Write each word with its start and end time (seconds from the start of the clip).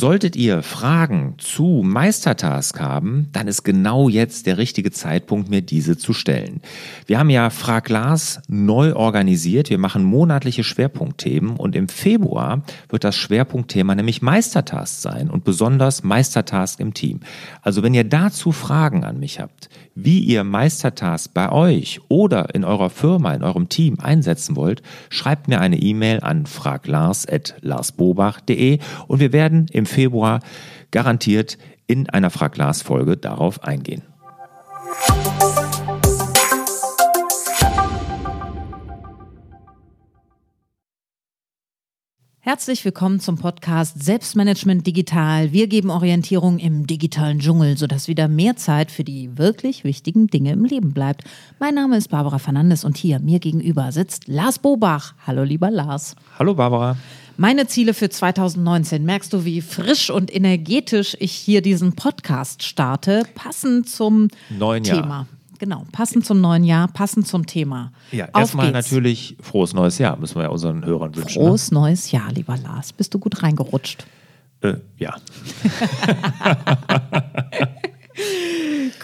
Solltet 0.00 0.34
ihr 0.34 0.62
Fragen 0.62 1.34
zu 1.36 1.82
Meistertask 1.84 2.80
haben, 2.80 3.28
dann 3.32 3.48
ist 3.48 3.64
genau 3.64 4.08
jetzt 4.08 4.46
der 4.46 4.56
richtige 4.56 4.90
Zeitpunkt, 4.90 5.50
mir 5.50 5.60
diese 5.60 5.98
zu 5.98 6.14
stellen. 6.14 6.62
Wir 7.04 7.18
haben 7.18 7.28
ja 7.28 7.50
Frag 7.50 7.90
Lars 7.90 8.40
neu 8.48 8.94
organisiert. 8.94 9.68
Wir 9.68 9.76
machen 9.76 10.02
monatliche 10.02 10.64
Schwerpunktthemen 10.64 11.54
und 11.54 11.76
im 11.76 11.90
Februar 11.90 12.62
wird 12.88 13.04
das 13.04 13.14
Schwerpunktthema 13.14 13.94
nämlich 13.94 14.22
Meistertask 14.22 15.02
sein 15.02 15.28
und 15.28 15.44
besonders 15.44 16.02
Meistertask 16.02 16.80
im 16.80 16.94
Team. 16.94 17.20
Also 17.60 17.82
wenn 17.82 17.92
ihr 17.92 18.04
dazu 18.04 18.52
Fragen 18.52 19.04
an 19.04 19.20
mich 19.20 19.38
habt, 19.38 19.68
wie 20.04 20.20
ihr 20.20 20.44
Meistertask 20.44 21.34
bei 21.34 21.50
euch 21.50 22.00
oder 22.08 22.54
in 22.54 22.64
eurer 22.64 22.90
Firma, 22.90 23.34
in 23.34 23.42
eurem 23.42 23.68
Team 23.68 23.98
einsetzen 24.00 24.54
wollt, 24.56 24.82
schreibt 25.08 25.48
mir 25.48 25.60
eine 25.60 25.78
E-Mail 25.78 26.20
an 26.20 26.46
fraglars.larsbobach.de 26.46 28.78
und 29.06 29.20
wir 29.20 29.32
werden 29.32 29.66
im 29.72 29.86
Februar 29.86 30.40
garantiert 30.90 31.56
in 31.86 32.10
einer 32.10 32.30
Frag 32.30 32.56
Lars 32.56 32.82
Folge 32.82 33.16
darauf 33.16 33.62
eingehen. 33.64 34.02
Herzlich 42.42 42.86
willkommen 42.86 43.20
zum 43.20 43.36
Podcast 43.36 44.02
Selbstmanagement 44.02 44.86
Digital. 44.86 45.52
Wir 45.52 45.66
geben 45.66 45.90
Orientierung 45.90 46.58
im 46.58 46.86
digitalen 46.86 47.38
Dschungel, 47.38 47.76
sodass 47.76 48.08
wieder 48.08 48.28
mehr 48.28 48.56
Zeit 48.56 48.90
für 48.90 49.04
die 49.04 49.36
wirklich 49.36 49.84
wichtigen 49.84 50.26
Dinge 50.26 50.52
im 50.52 50.64
Leben 50.64 50.94
bleibt. 50.94 51.24
Mein 51.58 51.74
Name 51.74 51.98
ist 51.98 52.08
Barbara 52.08 52.38
Fernandes 52.38 52.82
und 52.82 52.96
hier 52.96 53.18
mir 53.20 53.40
gegenüber 53.40 53.92
sitzt 53.92 54.26
Lars 54.26 54.58
Bobach. 54.58 55.12
Hallo 55.26 55.42
lieber 55.42 55.70
Lars. 55.70 56.16
Hallo 56.38 56.54
Barbara. 56.54 56.96
Meine 57.36 57.66
Ziele 57.66 57.92
für 57.92 58.08
2019. 58.08 59.04
Merkst 59.04 59.34
du, 59.34 59.44
wie 59.44 59.60
frisch 59.60 60.08
und 60.08 60.34
energetisch 60.34 61.14
ich 61.20 61.32
hier 61.32 61.60
diesen 61.60 61.92
Podcast 61.92 62.62
starte, 62.62 63.24
passend 63.34 63.86
zum 63.86 64.28
Neuen 64.48 64.84
Thema. 64.84 64.98
Jahr. 64.98 65.26
Genau, 65.60 65.84
passend 65.92 66.24
zum 66.24 66.40
neuen 66.40 66.64
Jahr, 66.64 66.88
passend 66.88 67.28
zum 67.28 67.44
Thema. 67.46 67.92
Ja, 68.12 68.24
Auf 68.32 68.40
erstmal 68.40 68.72
geht's. 68.72 68.90
natürlich 68.90 69.36
frohes 69.42 69.74
neues 69.74 69.98
Jahr, 69.98 70.16
müssen 70.16 70.36
wir 70.36 70.44
ja 70.44 70.48
unseren 70.48 70.86
Hörern 70.86 71.14
wünschen. 71.14 71.34
Frohes 71.42 71.70
neues 71.70 72.10
Jahr, 72.10 72.32
lieber 72.32 72.56
Lars. 72.56 72.94
Bist 72.94 73.12
du 73.12 73.18
gut 73.18 73.42
reingerutscht? 73.42 74.06
Ne? 74.62 74.70
Äh, 74.70 74.76
ja. 74.96 75.16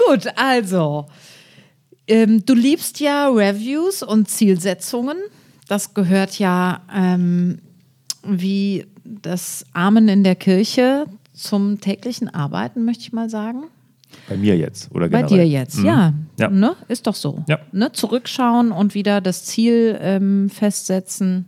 Gut, 0.08 0.26
also, 0.36 1.06
ähm, 2.08 2.44
du 2.46 2.54
liebst 2.54 3.00
ja 3.00 3.28
Reviews 3.28 4.02
und 4.02 4.30
Zielsetzungen. 4.30 5.18
Das 5.68 5.92
gehört 5.92 6.38
ja 6.38 6.80
ähm, 6.94 7.58
wie 8.22 8.86
das 9.04 9.66
Amen 9.74 10.08
in 10.08 10.24
der 10.24 10.36
Kirche 10.36 11.06
zum 11.34 11.80
täglichen 11.80 12.32
Arbeiten, 12.32 12.86
möchte 12.86 13.02
ich 13.02 13.12
mal 13.12 13.28
sagen. 13.28 13.64
Bei 14.28 14.36
mir 14.36 14.56
jetzt 14.56 14.90
oder 14.92 15.08
Bei 15.08 15.22
generell? 15.22 15.38
dir 15.38 15.48
jetzt, 15.48 15.78
Mhm. 15.78 15.84
ja. 15.86 16.14
Ja. 16.38 16.50
Ne? 16.50 16.74
Ist 16.88 17.06
doch 17.06 17.14
so. 17.14 17.44
Ja. 17.48 17.58
Ne? 17.72 17.92
Zurückschauen 17.92 18.72
und 18.72 18.94
wieder 18.94 19.20
das 19.20 19.44
Ziel 19.44 19.96
ähm, 20.00 20.50
festsetzen. 20.50 21.46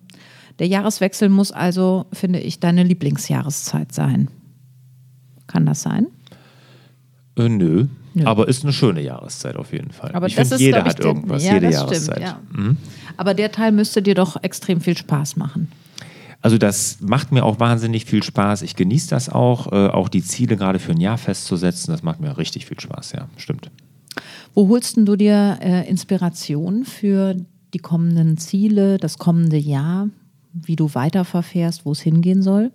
Der 0.58 0.66
Jahreswechsel 0.66 1.28
muss 1.28 1.52
also, 1.52 2.06
finde 2.12 2.40
ich, 2.40 2.60
deine 2.60 2.82
Lieblingsjahreszeit 2.82 3.92
sein. 3.92 4.28
Kann 5.46 5.66
das 5.66 5.82
sein? 5.82 6.06
Äh, 7.36 7.48
nö. 7.48 7.86
Nö. 8.14 8.24
Aber 8.24 8.48
ist 8.48 8.64
eine 8.64 8.72
schöne 8.72 9.00
Jahreszeit 9.00 9.56
auf 9.56 9.72
jeden 9.72 9.92
Fall. 9.92 10.10
Aber 10.12 10.26
ich 10.26 10.34
finde, 10.34 10.56
jeder 10.56 10.84
hat 10.84 10.98
irgendwas, 10.98 11.44
ja, 11.44 11.54
jede 11.54 11.70
Jahreszeit. 11.70 12.16
Stimmt, 12.16 12.26
ja. 12.58 12.74
Aber 13.16 13.34
der 13.34 13.52
Teil 13.52 13.70
müsste 13.72 14.02
dir 14.02 14.14
doch 14.14 14.42
extrem 14.42 14.80
viel 14.80 14.96
Spaß 14.96 15.36
machen. 15.36 15.70
Also 16.40 16.56
das 16.56 17.00
macht 17.00 17.32
mir 17.32 17.44
auch 17.44 17.58
wahnsinnig 17.58 18.04
viel 18.04 18.22
Spaß. 18.22 18.62
Ich 18.62 18.76
genieße 18.76 19.10
das 19.10 19.28
auch, 19.28 19.72
äh, 19.72 19.88
auch 19.88 20.08
die 20.08 20.22
Ziele 20.22 20.56
gerade 20.56 20.78
für 20.78 20.92
ein 20.92 21.00
Jahr 21.00 21.18
festzusetzen. 21.18 21.92
Das 21.92 22.02
macht 22.02 22.20
mir 22.20 22.38
richtig 22.38 22.66
viel 22.66 22.78
Spaß, 22.78 23.12
ja, 23.12 23.28
stimmt. 23.36 23.70
Wo 24.54 24.68
holst 24.68 24.96
denn 24.96 25.06
du 25.06 25.16
dir 25.16 25.58
äh, 25.60 25.88
Inspiration 25.88 26.84
für 26.84 27.34
die 27.74 27.78
kommenden 27.78 28.38
Ziele, 28.38 28.98
das 28.98 29.18
kommende 29.18 29.56
Jahr, 29.56 30.08
wie 30.52 30.76
du 30.76 30.94
weiterverfährst, 30.94 31.84
wo 31.84 31.92
es 31.92 32.00
hingehen 32.00 32.42
soll? 32.42 32.70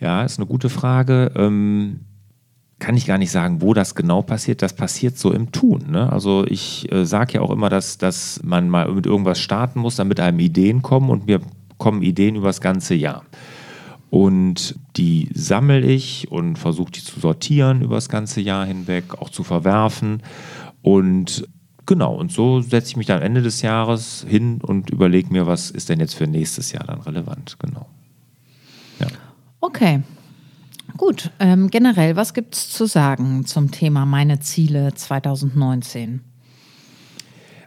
Ja, 0.00 0.24
ist 0.24 0.38
eine 0.38 0.46
gute 0.46 0.70
Frage. 0.70 1.32
Ähm, 1.36 2.00
kann 2.78 2.96
ich 2.96 3.06
gar 3.06 3.18
nicht 3.18 3.30
sagen, 3.30 3.60
wo 3.60 3.74
das 3.74 3.94
genau 3.94 4.22
passiert. 4.22 4.62
Das 4.62 4.72
passiert 4.72 5.18
so 5.18 5.32
im 5.32 5.52
Tun. 5.52 5.90
Ne? 5.90 6.10
Also 6.10 6.46
ich 6.46 6.90
äh, 6.90 7.04
sage 7.04 7.34
ja 7.34 7.40
auch 7.42 7.50
immer, 7.50 7.68
dass, 7.68 7.98
dass 7.98 8.40
man 8.42 8.70
mal 8.70 8.90
mit 8.92 9.04
irgendwas 9.04 9.38
starten 9.38 9.80
muss, 9.80 9.96
damit 9.96 10.18
einem 10.18 10.40
Ideen 10.40 10.80
kommen 10.80 11.10
und 11.10 11.26
mir 11.26 11.40
kommen 11.80 12.02
Ideen 12.02 12.36
über 12.36 12.46
das 12.46 12.60
ganze 12.60 12.94
Jahr. 12.94 13.24
Und 14.10 14.76
die 14.96 15.30
sammle 15.34 15.80
ich 15.80 16.30
und 16.30 16.56
versuche 16.56 16.92
die 16.92 17.02
zu 17.02 17.18
sortieren 17.18 17.82
über 17.82 17.96
das 17.96 18.08
ganze 18.08 18.40
Jahr 18.40 18.66
hinweg, 18.66 19.14
auch 19.20 19.30
zu 19.30 19.42
verwerfen. 19.42 20.22
Und 20.82 21.48
genau, 21.86 22.14
und 22.14 22.30
so 22.30 22.60
setze 22.60 22.90
ich 22.90 22.96
mich 22.96 23.06
dann 23.06 23.22
Ende 23.22 23.42
des 23.42 23.62
Jahres 23.62 24.24
hin 24.28 24.60
und 24.62 24.90
überlege 24.90 25.32
mir, 25.32 25.46
was 25.46 25.70
ist 25.70 25.88
denn 25.88 26.00
jetzt 26.00 26.14
für 26.14 26.26
nächstes 26.26 26.72
Jahr 26.72 26.84
dann 26.84 27.00
relevant. 27.00 27.56
Genau. 27.58 27.86
Ja. 28.98 29.06
Okay. 29.60 30.02
Gut, 30.96 31.30
ähm, 31.38 31.70
generell, 31.70 32.16
was 32.16 32.34
gibt 32.34 32.56
es 32.56 32.68
zu 32.68 32.86
sagen 32.86 33.46
zum 33.46 33.70
Thema 33.70 34.06
meine 34.06 34.40
Ziele 34.40 34.92
2019? 34.92 36.20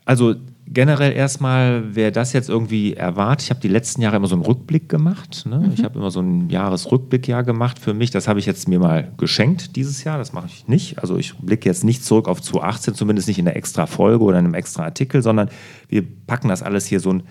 Also 0.06 0.36
generell 0.68 1.12
erstmal, 1.14 1.96
wer 1.96 2.12
das 2.12 2.34
jetzt 2.34 2.50
irgendwie 2.50 2.94
erwartet, 2.94 3.46
ich 3.46 3.50
habe 3.50 3.60
die 3.60 3.68
letzten 3.68 4.02
Jahre 4.02 4.16
immer 4.16 4.28
so 4.28 4.36
einen 4.36 4.46
Rückblick 4.46 4.90
gemacht. 4.90 5.46
Ne? 5.46 5.72
Ich 5.74 5.84
habe 5.84 6.00
immer 6.00 6.12
so 6.12 6.22
ein 6.22 6.50
Jahresrückblickjahr 6.50 7.44
gemacht 7.44 7.80
für 7.80 7.94
mich. 7.94 8.12
Das 8.12 8.28
habe 8.28 8.40
ich 8.40 8.46
jetzt 8.46 8.68
mir 8.68 8.80
mal 8.80 9.12
geschenkt 9.18 9.76
dieses 9.76 10.04
Jahr. 10.04 10.18
Das 10.18 10.34
mache 10.34 10.48
ich 10.48 10.68
nicht. 10.68 11.00
Also 11.00 11.18
ich 11.18 11.38
blicke 11.38 11.68
jetzt 11.68 11.84
nicht 11.84 12.04
zurück 12.04 12.28
auf 12.28 12.42
2018, 12.42 12.96
zumindest 12.96 13.28
nicht 13.28 13.40
in 13.40 13.48
einer 13.48 13.58
extra 13.58 13.86
Folge 13.86 14.24
oder 14.24 14.40
in 14.40 14.46
einem 14.46 14.54
extra 14.54 14.84
Artikel, 14.84 15.22
sondern 15.22 15.50
wir 15.90 16.04
packen 16.28 16.48
das 16.48 16.64
alles 16.64 16.86
hier 16.86 17.00
so 17.00 17.12
ein 17.12 17.24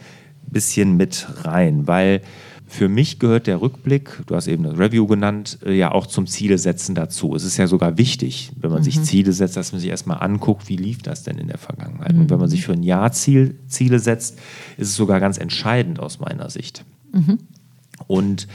bisschen 0.46 0.96
mit 0.96 1.26
rein, 1.44 1.86
weil 1.86 2.20
für 2.72 2.88
mich 2.88 3.18
gehört 3.18 3.46
der 3.46 3.60
Rückblick, 3.60 4.22
du 4.26 4.34
hast 4.34 4.46
eben 4.46 4.62
das 4.64 4.78
Review 4.78 5.06
genannt, 5.06 5.58
äh, 5.62 5.74
ja 5.74 5.92
auch 5.92 6.06
zum 6.06 6.26
Ziele 6.26 6.56
setzen 6.56 6.94
dazu. 6.94 7.34
Es 7.36 7.44
ist 7.44 7.58
ja 7.58 7.66
sogar 7.66 7.98
wichtig, 7.98 8.50
wenn 8.58 8.70
man 8.70 8.82
sich 8.82 9.02
Ziele 9.02 9.32
setzt, 9.32 9.58
dass 9.58 9.72
man 9.72 9.80
sich 9.80 9.90
erstmal 9.90 10.22
anguckt, 10.22 10.70
wie 10.70 10.76
lief 10.76 11.02
das 11.02 11.22
denn 11.22 11.36
in 11.36 11.48
der 11.48 11.58
Vergangenheit. 11.58 12.14
Und 12.14 12.30
wenn 12.30 12.38
man 12.38 12.48
sich 12.48 12.64
für 12.64 12.72
ein 12.72 12.82
Jahr 12.82 13.12
Ziel, 13.12 13.56
Ziele 13.68 13.98
setzt, 13.98 14.38
ist 14.78 14.88
es 14.88 14.96
sogar 14.96 15.20
ganz 15.20 15.36
entscheidend 15.36 16.00
aus 16.00 16.18
meiner 16.18 16.48
Sicht. 16.48 16.84
Und 18.06 18.48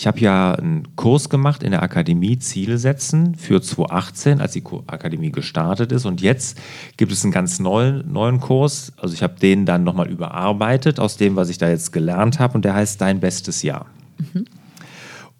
ich 0.00 0.06
habe 0.06 0.18
ja 0.20 0.54
einen 0.54 0.96
Kurs 0.96 1.28
gemacht 1.28 1.62
in 1.62 1.72
der 1.72 1.82
Akademie 1.82 2.38
Ziele 2.38 2.78
setzen 2.78 3.34
für 3.34 3.60
2018, 3.60 4.40
als 4.40 4.52
die 4.52 4.64
Akademie 4.86 5.30
gestartet 5.30 5.92
ist. 5.92 6.06
Und 6.06 6.22
jetzt 6.22 6.58
gibt 6.96 7.12
es 7.12 7.22
einen 7.22 7.34
ganz 7.34 7.60
neuen, 7.60 8.10
neuen 8.10 8.40
Kurs. 8.40 8.94
Also 8.96 9.12
ich 9.12 9.22
habe 9.22 9.38
den 9.38 9.66
dann 9.66 9.84
nochmal 9.84 10.08
überarbeitet 10.08 10.98
aus 10.98 11.18
dem, 11.18 11.36
was 11.36 11.50
ich 11.50 11.58
da 11.58 11.68
jetzt 11.68 11.92
gelernt 11.92 12.38
habe. 12.38 12.54
Und 12.54 12.64
der 12.64 12.74
heißt 12.74 12.98
Dein 12.98 13.20
bestes 13.20 13.62
Jahr. 13.62 13.84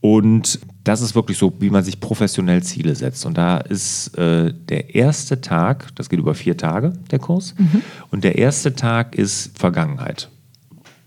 Und 0.02 0.60
das 0.84 1.00
ist 1.00 1.14
wirklich 1.14 1.38
so, 1.38 1.54
wie 1.58 1.70
man 1.70 1.82
sich 1.82 1.98
professionell 1.98 2.62
Ziele 2.62 2.94
setzt. 2.94 3.24
Und 3.24 3.38
da 3.38 3.56
ist 3.56 4.08
äh, 4.18 4.52
der 4.52 4.94
erste 4.94 5.40
Tag, 5.40 5.88
das 5.94 6.10
geht 6.10 6.18
über 6.18 6.34
vier 6.34 6.58
Tage, 6.58 6.92
der 7.10 7.18
Kurs. 7.18 7.54
Und 8.10 8.24
der 8.24 8.36
erste 8.36 8.74
Tag 8.74 9.14
ist 9.14 9.58
Vergangenheit. 9.58 10.28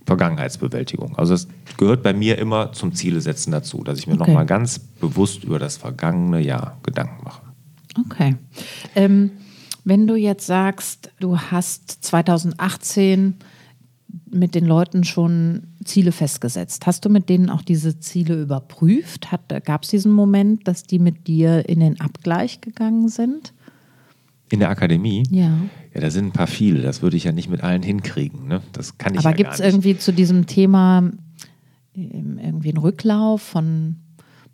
Vergangenheitsbewältigung. 0.05 1.17
Also 1.17 1.33
das 1.33 1.47
gehört 1.77 2.03
bei 2.03 2.13
mir 2.13 2.37
immer 2.37 2.71
zum 2.73 2.93
Ziele 2.93 3.21
setzen 3.21 3.51
dazu, 3.51 3.83
dass 3.83 3.99
ich 3.99 4.07
mir 4.07 4.13
Okay. 4.13 4.27
nochmal 4.27 4.45
ganz 4.45 4.79
bewusst 4.79 5.43
über 5.43 5.59
das 5.59 5.77
vergangene 5.77 6.39
Jahr 6.41 6.77
Gedanken 6.83 7.23
mache. 7.23 7.41
Okay. 8.05 8.35
Ähm, 8.95 9.31
wenn 9.85 10.07
du 10.07 10.15
jetzt 10.15 10.45
sagst, 10.45 11.11
du 11.19 11.37
hast 11.37 12.03
2018 12.03 13.35
mit 14.31 14.55
den 14.55 14.65
Leuten 14.65 15.03
schon 15.03 15.63
Ziele 15.83 16.11
festgesetzt, 16.11 16.85
hast 16.85 17.05
du 17.05 17.09
mit 17.09 17.29
denen 17.29 17.49
auch 17.49 17.61
diese 17.61 17.99
Ziele 17.99 18.41
überprüft? 18.41 19.27
Gab 19.65 19.83
es 19.83 19.89
diesen 19.89 20.11
Moment, 20.11 20.67
dass 20.67 20.83
die 20.83 20.99
mit 20.99 21.27
dir 21.27 21.67
in 21.67 21.79
den 21.81 21.99
Abgleich 21.99 22.61
gegangen 22.61 23.09
sind? 23.09 23.53
In 24.53 24.59
der 24.59 24.69
Akademie, 24.69 25.23
Ja. 25.31 25.57
ja, 25.95 26.01
da 26.01 26.11
sind 26.11 26.27
ein 26.27 26.31
paar 26.31 26.45
viele. 26.47 26.81
Das 26.83 27.01
würde 27.01 27.17
ich 27.17 27.23
ja 27.23 27.31
nicht 27.31 27.49
mit 27.49 27.63
allen 27.63 27.81
hinkriegen. 27.81 28.47
Ne? 28.47 28.61
Das 28.71 28.97
kann 28.99 29.13
ich 29.15 29.19
Aber 29.19 29.31
ja 29.31 29.35
gibt 29.35 29.51
es 29.53 29.59
irgendwie 29.59 29.97
zu 29.97 30.13
diesem 30.13 30.45
Thema 30.45 31.09
ähm, 31.95 32.39
irgendwie 32.41 32.69
einen 32.69 32.77
Rücklauf 32.77 33.41
von 33.41 33.95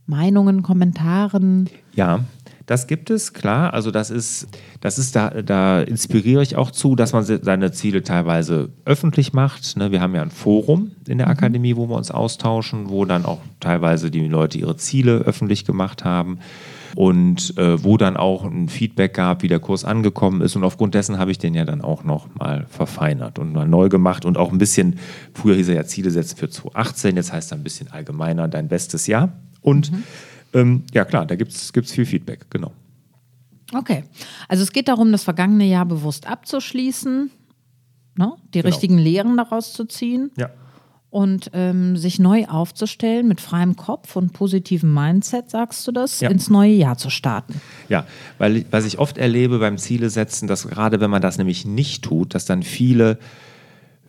Meinungen, 0.05 0.63
Kommentaren? 0.63 1.69
Ja, 1.93 2.23
das 2.65 2.87
gibt 2.87 3.09
es, 3.09 3.33
klar. 3.33 3.73
Also 3.73 3.91
das 3.91 4.09
ist, 4.09 4.47
das 4.79 4.97
ist 4.99 5.15
da, 5.15 5.29
da 5.41 5.81
inspiriere 5.81 6.41
ich 6.43 6.55
auch 6.55 6.71
zu, 6.71 6.95
dass 6.95 7.11
man 7.13 7.23
se- 7.23 7.41
seine 7.43 7.71
Ziele 7.71 8.01
teilweise 8.01 8.69
öffentlich 8.85 9.33
macht. 9.33 9.75
Ne? 9.75 9.91
Wir 9.91 9.99
haben 10.01 10.15
ja 10.15 10.21
ein 10.21 10.31
Forum 10.31 10.91
in 11.07 11.17
der 11.17 11.27
Akademie, 11.27 11.75
wo 11.75 11.89
wir 11.89 11.95
uns 11.95 12.09
austauschen, 12.09 12.89
wo 12.89 13.03
dann 13.05 13.25
auch 13.25 13.39
teilweise 13.59 14.09
die 14.11 14.27
Leute 14.27 14.57
ihre 14.59 14.77
Ziele 14.77 15.17
öffentlich 15.17 15.65
gemacht 15.65 16.05
haben 16.05 16.39
und 16.95 17.57
äh, 17.57 17.83
wo 17.83 17.97
dann 17.97 18.17
auch 18.17 18.43
ein 18.45 18.69
Feedback 18.69 19.13
gab, 19.13 19.43
wie 19.43 19.47
der 19.47 19.59
Kurs 19.59 19.85
angekommen 19.85 20.41
ist. 20.41 20.55
Und 20.55 20.63
aufgrund 20.63 20.93
dessen 20.95 21.17
habe 21.17 21.31
ich 21.31 21.37
den 21.37 21.53
ja 21.53 21.65
dann 21.65 21.81
auch 21.81 22.03
noch 22.03 22.33
mal 22.35 22.65
verfeinert 22.69 23.39
und 23.39 23.53
mal 23.53 23.67
neu 23.67 23.89
gemacht 23.89 24.25
und 24.25 24.37
auch 24.37 24.51
ein 24.51 24.57
bisschen, 24.57 24.99
früher 25.33 25.55
hieß 25.55 25.69
er 25.69 25.75
ja 25.75 25.85
Ziele 25.85 26.11
setzen 26.11 26.37
für 26.37 26.49
2018, 26.49 27.15
jetzt 27.15 27.31
heißt 27.33 27.51
er 27.51 27.57
ein 27.57 27.63
bisschen 27.63 27.91
allgemeiner 27.91 28.47
dein 28.47 28.67
bestes 28.67 29.07
Jahr. 29.07 29.33
Und 29.61 29.91
ähm, 30.53 30.83
ja, 30.93 31.05
klar, 31.05 31.25
da 31.25 31.35
gibt 31.35 31.51
es 31.51 31.71
viel 31.71 32.05
Feedback, 32.05 32.47
genau. 32.49 32.71
Okay. 33.73 34.03
Also 34.47 34.63
es 34.63 34.71
geht 34.71 34.87
darum, 34.87 35.11
das 35.11 35.23
vergangene 35.23 35.65
Jahr 35.65 35.85
bewusst 35.85 36.27
abzuschließen, 36.27 37.29
ne? 38.15 38.33
die 38.53 38.59
Genau. 38.59 38.67
richtigen 38.67 38.97
Lehren 38.97 39.37
daraus 39.37 39.73
zu 39.73 39.85
ziehen 39.85 40.31
Ja. 40.37 40.49
Und 41.11 41.49
ähm, 41.53 41.97
sich 41.97 42.19
neu 42.19 42.45
aufzustellen 42.45 43.27
mit 43.27 43.41
freiem 43.41 43.75
Kopf 43.75 44.15
und 44.15 44.31
positivem 44.33 44.93
Mindset, 44.93 45.49
sagst 45.49 45.87
du 45.87 45.91
das, 45.91 46.19
Ja. 46.19 46.29
ins 46.29 46.49
neue 46.49 46.73
Jahr 46.73 46.97
zu 46.97 47.09
starten. 47.09 47.59
Ja, 47.89 48.05
weil 48.37 48.57
ich- 48.57 48.65
was 48.69 48.85
ich 48.85 48.99
oft 48.99 49.17
erlebe 49.17 49.57
beim 49.59 49.77
Ziele 49.79 50.09
setzen, 50.11 50.47
dass 50.47 50.67
gerade 50.67 50.99
wenn 50.99 51.09
man 51.09 51.21
das 51.21 51.37
nämlich 51.39 51.65
nicht 51.65 52.03
tut, 52.03 52.35
dass 52.35 52.45
dann 52.45 52.61
viele, 52.61 53.17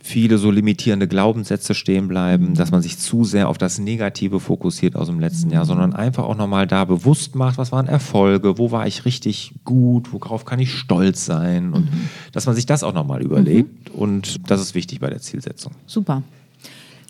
viele 0.02 0.38
so 0.38 0.50
limitierende 0.50 1.08
Glaubenssätze 1.08 1.74
stehen 1.74 2.08
bleiben, 2.08 2.54
dass 2.54 2.70
man 2.70 2.80
sich 2.82 2.98
zu 2.98 3.24
sehr 3.24 3.48
auf 3.50 3.58
das 3.58 3.78
Negative 3.78 4.40
fokussiert 4.40 4.96
aus 4.96 5.08
dem 5.08 5.20
letzten 5.20 5.50
Jahr, 5.50 5.64
sondern 5.66 5.94
einfach 5.94 6.24
auch 6.24 6.36
nochmal 6.36 6.66
da 6.66 6.84
bewusst 6.86 7.34
macht, 7.34 7.58
was 7.58 7.70
waren 7.72 7.86
Erfolge, 7.86 8.56
wo 8.58 8.70
war 8.72 8.86
ich 8.86 9.04
richtig 9.04 9.52
gut, 9.64 10.12
worauf 10.12 10.44
kann 10.46 10.58
ich 10.58 10.72
stolz 10.74 11.24
sein 11.26 11.72
und 11.74 11.88
dass 12.32 12.46
man 12.46 12.54
sich 12.54 12.64
das 12.66 12.82
auch 12.82 12.94
nochmal 12.94 13.20
überlegt 13.22 13.90
und 13.90 14.50
das 14.50 14.60
ist 14.62 14.74
wichtig 14.74 15.00
bei 15.00 15.10
der 15.10 15.20
Zielsetzung. 15.20 15.72
Super. 15.86 16.22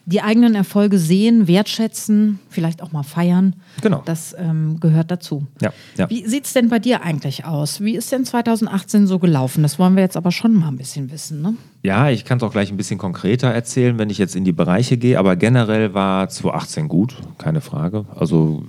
Die 0.06 0.22
eigenen 0.22 0.54
Erfolge 0.54 0.98
sehen, 0.98 1.46
wertschätzen, 1.46 2.40
vielleicht 2.48 2.82
auch 2.82 2.92
mal 2.92 3.02
feiern. 3.02 3.56
Genau. 3.82 4.02
Das 4.04 4.34
ähm, 4.38 4.80
gehört 4.80 5.10
dazu. 5.10 5.46
Ja, 5.60 5.72
ja. 5.96 6.08
Wie 6.10 6.26
sieht 6.26 6.46
es 6.46 6.52
denn 6.52 6.68
bei 6.68 6.78
dir 6.78 7.02
eigentlich 7.02 7.44
aus? 7.44 7.80
Wie 7.80 7.94
ist 7.94 8.10
denn 8.10 8.24
2018 8.24 9.06
so 9.06 9.18
gelaufen? 9.18 9.62
Das 9.62 9.78
wollen 9.78 9.96
wir 9.96 10.02
jetzt 10.02 10.16
aber 10.16 10.32
schon 10.32 10.54
mal 10.54 10.68
ein 10.68 10.76
bisschen 10.76 11.10
wissen. 11.10 11.42
Ne? 11.42 11.54
Ja, 11.82 12.10
ich 12.10 12.24
kann 12.24 12.38
es 12.38 12.44
auch 12.44 12.52
gleich 12.52 12.70
ein 12.70 12.76
bisschen 12.76 12.98
konkreter 12.98 13.48
erzählen, 13.48 13.98
wenn 13.98 14.10
ich 14.10 14.18
jetzt 14.18 14.36
in 14.36 14.44
die 14.44 14.52
Bereiche 14.52 14.96
gehe, 14.96 15.18
aber 15.18 15.36
generell 15.36 15.94
war 15.94 16.28
2018 16.28 16.88
gut, 16.88 17.16
keine 17.38 17.60
Frage. 17.60 18.06
Also 18.14 18.64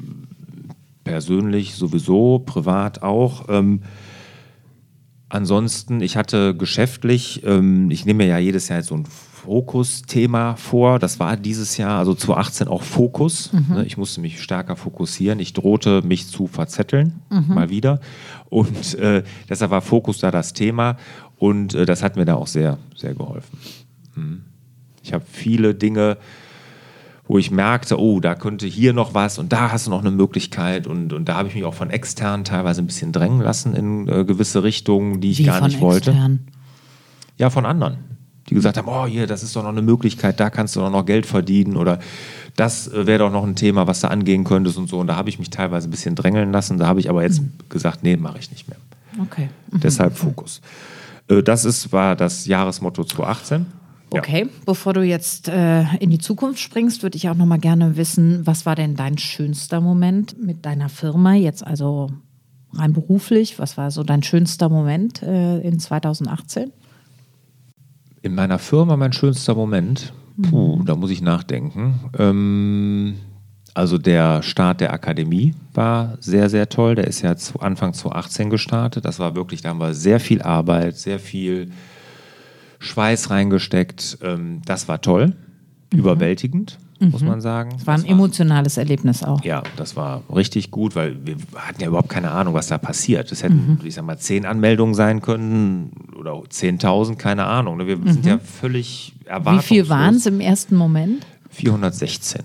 persönlich 1.04 1.75
sowieso, 1.75 2.39
privat 2.39 3.04
auch. 3.04 3.45
Ähm, 3.50 3.81
ansonsten, 5.30 6.01
ich 6.01 6.18
hatte 6.18 6.56
geschäftlich, 6.56 7.44
ähm, 7.45 7.89
ich 7.92 8.06
nehme 8.06 8.25
ja 8.25 8.38
jedes 8.38 8.68
Jahr 8.68 8.80
jetzt 8.80 8.89
so 8.89 8.95
ein 8.95 9.06
Fokusthema 9.43 10.55
vor. 10.55 10.99
Das 10.99 11.19
war 11.19 11.35
dieses 11.35 11.77
Jahr, 11.77 11.97
also 11.99 12.13
2018 12.13 12.67
auch 12.67 12.83
Fokus. 12.83 13.51
Ne? 13.53 13.85
Ich 13.85 13.97
musste 13.97 14.21
mich 14.21 14.41
stärker 14.41 14.75
fokussieren. 14.75 15.39
Ich 15.39 15.53
drohte, 15.53 16.01
mich 16.03 16.27
zu 16.27 16.45
verzetteln, 16.47 17.21
mal 17.29 17.69
wieder. 17.69 17.99
Und 18.49 18.95
äh, 18.95 19.23
deshalb 19.49 19.71
war 19.71 19.81
Fokus 19.81 20.19
da 20.19 20.29
das 20.29 20.53
Thema. 20.53 20.97
Und 21.38 21.73
äh, 21.73 21.85
das 21.85 22.03
hat 22.03 22.17
mir 22.17 22.25
da 22.25 22.35
auch 22.35 22.47
sehr, 22.47 22.77
sehr 22.95 23.15
geholfen. 23.15 23.57
Mhm. 24.15 24.41
Ich 25.01 25.13
habe 25.13 25.23
viele 25.27 25.73
Dinge, 25.73 26.17
wo 27.25 27.39
ich 27.39 27.49
merkte, 27.49 27.99
oh, 27.99 28.19
da 28.19 28.35
könnte 28.35 28.67
hier 28.67 28.93
noch 28.93 29.15
was 29.15 29.39
und 29.39 29.51
da 29.51 29.71
hast 29.71 29.88
du 29.88 29.89
noch 29.91 30.01
eine 30.01 30.11
Möglichkeit. 30.11 30.85
Und, 30.85 31.13
und 31.13 31.27
da 31.27 31.35
habe 31.38 31.47
ich 31.47 31.55
mich 31.55 31.63
auch 31.63 31.73
von 31.73 31.89
extern 31.89 32.43
teilweise 32.43 32.83
ein 32.83 32.85
bisschen 32.85 33.11
drängen 33.11 33.41
lassen 33.41 33.73
in 33.73 34.07
äh, 34.07 34.23
gewisse 34.23 34.63
Richtungen, 34.63 35.19
die 35.19 35.31
ich 35.31 35.39
Wie 35.39 35.43
gar 35.45 35.65
nicht 35.65 35.81
wollte. 35.81 36.11
extern? 36.11 36.47
Ja, 37.39 37.49
von 37.49 37.65
anderen. 37.65 38.11
Die 38.51 38.56
gesagt 38.56 38.77
haben, 38.77 38.89
oh, 38.89 39.06
hier, 39.06 39.27
das 39.27 39.44
ist 39.44 39.56
doch 39.56 39.63
noch 39.63 39.69
eine 39.69 39.81
Möglichkeit, 39.81 40.42
da 40.42 40.50
kannst 40.50 40.75
du 40.75 40.81
doch 40.81 40.92
noch 40.92 41.06
Geld 41.06 41.25
verdienen 41.25 41.77
oder 41.77 42.00
das 42.57 42.89
äh, 42.89 43.07
wäre 43.07 43.19
doch 43.19 43.31
noch 43.31 43.45
ein 43.45 43.56
Thema, 43.56 43.88
was 43.88 44.01
du 44.01 44.09
angehen 44.12 44.44
könntest 44.44 44.77
und 44.77 44.89
so. 44.89 45.00
Und 45.00 45.07
da 45.07 45.15
habe 45.15 45.30
ich 45.30 45.39
mich 45.39 45.50
teilweise 45.50 45.88
ein 45.88 45.92
bisschen 45.92 46.15
drängeln 46.15 46.51
lassen. 46.51 46.77
Da 46.77 46.86
habe 46.86 47.00
ich 47.00 47.09
aber 47.09 47.24
jetzt 47.24 47.42
gesagt, 47.69 48.03
nee, 48.03 48.18
mache 48.18 48.39
ich 48.39 48.51
nicht 48.51 48.68
mehr. 48.68 48.77
Okay. 49.21 49.50
Deshalb 49.71 50.18
Fokus. 50.18 50.59
Äh, 51.30 51.42
Das 51.44 51.63
ist, 51.63 51.94
war 51.94 52.18
das 52.18 52.45
Jahresmotto 52.45 53.06
2018. 53.06 53.65
Ja. 54.13 54.19
Okay, 54.19 54.50
bevor 54.65 54.92
du 54.92 55.01
jetzt 55.01 55.48
äh, 55.48 55.83
in 56.00 56.09
die 56.09 56.18
Zukunft 56.18 56.59
springst, 56.59 57.03
würde 57.03 57.15
ich 57.15 57.30
auch 57.30 57.36
noch 57.36 57.45
mal 57.45 57.59
gerne 57.59 57.95
wissen, 57.95 58.45
was 58.45 58.65
war 58.65 58.75
denn 58.75 58.98
dein 58.98 59.18
schönster 59.18 59.80
Moment 59.80 60.36
mit 60.44 60.65
deiner 60.65 60.89
Firma, 60.89 61.36
jetzt 61.36 61.65
also 61.65 62.09
rein 62.74 62.92
beruflich? 62.92 63.57
Was 63.59 63.77
war 63.77 63.89
so 63.92 64.03
dein 64.03 64.24
schönster 64.24 64.68
Moment 64.68 65.24
äh, 65.24 65.59
in 65.62 65.80
2018? 65.80 66.74
In 68.23 68.35
meiner 68.35 68.59
Firma 68.59 68.95
mein 68.97 69.13
schönster 69.13 69.56
Moment, 69.56 70.13
puh, 70.50 70.81
da 70.85 70.95
muss 70.95 71.09
ich 71.09 71.21
nachdenken. 71.21 72.00
Ähm, 72.18 73.15
also 73.73 73.97
der 73.97 74.44
Start 74.44 74.81
der 74.81 74.94
Akademie 74.94 75.56
war 75.73 76.18
sehr, 76.19 76.50
sehr 76.50 76.69
toll. 76.69 76.95
Der 76.95 77.07
ist 77.07 77.21
ja 77.21 77.35
zu 77.35 77.59
Anfang 77.62 77.94
2018 77.94 78.50
gestartet. 78.50 79.06
Das 79.06 79.18
war 79.19 79.35
wirklich, 79.35 79.62
da 79.62 79.69
haben 79.69 79.79
wir 79.79 79.94
sehr 79.94 80.19
viel 80.19 80.41
Arbeit, 80.41 80.97
sehr 80.97 81.19
viel 81.19 81.71
Schweiß 82.79 83.29
reingesteckt. 83.31 84.19
Ähm, 84.21 84.62
das 84.65 84.88
war 84.88 85.01
toll, 85.01 85.33
überwältigend, 85.94 86.77
muss 87.00 87.21
man 87.24 87.41
sagen. 87.41 87.71
Es 87.77 87.88
war 87.88 87.95
ein 87.95 88.01
Das 88.01 88.09
emotionales 88.09 88.77
Erlebnis 88.77 89.24
auch. 89.24 89.44
ja, 89.44 89.63
das 89.77 89.95
war 89.95 90.21
richtig 90.35 90.69
gut, 90.69 90.95
weil 90.95 91.17
wir 91.25 91.38
hatten 91.56 91.81
ja 91.81 91.88
überhaupt 91.88 92.09
keine 92.09 92.29
Ahnung, 92.31 92.53
was 92.53 92.67
da 92.67 92.77
passiert. 92.77 93.31
Es 93.31 93.41
hätten, 93.41 93.79
ich 93.83 93.95
sag 93.95 94.06
mal, 94.06 94.17
zehn 94.19 94.45
Anmeldungen 94.45 94.94
sein 94.94 95.21
können 95.21 95.91
oder 96.21 96.33
10.000, 96.33 97.15
keine 97.15 97.45
Ahnung. 97.45 97.77
ne? 97.77 97.88
Wir 97.88 97.97
sind 98.13 98.25
ja 98.25 98.38
völlig 98.38 99.13
Wie 99.19 99.27
erwartungslos. 99.27 99.65
viel 99.65 99.89
waren 99.89 100.15
es 100.15 100.25
im 100.27 100.39
ersten 100.39 100.75
Moment? 100.75 101.25
416. 101.50 102.41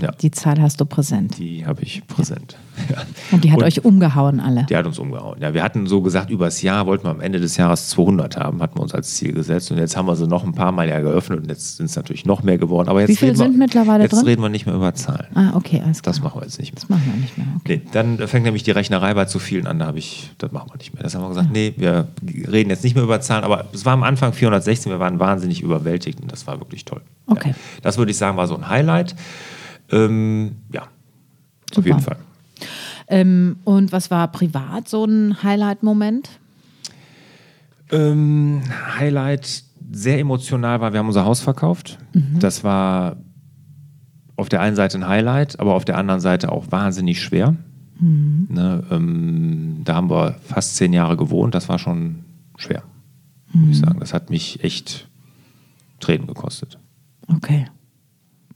Ja, 0.00 0.12
Die 0.12 0.30
Zahl 0.30 0.60
hast 0.62 0.80
du 0.80 0.84
präsent. 0.86 1.38
die 1.38 1.66
habe 1.66 1.82
ich 1.82 2.06
präsent. 2.06 2.56
Ja. 2.90 3.02
Und 3.32 3.44
die 3.44 3.50
hat 3.52 3.58
Und- 3.58 3.64
euch 3.64 3.84
umgehauen 3.84 4.40
alle. 4.40 4.64
Die 4.68 4.76
hat 4.76 4.86
uns 4.86 4.98
umgehauen. 4.98 5.40
Ja, 5.40 5.52
wir 5.54 5.62
hatten 5.62 5.86
so 5.86 6.00
gesagt, 6.00 6.30
übers 6.30 6.62
Jahr 6.62 6.86
wollten 6.86 7.04
wir 7.04 7.10
am 7.10 7.20
Ende 7.20 7.38
des 7.40 7.56
Jahres 7.56 7.88
200 7.90 8.36
haben, 8.36 8.62
hatten 8.62 8.76
wir 8.78 8.82
uns 8.82 8.94
als 8.94 9.14
Ziel 9.14 9.32
gesetzt. 9.32 9.70
Und 9.70 9.78
jetzt 9.78 9.96
haben 9.96 10.06
wir 10.06 10.16
sie 10.16 10.26
noch 10.26 10.42
ein 10.44 10.52
paar 10.54 10.72
Mal 10.72 10.88
ja 10.88 11.00
geöffnet 11.00 11.40
und 11.40 11.48
jetzt 11.48 11.76
sind 11.76 11.86
es 11.86 11.96
natürlich 11.96 12.24
noch 12.24 12.42
mehr 12.42 12.58
geworden. 12.58 12.88
Aber 12.88 13.00
jetzt 13.00 13.10
Wie 13.10 13.16
viel 13.16 13.28
reden 13.28 13.38
wir, 13.40 13.44
sind 13.46 13.58
mittlerweile 13.58 14.04
jetzt 14.04 14.12
drin? 14.16 14.24
reden 14.26 14.42
wir 14.42 14.48
nicht 14.48 14.66
mehr 14.66 14.74
über 14.74 14.94
Zahlen. 14.94 15.26
Ah, 15.34 15.52
okay, 15.54 15.82
alles 15.84 16.02
klar. 16.02 16.12
Das 16.14 16.22
machen 16.22 16.40
wir 16.40 16.44
jetzt 16.44 16.58
nicht 16.58 16.72
mehr. 16.72 16.80
Das 16.80 16.88
machen 16.88 17.02
wir 17.12 17.20
nicht 17.20 17.36
mehr. 17.38 17.46
Okay. 17.60 17.82
Nee, 17.84 17.90
dann 17.92 18.26
fängt 18.28 18.44
nämlich 18.44 18.62
die 18.62 18.70
Rechnerei 18.70 19.12
bei 19.14 19.26
zu 19.26 19.38
vielen 19.38 19.66
an, 19.66 19.78
da 19.78 19.86
habe 19.86 19.98
ich, 19.98 20.30
das 20.38 20.50
machen 20.52 20.70
wir 20.72 20.76
nicht 20.78 20.94
mehr. 20.94 21.02
Das 21.02 21.14
haben 21.14 21.22
wir 21.22 21.28
gesagt, 21.28 21.50
nee, 21.52 21.74
wir 21.76 22.08
reden 22.50 22.70
jetzt 22.70 22.84
nicht 22.84 22.94
mehr 22.94 23.04
über 23.04 23.20
Zahlen, 23.20 23.44
aber 23.44 23.66
es 23.72 23.84
war 23.84 23.92
am 23.92 24.02
Anfang 24.02 24.32
416, 24.32 24.90
wir 24.90 24.98
waren 24.98 25.18
wahnsinnig 25.18 25.60
überwältigt 25.62 26.20
und 26.20 26.32
das 26.32 26.46
war 26.46 26.58
wirklich 26.58 26.84
toll. 26.84 27.00
Okay. 27.26 27.50
Ja, 27.50 27.54
das 27.82 27.98
würde 27.98 28.10
ich 28.10 28.16
sagen, 28.16 28.36
war 28.36 28.46
so 28.46 28.56
ein 28.56 28.68
Highlight. 28.68 29.14
Ähm, 29.90 30.52
ja, 30.72 30.82
auf 30.82 30.88
Super. 31.74 31.86
jeden 31.88 32.00
Fall. 32.00 32.16
Ähm, 33.08 33.56
und 33.64 33.92
was 33.92 34.10
war 34.10 34.28
privat 34.28 34.88
so 34.88 35.04
ein 35.04 35.42
Highlight-Moment? 35.42 36.30
Ähm, 37.90 38.62
Highlight 38.98 39.64
sehr 39.90 40.18
emotional 40.18 40.80
war, 40.80 40.92
wir 40.92 41.00
haben 41.00 41.08
unser 41.08 41.24
Haus 41.24 41.40
verkauft. 41.40 41.98
Das 42.38 42.64
war 42.64 43.16
auf 44.36 44.48
der 44.48 44.60
einen 44.62 44.76
Seite 44.76 44.98
ein 44.98 45.06
Highlight, 45.06 45.60
aber 45.60 45.74
auf 45.74 45.84
der 45.84 45.98
anderen 45.98 46.20
Seite 46.20 46.50
auch 46.50 46.70
wahnsinnig 46.70 47.22
schwer. 47.22 47.54
Ne, 48.04 48.82
ähm, 48.90 49.82
da 49.84 49.94
haben 49.94 50.10
wir 50.10 50.36
fast 50.42 50.74
zehn 50.74 50.92
Jahre 50.92 51.16
gewohnt, 51.16 51.54
das 51.54 51.68
war 51.68 51.78
schon 51.78 52.24
schwer, 52.56 52.82
muss 53.52 53.76
ich 53.76 53.78
sagen. 53.78 54.00
Das 54.00 54.12
hat 54.12 54.28
mich 54.28 54.64
echt 54.64 55.06
Tränen 56.00 56.26
gekostet. 56.26 56.78
Okay. 57.28 57.66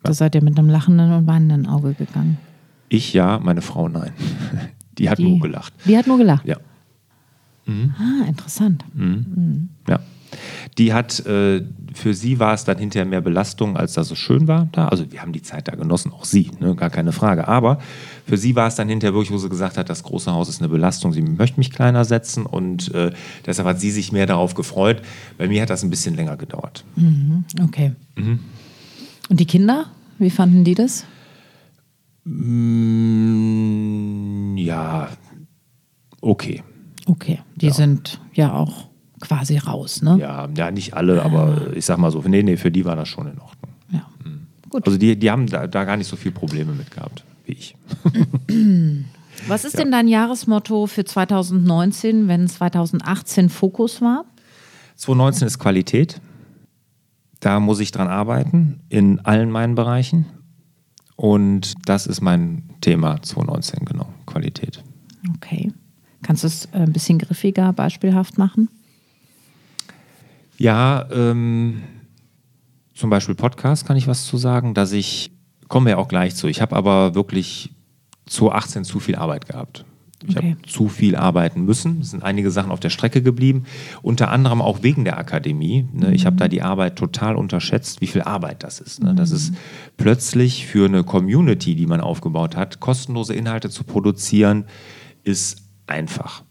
Da 0.03 0.13
seid 0.13 0.35
ihr 0.35 0.43
mit 0.43 0.59
einem 0.59 0.69
lachenden 0.69 1.13
und 1.13 1.29
weinenden 1.29 1.69
Auge 1.69 1.95
gegangen. 1.95 2.39
Ich 2.89 3.13
ja, 3.13 3.39
meine 3.39 3.63
Frau 3.63 3.89
nein. 3.89 4.13
Die 4.99 5.11
hat 5.11 5.19
Die- 5.19 5.25
nur 5.25 5.41
gelacht. 5.41 5.73
Die 5.85 5.97
hat 5.97 6.07
nur 6.07 6.19
gelacht. 6.19 6.47
Ja. 6.47 6.57
Ah, 7.69 8.29
interessant. 8.29 8.85
Ja. 9.89 9.99
Die 10.79 10.93
hat, 10.93 11.25
äh, 11.27 11.65
für 11.95 12.15
sie 12.15 12.39
war 12.39 12.55
es 12.55 12.65
dann 12.65 12.79
hinterher 12.79 13.07
mehr 13.07 13.21
Belastung, 13.21 13.77
als 13.77 13.95
dass 13.95 14.11
es 14.11 14.19
schön 14.19 14.47
war 14.47 14.69
da. 14.71 14.87
Also 14.89 15.11
wir 15.11 15.21
haben 15.21 15.33
die 15.33 15.43
Zeit 15.43 15.67
da 15.67 15.75
genossen, 15.75 16.13
auch 16.13 16.25
sie, 16.25 16.51
ne, 16.61 16.77
gar 16.77 16.91
keine 16.91 17.11
Frage. 17.13 17.49
Aber 17.49 17.79
für 18.27 18.37
sie 18.37 18.55
war 18.55 18.69
es 18.69 18.77
dann 18.77 18.89
hinterher 18.89 19.15
wirklich, 19.15 19.33
wo 19.33 19.39
sie 19.39 19.49
gesagt 19.49 19.79
hat, 19.79 19.91
das 19.91 20.05
große 20.05 20.33
Haus 20.33 20.49
ist 20.49 20.61
eine 20.61 20.69
Belastung, 20.69 21.13
sie 21.13 21.23
möchte 21.23 21.59
mich 21.59 21.73
kleiner 21.73 22.05
setzen 22.05 22.47
und 22.47 22.95
äh, 22.95 23.11
deshalb 23.45 23.67
hat 23.67 23.81
sie 23.81 23.91
sich 23.91 24.13
mehr 24.13 24.27
darauf 24.27 24.55
gefreut. 24.55 25.03
Bei 25.37 25.49
mir 25.49 25.63
hat 25.63 25.71
das 25.71 25.83
ein 25.83 25.91
bisschen 25.91 26.15
länger 26.15 26.37
gedauert. 26.37 26.85
Okay. 27.65 27.93
Mhm. 28.17 28.39
Und 29.29 29.41
die 29.41 29.47
Kinder, 29.47 29.87
wie 30.19 30.31
fanden 30.31 30.63
die 30.63 30.75
das? 30.77 31.05
Mm, 32.29 33.37
ja, 34.57 35.09
okay. 36.21 36.63
Okay. 37.07 37.39
Die 37.55 37.71
sind 37.71 38.21
ja 38.35 38.53
auch 38.53 38.89
quasi 39.21 39.59
raus, 39.59 40.03
ne? 40.03 40.19
Ja, 40.21 40.49
ja, 40.57 40.73
nicht 40.73 40.95
alle, 40.95 41.23
aber 41.23 41.73
ich 41.75 41.87
sag 41.87 41.99
mal 41.99 42.11
so, 42.11 42.21
nee, 42.27 42.43
nee, 42.43 42.57
für 42.57 42.73
die 42.73 42.85
war 42.85 42.97
das 42.97 43.09
schon 43.09 43.29
in 43.29 43.39
Ordnung. 43.39 43.71
Ja. 43.93 44.09
Gut. 44.69 44.85
Also 44.87 44.99
die, 44.99 45.17
die 45.17 45.31
haben 45.31 45.47
da, 45.47 45.69
da 45.69 45.85
gar 45.85 45.97
nicht 45.97 46.09
so 46.09 46.17
viel 46.17 46.33
Probleme 46.33 46.73
mit 46.73 46.91
gehabt, 46.91 47.25
wie 47.45 47.53
ich. 47.53 47.77
Was 49.47 49.65
ist 49.65 49.79
denn 49.79 49.93
dein 49.93 50.09
Jahresmotto 50.09 50.87
für 50.87 51.05
2019, 51.05 52.27
wenn 52.27 52.49
2018 52.49 53.51
Fokus 53.51 54.01
war? 54.01 54.25
2019 54.97 55.47
ist 55.47 55.59
Qualität. 55.61 56.21
Da 57.39 57.61
muss 57.61 57.79
ich 57.81 57.93
dran 57.93 58.09
arbeiten, 58.09 58.81
in 58.89 59.21
allen 59.21 59.51
meinen 59.51 59.75
Bereichen. 59.75 60.27
Und 61.27 61.75
das 61.87 62.07
ist 62.07 62.21
mein 62.21 62.63
Thema 62.81 63.21
2019, 63.21 63.85
genau, 63.85 64.07
Qualität. 64.27 64.85
Okay. 65.35 65.73
Kannst 66.23 66.45
du 66.45 66.47
es 66.47 66.67
äh, 66.67 66.79
ein 66.79 66.93
bisschen 66.93 67.19
griffiger, 67.19 67.73
beispielhaft 67.73 68.39
machen? 68.39 68.69
Ja, 70.57 71.05
ähm, 71.11 71.83
zum 72.95 73.11
Beispiel 73.11 73.35
Podcast 73.35 73.89
kann 73.89 73.97
ich 73.97 74.07
was 74.07 74.25
zu 74.25 74.37
sagen, 74.37 74.73
dass 74.73 74.93
ich 74.93 75.33
kommen 75.67 75.87
wir 75.87 75.99
auch 75.99 76.07
gleich 76.07 76.37
zu. 76.37 76.47
Ich 76.47 76.61
habe 76.61 76.77
aber 76.77 77.17
wirklich 77.17 77.75
2018 78.27 78.85
zu 78.85 79.01
viel 79.01 79.17
Arbeit 79.17 79.49
gehabt. 79.49 79.85
Ich 80.27 80.37
Okay. 80.37 80.53
habe 80.53 80.63
zu 80.67 80.89
viel 80.89 81.15
arbeiten 81.15 81.65
müssen. 81.65 82.01
Es 82.01 82.11
sind 82.11 82.23
einige 82.23 82.51
Sachen 82.51 82.71
auf 82.71 82.81
der 82.81 82.89
Strecke 82.89 83.23
geblieben. 83.23 83.65
Unter 84.01 84.31
anderem 84.31 84.63
auch 84.63 84.83
wegen 84.83 85.05
der 85.05 85.19
Akademie. 85.19 85.87
Ne? 85.93 86.15
Ich 86.15 86.25
habe 86.25 86.37
da 86.37 86.49
die 86.49 86.63
Arbeit 86.63 86.97
total 86.97 87.37
unterschätzt, 87.37 88.01
wie 88.01 88.07
viel 88.07 88.23
Arbeit 88.23 88.63
das 88.63 88.81
ist. 88.81 89.03
Ne? 89.03 89.15
Das 89.15 89.31
ist 89.31 89.53
plötzlich 89.99 90.67
für 90.67 90.87
eine 90.87 91.05
Community, 91.05 91.75
die 91.75 91.87
man 91.87 92.01
aufgebaut 92.01 92.57
hat, 92.57 92.81
kostenlose 92.81 93.35
Inhalte 93.35 93.69
zu 93.69 93.85
produzieren, 93.85 94.65
ist 95.23 95.63
einfach. 95.87 96.45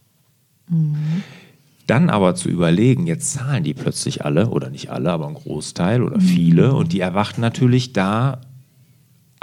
Dann 1.87 2.09
aber 2.09 2.35
zu 2.35 2.49
überlegen, 2.49 3.07
jetzt 3.07 3.33
zahlen 3.33 3.63
die 3.63 3.73
plötzlich 3.73 4.25
alle, 4.25 4.49
oder 4.49 4.69
nicht 4.69 4.89
alle, 4.89 5.11
aber 5.11 5.27
ein 5.27 5.33
Großteil 5.35 6.01
oder 6.03 6.19
viele, 6.19 6.73
und 6.73 6.93
die 6.93 6.99
erwarten 6.99 7.41
natürlich 7.41 7.93
da 7.93 8.41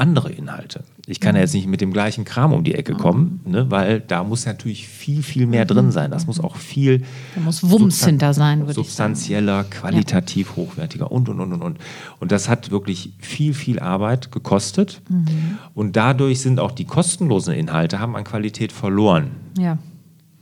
andere 0.02 0.30
Inhalte. 0.30 0.84
Ich 1.06 1.18
kann 1.20 1.34
ja 1.34 1.40
jetzt 1.40 1.54
nicht 1.54 1.66
mit 1.66 1.80
dem 1.80 1.92
gleichen 1.92 2.24
Kram 2.24 2.52
um 2.52 2.62
die 2.64 2.74
Ecke 2.74 2.94
kommen, 2.94 3.40
ne, 3.44 3.70
weil 3.70 4.00
da 4.00 4.22
muss 4.24 4.46
natürlich 4.46 4.86
viel, 4.86 5.22
viel 5.22 5.46
mehr 5.46 5.64
drin 5.64 5.90
sein. 5.90 6.10
Das 6.10 6.26
muss 6.26 6.38
auch 6.38 6.56
viel 6.56 7.02
Da 7.34 7.40
muss 7.40 7.62
Wumms 7.68 8.00
substan- 8.02 8.06
hinter 8.06 8.34
sein, 8.34 8.60
würde 8.66 8.80
ich 8.80 8.88
sagen. 8.92 9.14
substanzieller, 9.14 9.64
qualitativ 9.64 10.56
hochwertiger 10.56 11.10
und, 11.10 11.28
und, 11.28 11.40
und, 11.40 11.52
und, 11.54 11.62
und. 11.62 11.78
Und 12.20 12.32
das 12.32 12.48
hat 12.48 12.70
wirklich 12.70 13.12
viel, 13.18 13.54
viel 13.54 13.78
Arbeit 13.80 14.30
gekostet. 14.32 15.00
Mhm. 15.08 15.26
Und 15.74 15.96
dadurch 15.96 16.40
sind 16.40 16.60
auch 16.60 16.72
die 16.72 16.84
kostenlosen 16.84 17.54
Inhalte, 17.54 17.98
haben 17.98 18.14
an 18.16 18.24
Qualität 18.24 18.70
verloren. 18.72 19.32
Ja. 19.58 19.78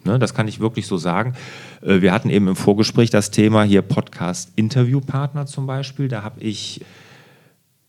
Ne, 0.05 0.19
das 0.19 0.35
kann 0.35 0.49
ich 0.49 0.61
wirklich 0.61 0.87
so 0.87 0.97
sagen. 0.99 1.35
Äh, 1.83 2.00
Wir 2.02 2.12
hatten 2.12 2.31
eben 2.31 2.49
im 2.49 2.57
Vorgespräch 2.57 3.11
das 3.11 3.31
Thema 3.31 3.62
hier 3.64 3.83
Podcast-Interviewpartner 3.83 5.47
zum 5.47 5.67
Beispiel. 5.67 6.09
Da 6.09 6.23
habe 6.23 6.40
ich 6.40 6.81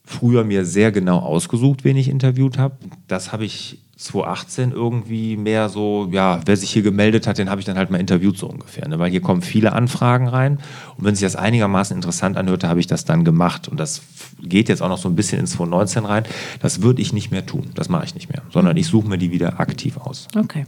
früher 0.04 0.44
mir 0.44 0.66
sehr 0.66 0.92
genau 0.92 1.20
ausgesucht, 1.20 1.84
wen 1.84 1.98
ich 1.98 2.10
interviewt 2.10 2.58
habe. 2.58 2.78
Das 3.08 3.32
habe 3.32 3.46
ich 3.46 3.80
2018 4.02 4.72
irgendwie 4.72 5.38
mehr 5.38 5.70
so, 5.70 6.10
ja, 6.12 6.42
wer 6.46 6.58
sich 6.58 6.72
hier 6.72 6.82
gemeldet 6.82 7.28
hat, 7.28 7.38
den 7.38 7.50
habe 7.50 7.62
ich 7.62 7.66
dann 7.66 7.78
halt 7.78 7.92
mal 7.92 8.00
interviewt 8.00 8.38
so 8.38 8.48
ungefähr. 8.48 8.88
Ne? 8.88 8.98
Weil 9.00 9.12
hier 9.12 9.22
kommen 9.22 9.42
viele 9.42 9.74
Anfragen 9.74 10.28
rein 10.28 10.60
und 10.98 11.06
wenn 11.06 11.16
sich 11.16 11.24
das 11.24 11.36
einigermaßen 11.36 11.96
interessant 11.96 12.38
anhörte, 12.38 12.68
habe 12.68 12.80
ich 12.80 12.88
das 12.88 13.06
dann 13.06 13.24
gemacht. 13.24 13.68
Und 13.68 13.80
das 13.80 14.02
geht 14.42 14.70
jetzt 14.70 14.82
auch 14.82 14.90
noch 14.90 14.98
so 14.98 15.08
ein 15.08 15.16
bisschen 15.16 15.40
ins 15.40 15.52
2019 15.52 16.06
rein. 16.06 16.24
Das 16.62 16.82
würde 16.82 17.02
ich 17.02 17.14
nicht 17.14 17.32
mehr 17.32 17.46
tun. 17.46 17.70
Das 17.76 17.90
mache 17.90 18.06
ich 18.06 18.16
nicht 18.16 18.30
mehr. 18.30 18.42
Sondern 18.50 18.76
ich 18.76 18.88
suche 18.88 19.08
mir 19.08 19.18
die 19.18 19.32
wieder 19.32 19.60
aktiv 19.60 19.98
aus 19.98 20.28
Okay. 20.36 20.66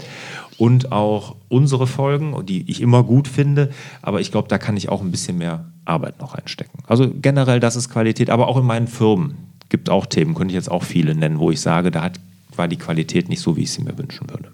und 0.58 0.92
auch 0.92 1.36
unsere 1.50 1.88
Folgen, 1.88 2.46
die 2.46 2.70
ich 2.70 2.82
immer 2.82 3.04
gut 3.04 3.28
finde, 3.28 3.72
aber 4.02 4.22
ich 4.22 4.32
glaube, 4.32 4.48
da 4.48 4.58
kann 4.58 4.78
ich 4.78 4.90
auch 4.90 5.02
ein 5.02 5.12
bisschen 5.12 5.38
mehr 5.38 5.66
Arbeit 5.86 6.20
noch 6.20 6.36
reinstecken. 6.38 6.82
Also 6.88 7.10
generell, 7.22 7.60
das 7.60 7.76
ist 7.76 7.90
Qualität, 7.90 8.30
aber 8.30 8.48
auch 8.48 8.58
in 8.58 8.66
meinen 8.66 8.88
Firmen 8.88 9.36
gibt 9.70 9.90
auch 9.90 10.06
Themen, 10.06 10.36
könnte 10.36 10.52
ich 10.52 10.56
jetzt 10.56 10.70
auch 10.70 10.84
viele 10.84 11.16
nennen, 11.16 11.40
wo 11.40 11.50
ich 11.50 11.60
sage, 11.60 11.90
da 11.90 12.04
hat, 12.04 12.20
war 12.58 12.68
die 12.68 12.78
Qualität 12.78 13.30
nicht 13.30 13.42
so, 13.42 13.56
wie 13.56 13.62
ich 13.64 13.72
sie 13.72 13.82
mir 13.84 13.98
wünschen 13.98 14.30
würde. 14.30 14.52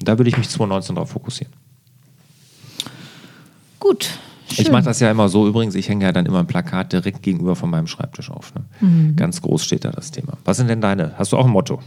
Da 0.00 0.18
würde 0.18 0.28
ich 0.30 0.38
mich 0.38 0.48
2019 0.48 0.94
darauf 0.94 1.10
fokussieren. 1.10 1.52
Gut. 3.78 4.10
Schön. 4.52 4.64
Ich 4.66 4.70
mache 4.72 4.82
das 4.82 4.98
ja 5.00 5.10
immer 5.10 5.28
so 5.28 5.46
übrigens, 5.46 5.74
ich 5.74 5.88
hänge 5.88 6.04
ja 6.04 6.12
dann 6.12 6.26
immer 6.26 6.40
ein 6.40 6.46
Plakat 6.46 6.92
direkt 6.92 7.22
gegenüber 7.22 7.54
von 7.54 7.70
meinem 7.70 7.86
Schreibtisch 7.86 8.30
auf. 8.30 8.52
Ne? 8.54 8.64
Mhm. 8.80 9.16
Ganz 9.16 9.40
groß 9.42 9.64
steht 9.64 9.84
da 9.84 9.90
das 9.90 10.10
Thema. 10.10 10.34
Was 10.44 10.56
sind 10.56 10.68
denn 10.68 10.80
deine? 10.80 11.12
Hast 11.18 11.32
du 11.32 11.36
auch 11.36 11.44
ein 11.46 11.52
Motto? 11.52 11.80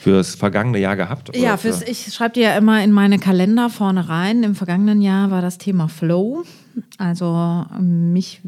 Fürs 0.00 0.34
vergangene 0.34 0.78
Jahr 0.78 0.96
gehabt? 0.96 1.36
Ja, 1.36 1.58
für- 1.58 1.74
fürs, 1.74 1.82
ich 1.82 2.14
schreibe 2.14 2.32
dir 2.34 2.42
ja 2.44 2.56
immer 2.56 2.82
in 2.82 2.90
meine 2.90 3.18
Kalender 3.18 3.68
vorne 3.68 4.08
rein. 4.08 4.42
Im 4.42 4.54
vergangenen 4.54 5.02
Jahr 5.02 5.30
war 5.30 5.42
das 5.42 5.58
Thema 5.58 5.88
Flow. 5.88 6.44
Also 6.96 7.66
mich, 7.78 8.40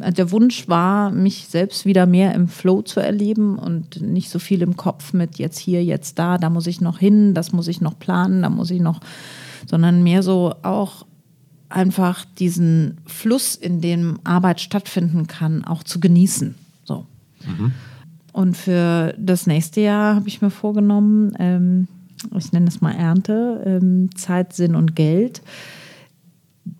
der 0.00 0.30
Wunsch 0.30 0.68
war, 0.68 1.10
mich 1.10 1.46
selbst 1.48 1.86
wieder 1.86 2.06
mehr 2.06 2.34
im 2.34 2.48
Flow 2.48 2.82
zu 2.82 3.00
erleben 3.00 3.58
und 3.58 4.00
nicht 4.00 4.30
so 4.30 4.38
viel 4.38 4.62
im 4.62 4.76
Kopf 4.76 5.12
mit 5.12 5.38
jetzt 5.38 5.58
hier, 5.58 5.84
jetzt 5.84 6.18
da, 6.18 6.38
da 6.38 6.50
muss 6.50 6.66
ich 6.66 6.80
noch 6.80 6.98
hin, 6.98 7.34
das 7.34 7.52
muss 7.52 7.68
ich 7.68 7.80
noch 7.80 7.98
planen, 7.98 8.42
da 8.42 8.50
muss 8.50 8.70
ich 8.70 8.80
noch, 8.80 9.00
sondern 9.66 10.02
mehr 10.02 10.22
so 10.22 10.54
auch 10.62 11.06
einfach 11.68 12.24
diesen 12.24 12.98
Fluss, 13.06 13.54
in 13.54 13.80
dem 13.80 14.18
Arbeit 14.24 14.60
stattfinden 14.60 15.26
kann, 15.26 15.64
auch 15.64 15.82
zu 15.82 16.00
genießen. 16.00 16.54
So. 16.84 17.06
Und 18.32 18.56
für 18.56 19.14
das 19.18 19.46
nächste 19.46 19.80
Jahr 19.80 20.14
habe 20.14 20.28
ich 20.28 20.40
mir 20.40 20.50
vorgenommen, 20.50 21.32
ähm, 21.38 21.88
ich 22.36 22.52
nenne 22.52 22.68
es 22.68 22.80
mal 22.80 22.92
Ernte, 22.92 23.62
ähm, 23.64 24.10
Zeit, 24.16 24.52
Sinn 24.52 24.74
und 24.74 24.96
Geld, 24.96 25.42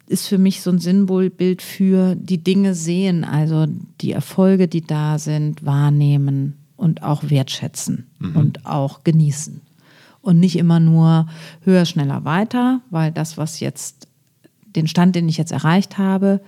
ist 0.09 0.27
für 0.27 0.39
mich 0.39 0.63
so 0.63 0.71
ein 0.71 0.79
Symbolbild 0.79 1.63
für 1.63 2.15
die 2.17 2.43
Dinge 2.43 2.75
sehen, 2.75 3.25
also 3.25 3.67
die 4.01 4.13
Erfolge, 4.13 4.67
die 4.67 4.81
da 4.81 5.19
sind, 5.19 5.65
wahrnehmen 5.65 6.57
und 6.77 7.03
auch 7.03 7.29
wertschätzen 7.29 8.07
und 8.35 8.65
auch 8.65 9.05
genießen. 9.05 9.61
Und 10.21 10.41
nicht 10.41 10.57
immer 10.57 10.81
nur 10.81 11.27
höher, 11.63 11.85
schneller, 11.85 12.25
weiter, 12.25 12.81
weil 12.91 13.13
das, 13.13 13.37
was 13.37 13.61
jetzt, 13.61 14.09
den 14.65 14.87
Stand, 14.87 15.15
den 15.15 15.29
ich 15.29 15.37
jetzt 15.37 15.53
erreicht 15.53 15.99
habe, 15.99 16.41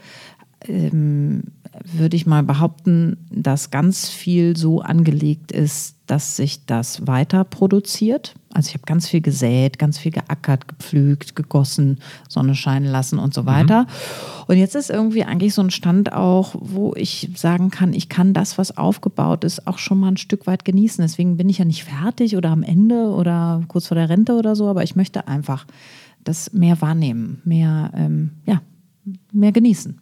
ähm, 0.67 1.43
würde 1.85 2.17
ich 2.17 2.27
mal 2.27 2.43
behaupten, 2.43 3.17
dass 3.31 3.71
ganz 3.71 4.09
viel 4.09 4.57
so 4.57 4.81
angelegt 4.81 5.53
ist, 5.53 5.97
dass 6.07 6.37
sich 6.37 6.67
das 6.67 7.07
weiter 7.07 7.45
produziert. 7.45 8.35
Also 8.53 8.69
ich 8.69 8.75
habe 8.75 8.85
ganz 8.85 9.09
viel 9.09 9.21
gesät, 9.21 9.79
ganz 9.79 9.97
viel 9.97 10.11
geackert, 10.11 10.67
gepflügt, 10.67 11.37
gegossen, 11.37 12.01
Sonne 12.29 12.57
scheinen 12.57 12.87
lassen 12.87 13.21
und 13.21 13.33
so 13.33 13.47
weiter. 13.47 13.87
Und 14.49 14.57
jetzt 14.57 14.75
ist 14.75 14.91
irgendwie 14.91 15.23
eigentlich 15.23 15.55
so 15.55 15.63
ein 15.63 15.71
Stand 15.71 16.13
auch, 16.13 16.57
wo 16.59 16.93
ich 16.97 17.31
sagen 17.37 17.71
kann, 17.71 17.93
ich 17.93 18.09
kann 18.09 18.35
das, 18.35 18.59
was 18.59 18.77
aufgebaut 18.77 19.45
ist, 19.45 19.69
auch 19.69 19.79
schon 19.79 20.01
mal 20.01 20.09
ein 20.09 20.17
Stück 20.17 20.49
weit 20.49 20.65
genießen. 20.65 21.03
Deswegen 21.03 21.37
bin 21.37 21.49
ich 21.49 21.59
ja 21.59 21.65
nicht 21.65 21.85
fertig 21.85 22.37
oder 22.37 22.51
am 22.51 22.65
Ende 22.65 23.11
oder 23.11 23.63
kurz 23.69 23.87
vor 23.87 23.95
der 23.95 24.09
Rente 24.09 24.33
oder 24.33 24.57
so, 24.57 24.69
aber 24.69 24.83
ich 24.83 24.97
möchte 24.97 25.29
einfach 25.29 25.67
das 26.25 26.53
mehr 26.53 26.81
wahrnehmen, 26.81 27.41
mehr, 27.45 27.93
ähm, 27.95 28.33
ja, 28.47 28.61
mehr 29.33 29.53
genießen. 29.53 30.01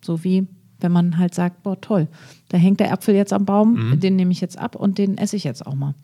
So 0.00 0.22
wie 0.22 0.46
wenn 0.80 0.92
man 0.92 1.18
halt 1.18 1.34
sagt, 1.34 1.62
boah, 1.62 1.80
toll, 1.80 2.08
da 2.48 2.56
hängt 2.56 2.80
der 2.80 2.92
Apfel 2.92 3.14
jetzt 3.14 3.32
am 3.32 3.44
Baum, 3.44 3.76
den 4.00 4.16
nehme 4.16 4.32
ich 4.32 4.40
jetzt 4.40 4.58
ab 4.58 4.76
und 4.76 4.98
den 4.98 5.18
esse 5.18 5.36
ich 5.36 5.44
jetzt 5.44 5.66
auch 5.66 5.74
mal. 5.74 5.94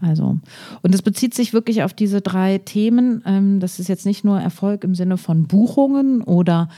Also, 0.00 0.38
und 0.82 0.94
es 0.94 1.02
bezieht 1.02 1.34
sich 1.34 1.52
wirklich 1.52 1.82
auf 1.82 1.94
diese 1.94 2.20
drei 2.20 2.58
Themen. 2.58 3.22
Ähm, 3.26 3.60
das 3.60 3.78
ist 3.78 3.88
jetzt 3.88 4.06
nicht 4.06 4.24
nur 4.24 4.40
Erfolg 4.40 4.84
im 4.84 4.94
Sinne 4.94 5.16
von 5.16 5.46
Buchungen 5.46 6.22
oder 6.22 6.68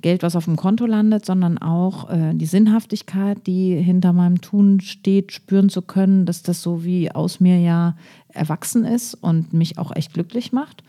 Geld, 0.00 0.22
was 0.22 0.36
auf 0.36 0.44
dem 0.44 0.56
Konto 0.56 0.86
landet, 0.86 1.26
sondern 1.26 1.58
auch 1.58 2.08
äh, 2.10 2.32
die 2.34 2.46
Sinnhaftigkeit, 2.46 3.46
die 3.46 3.74
hinter 3.74 4.12
meinem 4.12 4.40
Tun 4.40 4.80
steht, 4.80 5.32
spüren 5.32 5.68
zu 5.70 5.82
können, 5.82 6.24
dass 6.24 6.42
das 6.42 6.62
so 6.62 6.84
wie 6.84 7.10
aus 7.10 7.40
mir 7.40 7.58
ja 7.58 7.96
erwachsen 8.28 8.84
ist 8.84 9.14
und 9.14 9.52
mich 9.52 9.78
auch 9.78 9.94
echt 9.94 10.14
glücklich 10.14 10.52
macht. 10.52 10.84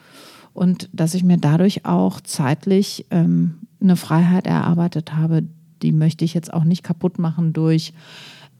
Und 0.54 0.90
dass 0.94 1.14
ich 1.14 1.24
mir 1.24 1.38
dadurch 1.38 1.86
auch 1.86 2.22
zeitlich 2.22 3.06
ähm, 3.10 3.56
eine 3.82 3.96
Freiheit 3.96 4.46
erarbeitet 4.46 5.16
habe, 5.16 5.44
die 5.82 5.92
möchte 5.92 6.26
ich 6.26 6.34
jetzt 6.34 6.54
auch 6.54 6.64
nicht 6.64 6.84
kaputt 6.84 7.20
machen 7.20 7.54
durch 7.54 7.94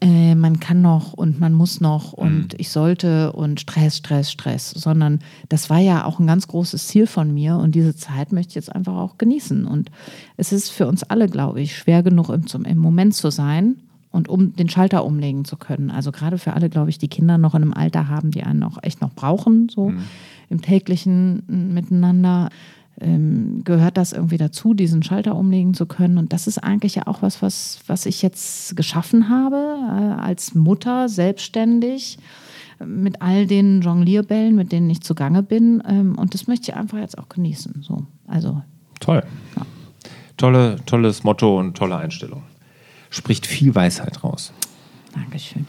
äh, 0.02 0.34
man 0.36 0.60
kann 0.60 0.82
noch 0.82 1.14
und 1.14 1.40
man 1.40 1.54
muss 1.54 1.82
noch 1.82 2.14
und 2.14 2.58
ich 2.58 2.70
sollte 2.70 3.34
und 3.34 3.60
Stress, 3.60 3.98
Stress, 3.98 4.32
Stress, 4.32 4.70
sondern 4.70 5.20
das 5.50 5.70
war 5.70 5.80
ja 5.80 6.06
auch 6.06 6.20
ein 6.20 6.28
ganz 6.28 6.48
großes 6.48 6.88
Ziel 6.88 7.06
von 7.06 7.34
mir 7.34 7.58
und 7.58 7.76
diese 7.76 7.96
Zeit 7.96 8.32
möchte 8.32 8.52
ich 8.52 8.56
jetzt 8.56 8.74
einfach 8.74 8.96
auch 8.96 9.18
genießen. 9.18 9.66
Und 9.66 9.92
es 10.38 10.54
ist 10.54 10.70
für 10.70 10.88
uns 10.88 11.04
alle, 11.04 11.28
glaube 11.28 11.60
ich, 11.60 11.76
schwer 11.76 12.02
genug 12.02 12.30
im, 12.30 12.46
im 12.64 12.78
Moment 12.78 13.14
zu 13.14 13.30
sein 13.30 13.76
und 14.12 14.30
um 14.30 14.56
den 14.56 14.70
Schalter 14.70 15.04
umlegen 15.04 15.44
zu 15.44 15.58
können. 15.58 15.92
Also 15.92 16.14
gerade 16.14 16.38
für 16.38 16.54
alle, 16.54 16.70
glaube 16.70 16.90
ich, 16.90 16.98
die 16.98 17.10
Kinder 17.10 17.38
noch 17.38 17.54
in 17.54 17.64
einem 17.64 17.74
Alter 17.74 18.08
haben, 18.08 18.32
die 18.32 18.44
einen 18.44 18.64
auch 18.64 18.78
echt 18.82 19.02
noch 19.02 19.14
brauchen, 19.14 19.68
so 19.68 19.92
im 20.50 20.62
täglichen 20.62 21.44
Miteinander 21.74 22.50
ähm, 23.02 23.62
gehört 23.64 23.98
das 23.98 24.14
irgendwie 24.14 24.38
dazu, 24.38 24.74
diesen 24.74 25.04
Schalter 25.04 25.36
umlegen 25.36 25.74
zu 25.74 25.86
können. 25.86 26.18
Und 26.18 26.34
das 26.34 26.48
ist 26.48 26.58
eigentlich 26.58 26.96
ja 26.96 27.08
auch 27.08 27.22
was, 27.22 27.42
was, 27.42 27.80
was 27.88 28.06
ich 28.06 28.22
jetzt 28.22 28.76
geschaffen 28.76 29.30
habe, 29.30 29.56
äh, 29.56 30.22
als 30.22 30.56
Mutter, 30.56 31.10
selbstständig, 31.10 32.18
äh, 32.80 32.86
mit 32.86 33.22
all 33.22 33.48
den 33.48 33.82
Jonglierbällen, 33.82 34.56
mit 34.56 34.72
denen 34.72 34.90
ich 34.90 35.02
zugange 35.02 35.44
bin. 35.44 35.82
Ähm, 35.88 36.18
und 36.18 36.34
das 36.34 36.48
möchte 36.48 36.72
ich 36.72 36.78
einfach 36.78 36.98
jetzt 36.98 37.18
auch 37.18 37.30
genießen. 37.30 37.82
So. 37.82 38.06
Also, 38.28 38.62
Toll. 39.00 39.24
Tolle, 40.38 40.78
tolles 40.86 41.24
Motto 41.24 41.60
und 41.60 41.76
tolle 41.76 41.98
Einstellung. 41.98 42.44
Spricht 43.10 43.48
viel 43.48 43.74
Weisheit 43.76 44.24
raus. 44.24 44.54
Dankeschön. 45.14 45.66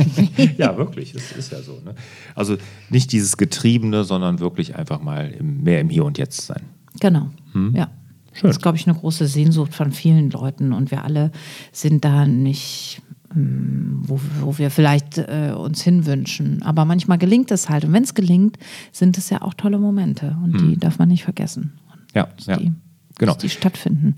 ja, 0.58 0.76
wirklich, 0.76 1.14
es 1.14 1.32
ist 1.32 1.52
ja 1.52 1.60
so. 1.60 1.80
Ne? 1.84 1.94
Also 2.34 2.56
nicht 2.90 3.12
dieses 3.12 3.36
Getriebene, 3.36 4.04
sondern 4.04 4.38
wirklich 4.40 4.76
einfach 4.76 5.00
mal 5.02 5.30
im, 5.30 5.62
mehr 5.62 5.80
im 5.80 5.88
Hier 5.90 6.04
und 6.04 6.18
Jetzt 6.18 6.46
sein. 6.46 6.62
Genau. 7.00 7.30
Ja. 7.74 7.90
Schön. 8.32 8.48
Das 8.48 8.56
ist, 8.56 8.62
glaube 8.62 8.76
ich, 8.76 8.86
eine 8.86 8.96
große 8.96 9.26
Sehnsucht 9.26 9.74
von 9.74 9.92
vielen 9.92 10.30
Leuten. 10.30 10.72
Und 10.72 10.90
wir 10.90 11.04
alle 11.04 11.30
sind 11.72 12.04
da 12.04 12.26
nicht, 12.26 13.00
ähm, 13.34 14.02
wo, 14.02 14.20
wo 14.40 14.58
wir 14.58 14.70
vielleicht 14.70 15.18
äh, 15.18 15.52
uns 15.56 15.82
hinwünschen. 15.82 16.62
Aber 16.62 16.84
manchmal 16.84 17.16
gelingt 17.18 17.50
es 17.50 17.68
halt. 17.70 17.84
Und 17.86 17.92
wenn 17.92 18.04
es 18.04 18.14
gelingt, 18.14 18.58
sind 18.92 19.16
es 19.16 19.30
ja 19.30 19.40
auch 19.42 19.54
tolle 19.54 19.78
Momente. 19.78 20.36
Und 20.42 20.60
die 20.60 20.76
darf 20.76 20.98
man 20.98 21.08
nicht 21.08 21.24
vergessen. 21.24 21.72
Ja, 22.14 22.28
Dass 22.36 22.46
ja. 22.46 22.56
Die, 22.58 22.72
Genau. 23.18 23.34
die 23.34 23.48
stattfinden. 23.48 24.16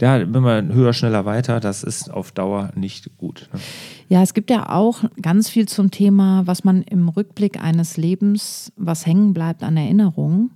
Ja, 0.00 0.16
immer 0.16 0.62
höher, 0.62 0.92
schneller, 0.92 1.24
weiter, 1.24 1.60
das 1.60 1.82
ist 1.82 2.10
auf 2.10 2.32
Dauer 2.32 2.72
nicht 2.74 3.16
gut. 3.16 3.48
Ne? 3.52 3.60
Ja, 4.08 4.22
es 4.22 4.34
gibt 4.34 4.50
ja 4.50 4.70
auch 4.70 5.04
ganz 5.22 5.48
viel 5.48 5.66
zum 5.68 5.90
Thema, 5.90 6.46
was 6.46 6.64
man 6.64 6.82
im 6.82 7.08
Rückblick 7.08 7.62
eines 7.62 7.96
Lebens, 7.96 8.72
was 8.76 9.06
hängen 9.06 9.32
bleibt 9.34 9.62
an 9.62 9.76
Erinnerungen. 9.76 10.50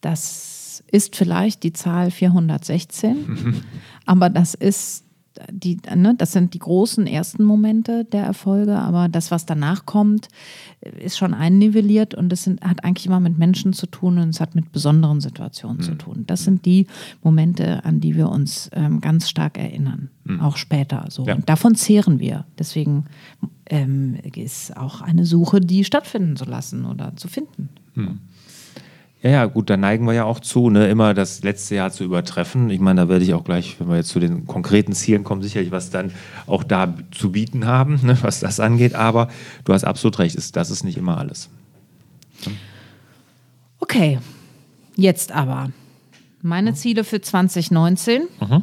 Das 0.00 0.84
ist 0.90 1.16
vielleicht 1.16 1.62
die 1.62 1.72
Zahl 1.72 2.10
416, 2.10 3.64
aber 4.06 4.30
das 4.30 4.54
ist 4.54 5.04
die, 5.50 5.78
ne, 5.94 6.14
das 6.16 6.32
sind 6.32 6.54
die 6.54 6.58
großen 6.58 7.06
ersten 7.06 7.44
Momente 7.44 8.04
der 8.04 8.24
Erfolge, 8.24 8.76
aber 8.78 9.08
das, 9.08 9.30
was 9.30 9.46
danach 9.46 9.86
kommt, 9.86 10.28
ist 10.80 11.18
schon 11.18 11.34
einnivelliert 11.34 12.14
und 12.14 12.32
es 12.32 12.44
sind, 12.44 12.62
hat 12.62 12.84
eigentlich 12.84 13.06
immer 13.06 13.20
mit 13.20 13.38
Menschen 13.38 13.72
zu 13.72 13.86
tun 13.86 14.18
und 14.18 14.30
es 14.30 14.40
hat 14.40 14.54
mit 14.54 14.72
besonderen 14.72 15.20
Situationen 15.20 15.78
mhm. 15.78 15.82
zu 15.82 15.94
tun. 15.94 16.24
Das 16.26 16.44
sind 16.44 16.64
die 16.64 16.86
Momente, 17.22 17.84
an 17.84 18.00
die 18.00 18.16
wir 18.16 18.28
uns 18.28 18.70
ähm, 18.72 19.00
ganz 19.00 19.28
stark 19.28 19.58
erinnern, 19.58 20.10
mhm. 20.24 20.40
auch 20.40 20.56
später. 20.56 21.06
So. 21.08 21.24
Ja. 21.24 21.34
Und 21.34 21.48
davon 21.48 21.74
zehren 21.74 22.20
wir. 22.20 22.44
Deswegen 22.58 23.06
ähm, 23.66 24.16
ist 24.34 24.76
auch 24.76 25.00
eine 25.00 25.24
Suche, 25.24 25.60
die 25.60 25.84
stattfinden 25.84 26.36
zu 26.36 26.44
lassen 26.44 26.84
oder 26.84 27.16
zu 27.16 27.28
finden. 27.28 27.68
Mhm. 27.94 28.20
Ja, 29.20 29.30
ja, 29.30 29.46
gut, 29.46 29.68
da 29.68 29.76
neigen 29.76 30.06
wir 30.06 30.12
ja 30.12 30.24
auch 30.24 30.38
zu, 30.38 30.70
ne, 30.70 30.88
immer 30.88 31.12
das 31.12 31.42
letzte 31.42 31.74
Jahr 31.74 31.90
zu 31.90 32.04
übertreffen. 32.04 32.70
Ich 32.70 32.78
meine, 32.78 33.02
da 33.02 33.08
werde 33.08 33.24
ich 33.24 33.34
auch 33.34 33.42
gleich, 33.42 33.80
wenn 33.80 33.88
wir 33.88 33.96
jetzt 33.96 34.10
zu 34.10 34.20
den 34.20 34.46
konkreten 34.46 34.92
Zielen 34.92 35.24
kommen, 35.24 35.42
sicherlich 35.42 35.72
was 35.72 35.90
dann 35.90 36.12
auch 36.46 36.62
da 36.62 36.94
zu 37.10 37.32
bieten 37.32 37.66
haben, 37.66 37.98
ne, 38.04 38.16
was 38.22 38.38
das 38.38 38.60
angeht. 38.60 38.94
Aber 38.94 39.28
du 39.64 39.72
hast 39.72 39.84
absolut 39.84 40.20
recht, 40.20 40.36
ist, 40.36 40.54
das 40.54 40.70
ist 40.70 40.84
nicht 40.84 40.96
immer 40.96 41.18
alles. 41.18 41.48
Okay, 43.80 44.20
jetzt 44.94 45.32
aber. 45.32 45.72
Meine 46.40 46.74
Ziele 46.74 47.02
für 47.02 47.20
2019. 47.20 48.22
Mhm. 48.40 48.62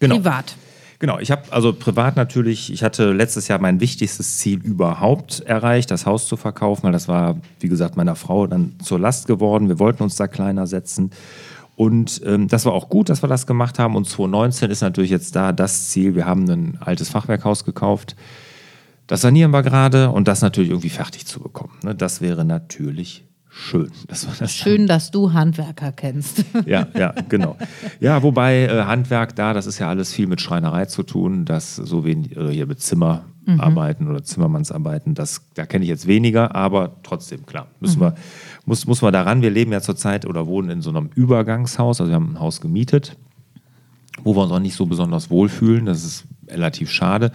Genau. 0.00 0.16
Privat. 0.16 0.56
Genau, 0.98 1.18
ich 1.18 1.30
habe 1.30 1.42
also 1.50 1.72
privat 1.74 2.16
natürlich, 2.16 2.72
ich 2.72 2.82
hatte 2.82 3.12
letztes 3.12 3.48
Jahr 3.48 3.58
mein 3.58 3.80
wichtigstes 3.80 4.38
Ziel 4.38 4.60
überhaupt 4.60 5.40
erreicht, 5.40 5.90
das 5.90 6.06
Haus 6.06 6.26
zu 6.26 6.36
verkaufen, 6.36 6.84
weil 6.84 6.92
das 6.92 7.06
war, 7.06 7.36
wie 7.60 7.68
gesagt, 7.68 7.96
meiner 7.96 8.14
Frau 8.14 8.46
dann 8.46 8.74
zur 8.82 8.98
Last 8.98 9.26
geworden. 9.26 9.68
Wir 9.68 9.78
wollten 9.78 10.02
uns 10.02 10.16
da 10.16 10.26
kleiner 10.26 10.66
setzen. 10.66 11.10
Und 11.76 12.22
ähm, 12.24 12.48
das 12.48 12.64
war 12.64 12.72
auch 12.72 12.88
gut, 12.88 13.10
dass 13.10 13.22
wir 13.22 13.28
das 13.28 13.46
gemacht 13.46 13.78
haben. 13.78 13.96
Und 13.96 14.08
2019 14.08 14.70
ist 14.70 14.80
natürlich 14.80 15.10
jetzt 15.10 15.36
da 15.36 15.52
das 15.52 15.90
Ziel. 15.90 16.14
Wir 16.14 16.24
haben 16.24 16.48
ein 16.48 16.78
altes 16.80 17.10
Fachwerkhaus 17.10 17.64
gekauft. 17.66 18.16
Das 19.06 19.20
sanieren 19.20 19.50
wir 19.50 19.62
gerade 19.62 20.10
und 20.10 20.26
das 20.26 20.40
natürlich 20.40 20.70
irgendwie 20.70 20.88
fertig 20.88 21.26
zu 21.26 21.40
bekommen. 21.40 21.74
Ne? 21.82 21.94
Das 21.94 22.22
wäre 22.22 22.46
natürlich 22.46 23.24
schön. 23.56 23.90
Das 24.08 24.26
das 24.38 24.52
schön, 24.52 24.86
dass 24.86 25.10
du 25.10 25.32
Handwerker 25.32 25.92
kennst. 25.92 26.44
Ja, 26.66 26.86
ja, 26.94 27.14
genau. 27.28 27.56
Ja, 28.00 28.22
wobei 28.22 28.64
äh, 28.64 28.84
Handwerk 28.84 29.36
da, 29.36 29.52
das 29.52 29.66
ist 29.66 29.78
ja 29.78 29.88
alles 29.88 30.12
viel 30.12 30.26
mit 30.26 30.40
Schreinerei 30.40 30.86
zu 30.86 31.02
tun, 31.02 31.44
das 31.44 31.76
so 31.76 32.04
wenig, 32.04 32.36
oder 32.36 32.50
hier 32.50 32.66
mit 32.66 32.80
Zimmerarbeiten 32.80 34.06
mhm. 34.06 34.12
oder 34.12 34.24
Zimmermannsarbeiten, 34.24 35.14
das, 35.14 35.42
da 35.54 35.66
kenne 35.66 35.84
ich 35.84 35.88
jetzt 35.88 36.06
weniger, 36.06 36.54
aber 36.54 36.96
trotzdem, 37.02 37.46
klar, 37.46 37.68
müssen 37.80 37.98
mhm. 37.98 38.04
wir, 38.04 38.14
muss, 38.64 38.86
muss 38.86 39.02
man 39.02 39.12
daran. 39.12 39.42
Wir 39.42 39.50
leben 39.50 39.72
ja 39.72 39.80
zurzeit 39.80 40.26
oder 40.26 40.46
wohnen 40.46 40.70
in 40.70 40.82
so 40.82 40.90
einem 40.90 41.10
Übergangshaus, 41.14 42.00
also 42.00 42.10
wir 42.10 42.16
haben 42.16 42.34
ein 42.34 42.40
Haus 42.40 42.60
gemietet, 42.60 43.16
wo 44.22 44.34
wir 44.34 44.42
uns 44.42 44.52
auch 44.52 44.58
nicht 44.58 44.76
so 44.76 44.86
besonders 44.86 45.30
wohlfühlen. 45.30 45.86
Das 45.86 46.04
ist 46.04 46.24
relativ 46.48 46.90
schade. 46.90 47.32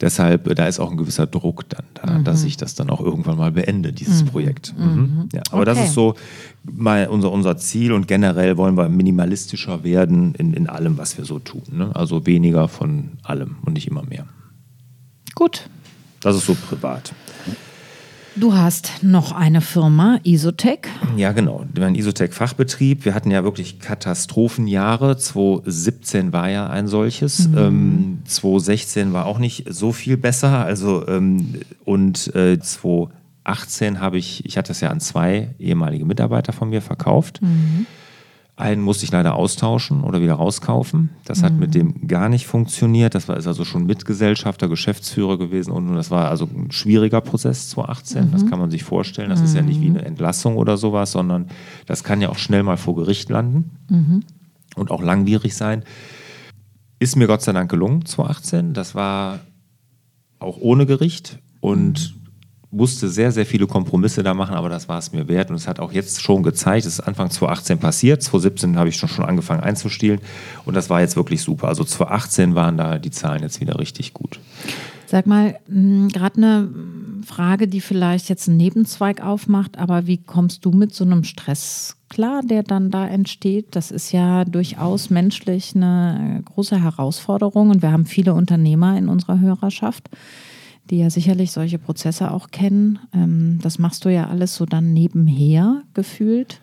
Deshalb, 0.00 0.46
äh, 0.48 0.54
da 0.54 0.66
ist 0.66 0.80
auch 0.80 0.90
ein 0.90 0.96
gewisser 0.96 1.26
Druck 1.26 1.68
dann 1.68 1.84
da, 1.94 2.18
mhm. 2.18 2.24
dass 2.24 2.44
ich 2.44 2.56
das 2.56 2.74
dann 2.74 2.90
auch 2.90 3.00
irgendwann 3.00 3.38
mal 3.38 3.52
beende, 3.52 3.92
dieses 3.92 4.22
mhm. 4.22 4.28
Projekt. 4.28 4.74
Mhm. 4.78 4.84
mhm. 4.84 5.28
Ja, 5.32 5.42
aber 5.50 5.62
okay. 5.62 5.74
das 5.74 5.78
ist 5.86 5.94
so 5.94 6.14
mal 6.64 7.08
unser, 7.08 7.32
unser 7.32 7.56
Ziel 7.56 7.92
und 7.92 8.08
generell 8.08 8.56
wollen 8.56 8.76
wir 8.76 8.88
minimalistischer 8.88 9.84
werden 9.84 10.34
in, 10.34 10.54
in 10.54 10.68
allem, 10.68 10.98
was 10.98 11.18
wir 11.18 11.24
so 11.24 11.38
tun. 11.38 11.62
Ne? 11.70 11.90
Also 11.94 12.26
weniger 12.26 12.68
von 12.68 13.18
allem 13.22 13.56
und 13.64 13.72
nicht 13.74 13.88
immer 13.88 14.02
mehr. 14.02 14.26
Gut. 15.34 15.68
Das 16.20 16.36
ist 16.36 16.46
so 16.46 16.54
privat. 16.54 17.12
Du 18.38 18.54
hast 18.54 19.02
noch 19.02 19.32
eine 19.32 19.60
Firma, 19.60 20.20
Isotech. 20.22 20.80
Ja, 21.16 21.32
genau. 21.32 21.64
Mein 21.76 21.96
Isotech-Fachbetrieb. 21.96 23.04
Wir 23.04 23.14
hatten 23.14 23.32
ja 23.32 23.42
wirklich 23.42 23.80
Katastrophenjahre. 23.80 25.16
2017 25.16 26.32
war 26.32 26.48
ja 26.48 26.68
ein 26.68 26.86
solches. 26.86 27.48
Mhm. 27.48 27.58
Ähm, 27.58 28.18
2016 28.26 29.12
war 29.12 29.26
auch 29.26 29.40
nicht 29.40 29.64
so 29.68 29.92
viel 29.92 30.16
besser. 30.16 30.64
Also, 30.64 31.08
ähm, 31.08 31.56
und 31.84 32.32
äh, 32.36 32.60
2018 32.60 33.98
habe 34.00 34.18
ich, 34.18 34.44
ich 34.46 34.56
hatte 34.56 34.70
es 34.70 34.80
ja 34.80 34.90
an 34.90 35.00
zwei 35.00 35.54
ehemalige 35.58 36.04
Mitarbeiter 36.04 36.52
von 36.52 36.68
mir 36.70 36.82
verkauft. 36.82 37.42
Mhm. 37.42 37.86
Einen 38.58 38.82
musste 38.82 39.04
ich 39.04 39.12
leider 39.12 39.36
austauschen 39.36 40.02
oder 40.02 40.20
wieder 40.20 40.34
rauskaufen. 40.34 41.10
Das 41.24 41.38
mhm. 41.38 41.44
hat 41.44 41.52
mit 41.52 41.74
dem 41.76 42.08
gar 42.08 42.28
nicht 42.28 42.48
funktioniert. 42.48 43.14
Das 43.14 43.28
war 43.28 43.36
ist 43.36 43.46
also 43.46 43.64
schon 43.64 43.86
Mitgesellschafter, 43.86 44.68
Geschäftsführer 44.68 45.38
gewesen 45.38 45.70
und 45.70 45.94
das 45.94 46.10
war 46.10 46.28
also 46.28 46.46
ein 46.52 46.72
schwieriger 46.72 47.20
Prozess 47.20 47.68
2018. 47.68 48.26
Mhm. 48.26 48.32
Das 48.32 48.46
kann 48.46 48.58
man 48.58 48.72
sich 48.72 48.82
vorstellen. 48.82 49.30
Das 49.30 49.38
mhm. 49.38 49.44
ist 49.44 49.54
ja 49.54 49.62
nicht 49.62 49.80
wie 49.80 49.90
eine 49.90 50.04
Entlassung 50.04 50.56
oder 50.56 50.76
sowas, 50.76 51.12
sondern 51.12 51.46
das 51.86 52.02
kann 52.02 52.20
ja 52.20 52.30
auch 52.30 52.38
schnell 52.38 52.64
mal 52.64 52.76
vor 52.76 52.96
Gericht 52.96 53.28
landen 53.28 53.70
mhm. 53.88 54.24
und 54.74 54.90
auch 54.90 55.02
langwierig 55.02 55.54
sein. 55.54 55.84
Ist 56.98 57.14
mir 57.14 57.28
Gott 57.28 57.42
sei 57.42 57.52
Dank 57.52 57.70
gelungen 57.70 58.06
2018. 58.06 58.74
Das 58.74 58.96
war 58.96 59.38
auch 60.40 60.56
ohne 60.58 60.84
Gericht 60.84 61.38
und 61.60 62.17
musste 62.70 63.08
sehr, 63.08 63.32
sehr 63.32 63.46
viele 63.46 63.66
Kompromisse 63.66 64.22
da 64.22 64.34
machen, 64.34 64.54
aber 64.54 64.68
das 64.68 64.88
war 64.88 64.98
es 64.98 65.12
mir 65.12 65.26
wert. 65.28 65.50
Und 65.50 65.56
es 65.56 65.66
hat 65.66 65.80
auch 65.80 65.92
jetzt 65.92 66.20
schon 66.22 66.42
gezeigt, 66.42 66.84
es 66.86 66.94
ist 66.94 67.00
Anfang 67.00 67.30
2018 67.30 67.78
passiert. 67.78 68.22
2017 68.22 68.78
habe 68.78 68.90
ich 68.90 68.96
schon, 68.96 69.08
schon 69.08 69.24
angefangen 69.24 69.62
einzustielen 69.62 70.20
und 70.64 70.74
das 70.74 70.90
war 70.90 71.00
jetzt 71.00 71.16
wirklich 71.16 71.42
super. 71.42 71.68
Also 71.68 71.84
2018 71.84 72.54
waren 72.54 72.76
da 72.76 72.98
die 72.98 73.10
Zahlen 73.10 73.42
jetzt 73.42 73.60
wieder 73.60 73.78
richtig 73.78 74.12
gut. 74.12 74.38
Sag 75.06 75.26
mal, 75.26 75.58
hm, 75.68 76.08
gerade 76.08 76.36
eine 76.36 76.68
Frage, 77.24 77.66
die 77.66 77.80
vielleicht 77.80 78.28
jetzt 78.28 78.48
einen 78.48 78.58
Nebenzweig 78.58 79.22
aufmacht, 79.22 79.78
aber 79.78 80.06
wie 80.06 80.18
kommst 80.18 80.66
du 80.66 80.70
mit 80.70 80.94
so 80.94 81.04
einem 81.04 81.24
Stress 81.24 81.96
klar, 82.10 82.42
der 82.42 82.62
dann 82.62 82.90
da 82.90 83.06
entsteht? 83.06 83.68
Das 83.70 83.90
ist 83.90 84.12
ja 84.12 84.44
durchaus 84.44 85.08
menschlich 85.08 85.74
eine 85.74 86.42
große 86.44 86.82
Herausforderung 86.82 87.70
und 87.70 87.80
wir 87.80 87.90
haben 87.90 88.04
viele 88.04 88.34
Unternehmer 88.34 88.98
in 88.98 89.08
unserer 89.08 89.40
Hörerschaft 89.40 90.10
die 90.90 90.98
ja 90.98 91.10
sicherlich 91.10 91.52
solche 91.52 91.78
Prozesse 91.78 92.30
auch 92.30 92.50
kennen. 92.50 92.98
Ähm, 93.14 93.58
das 93.62 93.78
machst 93.78 94.04
du 94.04 94.12
ja 94.12 94.28
alles 94.28 94.54
so 94.54 94.66
dann 94.66 94.92
nebenher 94.92 95.82
gefühlt. 95.94 96.60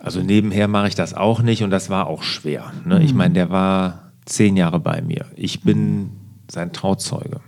Also 0.00 0.22
nebenher 0.22 0.68
mache 0.68 0.88
ich 0.88 0.94
das 0.94 1.14
auch 1.14 1.42
nicht 1.42 1.62
und 1.62 1.70
das 1.70 1.90
war 1.90 2.06
auch 2.06 2.22
schwer. 2.22 2.72
Ne? 2.84 2.96
Mhm. 2.96 3.04
Ich 3.04 3.14
meine, 3.14 3.34
der 3.34 3.50
war 3.50 4.12
zehn 4.24 4.56
Jahre 4.56 4.80
bei 4.80 5.02
mir. 5.02 5.26
Ich 5.36 5.62
bin 5.62 5.96
mhm. 5.96 6.10
sein 6.50 6.72
Trauzeuge. 6.72 7.40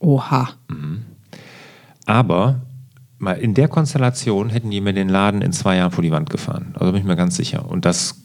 Oha. 0.00 0.50
Mhm. 0.68 1.02
Aber 2.06 2.62
mal 3.18 3.34
in 3.34 3.54
der 3.54 3.68
Konstellation 3.68 4.50
hätten 4.50 4.70
die 4.70 4.80
mir 4.80 4.92
den 4.92 5.08
Laden 5.08 5.42
in 5.42 5.52
zwei 5.52 5.76
Jahren 5.76 5.92
vor 5.92 6.02
die 6.02 6.10
Wand 6.10 6.30
gefahren. 6.30 6.74
Also 6.74 6.92
bin 6.92 7.00
ich 7.00 7.06
mir 7.06 7.16
ganz 7.16 7.36
sicher. 7.36 7.68
Und 7.68 7.84
das 7.84 8.20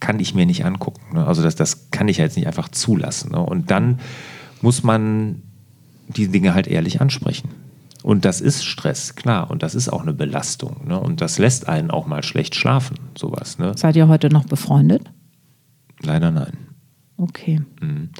kann 0.00 0.18
ich 0.20 0.34
mir 0.34 0.46
nicht 0.46 0.64
angucken. 0.64 1.14
Ne? 1.14 1.26
Also 1.26 1.42
das, 1.42 1.54
das 1.54 1.90
kann 1.90 2.08
ich 2.08 2.18
jetzt 2.18 2.36
nicht 2.36 2.46
einfach 2.46 2.68
zulassen. 2.68 3.32
Ne? 3.32 3.40
Und 3.40 3.70
dann 3.70 4.00
muss 4.60 4.82
man 4.82 5.42
die 6.08 6.28
Dinge 6.28 6.54
halt 6.54 6.66
ehrlich 6.66 7.00
ansprechen. 7.00 7.50
Und 8.02 8.24
das 8.24 8.40
ist 8.40 8.64
Stress, 8.64 9.16
klar. 9.16 9.50
Und 9.50 9.62
das 9.62 9.74
ist 9.74 9.88
auch 9.88 10.02
eine 10.02 10.12
Belastung. 10.12 10.86
Ne? 10.86 10.98
Und 10.98 11.20
das 11.20 11.38
lässt 11.38 11.68
einen 11.68 11.90
auch 11.90 12.06
mal 12.06 12.22
schlecht 12.22 12.54
schlafen, 12.54 12.96
sowas. 13.16 13.58
Ne? 13.58 13.72
Seid 13.76 13.96
ihr 13.96 14.06
heute 14.06 14.28
noch 14.28 14.44
befreundet? 14.44 15.10
Leider 16.02 16.30
nein. 16.30 16.52
Okay. 17.16 17.62
Mhm. 17.80 18.10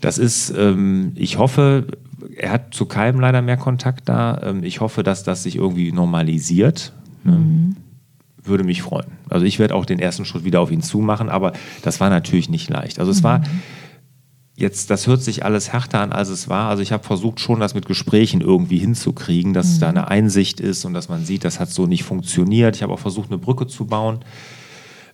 Das 0.00 0.18
ist, 0.18 0.50
ähm, 0.50 1.12
ich 1.14 1.38
hoffe, 1.38 1.86
er 2.36 2.52
hat 2.52 2.74
zu 2.74 2.86
keinem 2.86 3.20
leider 3.20 3.42
mehr 3.42 3.56
Kontakt 3.56 4.08
da. 4.08 4.40
Ähm, 4.42 4.62
ich 4.64 4.80
hoffe, 4.80 5.02
dass 5.02 5.22
das 5.22 5.42
sich 5.42 5.56
irgendwie 5.56 5.92
normalisiert. 5.92 6.92
Ne? 7.24 7.32
Mhm. 7.32 7.76
Würde 8.42 8.64
mich 8.64 8.82
freuen. 8.82 9.12
Also 9.28 9.46
ich 9.46 9.58
werde 9.58 9.74
auch 9.74 9.86
den 9.86 10.00
ersten 10.00 10.24
Schritt 10.24 10.44
wieder 10.44 10.60
auf 10.60 10.70
ihn 10.70 10.82
zumachen, 10.82 11.28
aber 11.28 11.52
das 11.82 12.00
war 12.00 12.10
natürlich 12.10 12.48
nicht 12.48 12.68
leicht. 12.68 12.98
Also 12.98 13.10
es 13.10 13.20
mhm. 13.20 13.24
war 13.24 13.42
Jetzt, 14.60 14.90
das 14.90 15.06
hört 15.06 15.22
sich 15.22 15.42
alles 15.42 15.72
härter 15.72 16.00
an, 16.00 16.12
als 16.12 16.28
es 16.28 16.48
war. 16.50 16.68
Also 16.68 16.82
ich 16.82 16.92
habe 16.92 17.02
versucht, 17.02 17.40
schon 17.40 17.60
das 17.60 17.74
mit 17.74 17.86
Gesprächen 17.86 18.42
irgendwie 18.42 18.76
hinzukriegen, 18.76 19.54
dass 19.54 19.76
mhm. 19.76 19.80
da 19.80 19.88
eine 19.88 20.08
Einsicht 20.08 20.60
ist 20.60 20.84
und 20.84 20.92
dass 20.92 21.08
man 21.08 21.24
sieht, 21.24 21.44
das 21.44 21.58
hat 21.58 21.70
so 21.70 21.86
nicht 21.86 22.04
funktioniert. 22.04 22.76
Ich 22.76 22.82
habe 22.82 22.92
auch 22.92 22.98
versucht, 22.98 23.30
eine 23.30 23.38
Brücke 23.38 23.66
zu 23.66 23.86
bauen, 23.86 24.20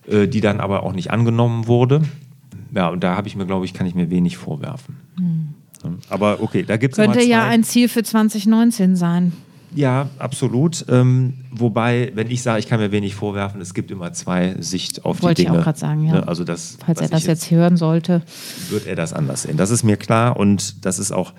äh, 0.05 0.27
die 0.27 0.41
dann 0.41 0.59
aber 0.59 0.83
auch 0.83 0.91
nicht 0.91 1.11
angenommen 1.11 1.65
wurde. 1.65 2.01
Ja, 2.75 2.89
und 2.89 3.03
da 3.05 3.15
habe 3.15 3.29
ich 3.29 3.37
mir, 3.37 3.45
glaube 3.45 3.63
ich, 3.63 3.73
kann 3.73 3.87
ich 3.87 3.95
mir 3.95 4.09
wenig 4.09 4.35
vorwerfen. 4.35 4.97
Mhm. 5.17 5.53
Aber 6.09 6.41
okay, 6.41 6.63
da 6.63 6.75
gibt 6.75 6.97
es 6.97 6.97
Könnte 6.97 7.23
ja 7.23 7.45
ein 7.45 7.63
Ziel 7.63 7.87
für 7.87 8.03
2019 8.03 8.97
sein. 8.97 9.31
Ja, 9.75 10.09
absolut. 10.17 10.85
Ähm, 10.89 11.33
wobei, 11.51 12.11
wenn 12.15 12.31
ich 12.31 12.41
sage, 12.41 12.59
ich 12.59 12.67
kann 12.67 12.79
mir 12.79 12.91
wenig 12.91 13.15
vorwerfen, 13.15 13.59
es 13.61 13.73
gibt 13.73 13.91
immer 13.91 14.13
zwei 14.13 14.55
Sicht 14.59 15.05
auf 15.05 15.21
Wollte 15.21 15.41
die 15.41 15.45
Dinge. 15.45 15.57
Wollte 15.57 15.59
ich 15.59 15.61
auch 15.61 15.63
gerade 15.65 15.79
sagen, 15.79 16.05
ja. 16.05 16.13
Ne? 16.13 16.27
Also 16.27 16.43
das, 16.43 16.77
Falls 16.85 17.01
er 17.01 17.09
das 17.09 17.25
jetzt, 17.25 17.43
jetzt 17.43 17.51
hören 17.51 17.77
sollte. 17.77 18.21
Wird 18.69 18.87
er 18.87 18.95
das 18.95 19.13
anders 19.13 19.43
sehen. 19.43 19.57
Das 19.57 19.69
ist 19.69 19.83
mir 19.83 19.97
klar 19.97 20.37
und 20.37 20.85
das 20.85 20.99
ist 20.99 21.11
auch 21.11 21.33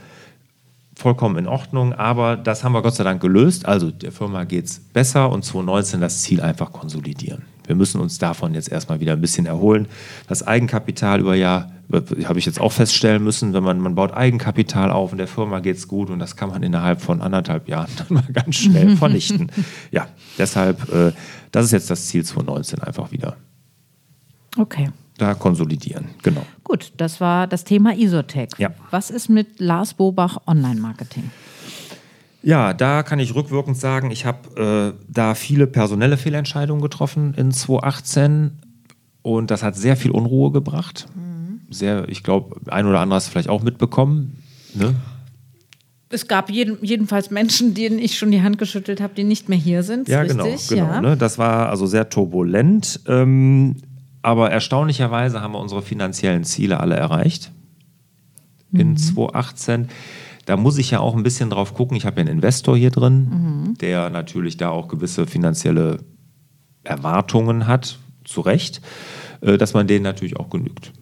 vollkommen 0.94 1.36
in 1.36 1.46
Ordnung. 1.46 1.94
Aber 1.94 2.36
das 2.36 2.64
haben 2.64 2.72
wir 2.72 2.82
Gott 2.82 2.96
sei 2.96 3.04
Dank 3.04 3.20
gelöst. 3.20 3.66
Also 3.66 3.90
der 3.90 4.12
Firma 4.12 4.44
geht 4.44 4.66
es 4.66 4.78
besser 4.78 5.30
und 5.30 5.44
2019 5.44 6.00
das 6.00 6.22
Ziel 6.22 6.40
einfach 6.40 6.72
konsolidieren. 6.72 7.42
Wir 7.68 7.76
müssen 7.76 8.00
uns 8.00 8.18
davon 8.18 8.54
jetzt 8.54 8.72
erstmal 8.72 8.98
wieder 8.98 9.12
ein 9.12 9.20
bisschen 9.20 9.46
erholen. 9.46 9.86
Das 10.26 10.44
Eigenkapital 10.44 11.20
über 11.20 11.34
Jahr 11.34 11.70
habe 11.92 12.38
ich 12.38 12.46
jetzt 12.46 12.60
auch 12.60 12.72
feststellen 12.72 13.22
müssen, 13.22 13.54
wenn 13.54 13.62
man, 13.62 13.78
man 13.80 13.94
baut 13.94 14.12
Eigenkapital 14.12 14.90
auf 14.90 15.12
und 15.12 15.18
der 15.18 15.28
Firma 15.28 15.60
geht 15.60 15.76
es 15.76 15.88
gut 15.88 16.10
und 16.10 16.18
das 16.18 16.36
kann 16.36 16.50
man 16.50 16.62
innerhalb 16.62 17.00
von 17.00 17.20
anderthalb 17.20 17.68
Jahren 17.68 17.90
dann 17.96 18.06
mal 18.10 18.32
ganz 18.32 18.56
schnell 18.56 18.96
vernichten. 18.96 19.50
ja, 19.90 20.08
deshalb, 20.36 20.92
äh, 20.92 21.12
das 21.52 21.66
ist 21.66 21.72
jetzt 21.72 21.90
das 21.90 22.06
Ziel 22.06 22.24
2019 22.24 22.80
einfach 22.80 23.12
wieder. 23.12 23.36
Okay. 24.56 24.90
Da 25.18 25.34
konsolidieren, 25.34 26.06
genau. 26.22 26.46
Gut, 26.62 26.92
das 26.96 27.20
war 27.20 27.46
das 27.46 27.64
Thema 27.64 27.94
Isotech. 27.94 28.50
Ja. 28.58 28.70
Was 28.90 29.10
ist 29.10 29.28
mit 29.28 29.58
Lars 29.58 29.94
Bobach 29.94 30.38
Online-Marketing? 30.46 31.30
Ja, 32.48 32.72
da 32.72 33.02
kann 33.02 33.18
ich 33.18 33.34
rückwirkend 33.34 33.76
sagen, 33.76 34.10
ich 34.10 34.24
habe 34.24 34.94
äh, 34.96 35.04
da 35.06 35.34
viele 35.34 35.66
personelle 35.66 36.16
Fehlentscheidungen 36.16 36.80
getroffen 36.80 37.34
in 37.34 37.52
2018 37.52 38.52
und 39.20 39.50
das 39.50 39.62
hat 39.62 39.76
sehr 39.76 39.98
viel 39.98 40.12
Unruhe 40.12 40.50
gebracht. 40.50 41.08
Mhm. 41.14 41.60
Sehr, 41.68 42.08
ich 42.08 42.22
glaube, 42.22 42.58
ein 42.72 42.86
oder 42.86 43.00
andere 43.00 43.16
hast 43.16 43.26
du 43.26 43.32
vielleicht 43.32 43.50
auch 43.50 43.62
mitbekommen. 43.62 44.42
Ne? 44.72 44.94
Es 46.08 46.26
gab 46.26 46.48
jeden, 46.48 46.82
jedenfalls 46.82 47.30
Menschen, 47.30 47.74
denen 47.74 47.98
ich 47.98 48.16
schon 48.16 48.30
die 48.30 48.40
Hand 48.40 48.56
geschüttelt 48.56 49.02
habe, 49.02 49.12
die 49.14 49.24
nicht 49.24 49.50
mehr 49.50 49.58
hier 49.58 49.82
sind. 49.82 50.08
Ja, 50.08 50.24
genau, 50.24 50.44
richtig? 50.44 50.68
genau. 50.68 50.86
genau 50.86 50.94
ja. 50.94 51.00
Ne? 51.02 51.16
Das 51.18 51.36
war 51.36 51.68
also 51.68 51.84
sehr 51.84 52.08
turbulent. 52.08 53.00
Ähm, 53.06 53.76
aber 54.22 54.50
erstaunlicherweise 54.50 55.42
haben 55.42 55.52
wir 55.52 55.60
unsere 55.60 55.82
finanziellen 55.82 56.44
Ziele 56.44 56.80
alle 56.80 56.96
erreicht 56.96 57.52
mhm. 58.70 58.80
in 58.80 58.96
2018 58.96 59.88
da 60.48 60.56
muss 60.56 60.78
ich 60.78 60.90
ja 60.90 61.00
auch 61.00 61.14
ein 61.14 61.22
bisschen 61.22 61.50
drauf 61.50 61.74
gucken. 61.74 61.94
Ich 61.96 62.06
habe 62.06 62.16
ja 62.16 62.20
einen 62.22 62.36
Investor 62.36 62.74
hier 62.74 62.90
drin, 62.90 63.28
mhm. 63.30 63.74
der 63.78 64.08
natürlich 64.08 64.56
da 64.56 64.70
auch 64.70 64.88
gewisse 64.88 65.26
finanzielle 65.26 65.98
Erwartungen 66.84 67.66
hat, 67.66 67.98
zu 68.24 68.40
Recht, 68.40 68.80
äh, 69.42 69.58
dass 69.58 69.74
man 69.74 69.86
denen 69.86 70.04
natürlich 70.04 70.38
auch 70.38 70.48
genügt. 70.48 70.92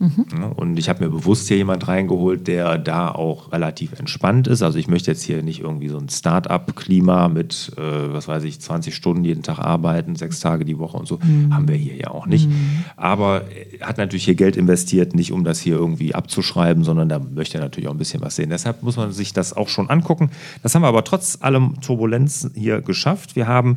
Mhm. 0.00 0.52
Und 0.56 0.78
ich 0.78 0.88
habe 0.88 1.04
mir 1.04 1.10
bewusst 1.10 1.46
hier 1.48 1.58
jemand 1.58 1.86
reingeholt, 1.86 2.48
der 2.48 2.78
da 2.78 3.10
auch 3.10 3.52
relativ 3.52 3.98
entspannt 3.98 4.48
ist. 4.48 4.62
Also 4.62 4.78
ich 4.78 4.88
möchte 4.88 5.10
jetzt 5.10 5.22
hier 5.22 5.42
nicht 5.42 5.60
irgendwie 5.60 5.88
so 5.88 5.98
ein 5.98 6.08
Start-up-Klima 6.08 7.28
mit, 7.28 7.72
äh, 7.76 8.12
was 8.12 8.26
weiß 8.26 8.44
ich, 8.44 8.60
20 8.60 8.94
Stunden 8.94 9.24
jeden 9.24 9.42
Tag 9.42 9.58
arbeiten, 9.58 10.16
sechs 10.16 10.40
Tage 10.40 10.64
die 10.64 10.78
Woche 10.78 10.96
und 10.96 11.06
so. 11.06 11.18
Mhm. 11.22 11.54
Haben 11.54 11.68
wir 11.68 11.76
hier 11.76 11.96
ja 11.96 12.10
auch 12.10 12.26
nicht. 12.26 12.48
Mhm. 12.48 12.84
Aber 12.96 13.42
er 13.78 13.86
hat 13.88 13.98
natürlich 13.98 14.24
hier 14.24 14.36
Geld 14.36 14.56
investiert, 14.56 15.14
nicht 15.14 15.32
um 15.32 15.44
das 15.44 15.60
hier 15.60 15.76
irgendwie 15.76 16.14
abzuschreiben, 16.14 16.82
sondern 16.82 17.10
da 17.10 17.18
möchte 17.18 17.58
er 17.58 17.64
natürlich 17.64 17.88
auch 17.88 17.94
ein 17.94 17.98
bisschen 17.98 18.22
was 18.22 18.36
sehen. 18.36 18.48
Deshalb 18.48 18.82
muss 18.82 18.96
man 18.96 19.12
sich 19.12 19.34
das 19.34 19.52
auch 19.52 19.68
schon 19.68 19.90
angucken. 19.90 20.30
Das 20.62 20.74
haben 20.74 20.82
wir 20.82 20.88
aber 20.88 21.04
trotz 21.04 21.36
allem 21.42 21.78
Turbulenzen 21.82 22.52
hier 22.54 22.80
geschafft. 22.80 23.36
Wir 23.36 23.46
haben 23.46 23.76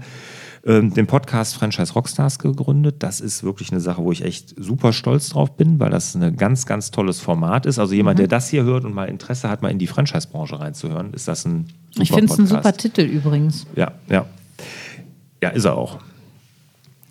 ähm, 0.65 0.93
den 0.93 1.07
Podcast 1.07 1.55
Franchise 1.55 1.93
Rockstars 1.93 2.39
gegründet. 2.39 2.97
Das 2.99 3.19
ist 3.19 3.43
wirklich 3.43 3.71
eine 3.71 3.81
Sache, 3.81 4.03
wo 4.03 4.11
ich 4.11 4.23
echt 4.23 4.55
super 4.57 4.93
stolz 4.93 5.29
drauf 5.29 5.55
bin, 5.57 5.79
weil 5.79 5.89
das 5.89 6.15
ein 6.15 6.37
ganz, 6.37 6.65
ganz 6.65 6.91
tolles 6.91 7.19
Format 7.19 7.65
ist. 7.65 7.79
Also 7.79 7.93
jemand, 7.93 8.17
mhm. 8.17 8.21
der 8.23 8.27
das 8.29 8.49
hier 8.49 8.63
hört 8.63 8.85
und 8.85 8.93
mal 8.93 9.05
Interesse 9.05 9.49
hat, 9.49 9.61
mal 9.61 9.71
in 9.71 9.79
die 9.79 9.87
Franchise-Branche 9.87 10.59
reinzuhören, 10.59 11.13
ist 11.13 11.27
das 11.27 11.45
ein 11.45 11.67
super 11.91 12.03
Ich 12.03 12.11
finde 12.11 12.33
es 12.33 12.39
ein 12.39 12.47
super 12.47 12.73
Titel 12.73 13.01
übrigens. 13.01 13.65
Ja, 13.75 13.91
ja. 14.09 14.25
Ja, 15.41 15.49
ist 15.49 15.65
er 15.65 15.75
auch. 15.75 15.99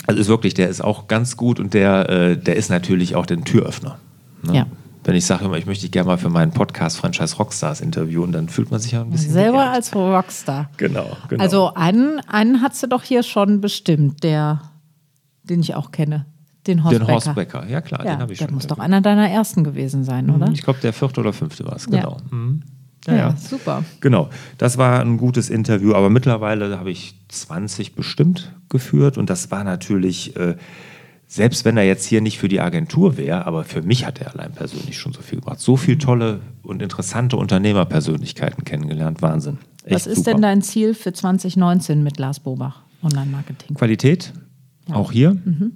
Also 0.06 0.20
ist 0.20 0.28
wirklich, 0.28 0.54
der 0.54 0.68
ist 0.68 0.82
auch 0.82 1.06
ganz 1.06 1.36
gut 1.36 1.60
und 1.60 1.74
der, 1.74 2.08
äh, 2.08 2.36
der 2.36 2.56
ist 2.56 2.70
natürlich 2.70 3.14
auch 3.14 3.26
der 3.26 3.42
Türöffner. 3.44 3.98
Ne? 4.42 4.56
Ja 4.56 4.66
wenn 5.04 5.16
ich 5.16 5.26
sage 5.26 5.44
immer, 5.44 5.56
ich 5.56 5.66
möchte 5.66 5.82
dich 5.82 5.90
gerne 5.90 6.06
mal 6.06 6.18
für 6.18 6.28
meinen 6.28 6.52
Podcast 6.52 6.98
Franchise 6.98 7.36
Rockstars 7.36 7.80
interviewen, 7.80 8.32
dann 8.32 8.48
fühlt 8.48 8.70
man 8.70 8.80
sich 8.80 8.92
ja 8.92 9.02
ein 9.02 9.10
bisschen. 9.10 9.32
Selber 9.32 9.58
geehrt. 9.58 9.74
als 9.74 9.94
Rockstar. 9.94 10.70
Genau, 10.76 11.16
genau. 11.28 11.42
Also 11.42 11.74
einen, 11.74 12.20
einen 12.28 12.62
hast 12.62 12.82
du 12.82 12.86
doch 12.86 13.02
hier 13.02 13.22
schon 13.22 13.60
bestimmt, 13.60 14.22
der, 14.22 14.62
den 15.42 15.60
ich 15.60 15.74
auch 15.74 15.90
kenne. 15.90 16.26
Den 16.66 16.84
Horst 16.84 17.00
den. 17.00 17.08
Horst 17.08 17.34
Becker, 17.34 17.66
ja 17.66 17.80
klar, 17.80 18.04
ja, 18.04 18.14
den 18.14 18.20
habe 18.20 18.32
ich 18.32 18.38
schon. 18.38 18.48
Der 18.48 18.54
muss 18.54 18.66
doch 18.68 18.78
einer 18.78 19.00
deiner 19.00 19.28
ersten 19.28 19.64
gewesen 19.64 20.04
sein, 20.04 20.30
oder? 20.30 20.48
Ich 20.52 20.62
glaube, 20.62 20.78
der 20.80 20.92
vierte 20.92 21.20
oder 21.20 21.32
fünfte 21.32 21.64
war 21.66 21.74
es, 21.74 21.86
genau. 21.86 22.18
Ja. 22.30 22.36
Mhm. 22.36 22.62
Ja, 23.08 23.16
ja, 23.16 23.36
super. 23.36 23.84
Genau, 24.00 24.30
das 24.58 24.78
war 24.78 25.00
ein 25.00 25.16
gutes 25.16 25.50
Interview, 25.50 25.94
aber 25.94 26.08
mittlerweile 26.08 26.78
habe 26.78 26.92
ich 26.92 27.16
20 27.30 27.96
bestimmt 27.96 28.52
geführt 28.68 29.18
und 29.18 29.28
das 29.28 29.50
war 29.50 29.64
natürlich. 29.64 30.36
Äh, 30.36 30.54
selbst 31.32 31.64
wenn 31.64 31.78
er 31.78 31.84
jetzt 31.84 32.04
hier 32.04 32.20
nicht 32.20 32.38
für 32.38 32.48
die 32.48 32.60
Agentur 32.60 33.16
wäre, 33.16 33.46
aber 33.46 33.64
für 33.64 33.80
mich 33.80 34.04
hat 34.04 34.20
er 34.20 34.34
allein 34.34 34.52
persönlich 34.52 34.98
schon 34.98 35.14
so 35.14 35.22
viel 35.22 35.40
gemacht. 35.40 35.60
So 35.60 35.78
viele 35.78 35.96
tolle 35.96 36.40
und 36.62 36.82
interessante 36.82 37.38
Unternehmerpersönlichkeiten 37.38 38.64
kennengelernt. 38.64 39.22
Wahnsinn. 39.22 39.56
Echt 39.84 39.94
Was 39.94 40.06
ist 40.06 40.18
super. 40.18 40.32
denn 40.32 40.42
dein 40.42 40.60
Ziel 40.60 40.92
für 40.92 41.14
2019 41.14 42.02
mit 42.02 42.18
Lars 42.18 42.38
Bobach, 42.38 42.82
Online-Marketing? 43.02 43.76
Qualität, 43.76 44.34
ja. 44.90 44.94
auch 44.94 45.10
hier. 45.10 45.32
Mhm. 45.32 45.72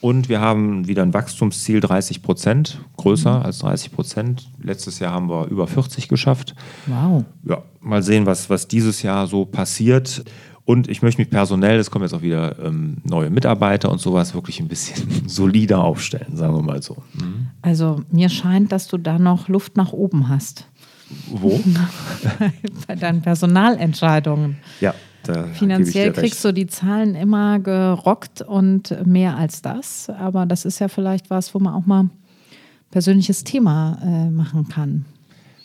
Und 0.00 0.28
wir 0.28 0.40
haben 0.40 0.88
wieder 0.88 1.02
ein 1.04 1.14
Wachstumsziel 1.14 1.78
30 1.78 2.22
Prozent, 2.22 2.80
größer 2.96 3.38
mhm. 3.38 3.44
als 3.44 3.60
30 3.60 3.92
Prozent. 3.92 4.50
Letztes 4.60 4.98
Jahr 4.98 5.12
haben 5.12 5.30
wir 5.30 5.46
über 5.46 5.68
40 5.68 6.08
geschafft. 6.08 6.56
Wow. 6.86 7.24
Ja, 7.44 7.62
mal 7.80 8.02
sehen, 8.02 8.26
was, 8.26 8.50
was 8.50 8.66
dieses 8.66 9.02
Jahr 9.02 9.28
so 9.28 9.44
passiert. 9.44 10.24
Und 10.66 10.88
ich 10.88 11.00
möchte 11.00 11.20
mich 11.20 11.30
personell, 11.30 11.78
es 11.78 11.92
kommen 11.92 12.04
jetzt 12.04 12.12
auch 12.12 12.22
wieder 12.22 12.58
ähm, 12.58 12.96
neue 13.04 13.30
Mitarbeiter 13.30 13.88
und 13.88 14.00
sowas, 14.00 14.34
wirklich 14.34 14.58
ein 14.58 14.66
bisschen 14.66 15.22
solider 15.28 15.82
aufstellen, 15.82 16.36
sagen 16.36 16.54
wir 16.54 16.62
mal 16.62 16.82
so. 16.82 16.96
Mhm. 17.14 17.46
Also 17.62 18.02
mir 18.10 18.28
scheint, 18.28 18.72
dass 18.72 18.88
du 18.88 18.98
da 18.98 19.20
noch 19.20 19.48
Luft 19.48 19.76
nach 19.76 19.92
oben 19.92 20.28
hast. 20.28 20.66
Wo? 21.30 21.60
Bei 22.88 22.96
deinen 22.96 23.22
Personalentscheidungen. 23.22 24.56
Ja. 24.80 24.92
Finanziell 25.54 26.12
kriegst 26.12 26.44
du 26.44 26.52
die 26.52 26.68
Zahlen 26.68 27.16
immer 27.16 27.58
gerockt 27.58 28.42
und 28.42 28.96
mehr 29.06 29.36
als 29.36 29.62
das. 29.62 30.08
Aber 30.08 30.46
das 30.46 30.64
ist 30.64 30.78
ja 30.78 30.88
vielleicht 30.88 31.30
was, 31.30 31.54
wo 31.54 31.58
man 31.58 31.74
auch 31.74 31.86
mal 31.86 32.10
persönliches 32.90 33.42
Thema 33.42 33.98
äh, 34.02 34.30
machen 34.30 34.68
kann. 34.68 35.04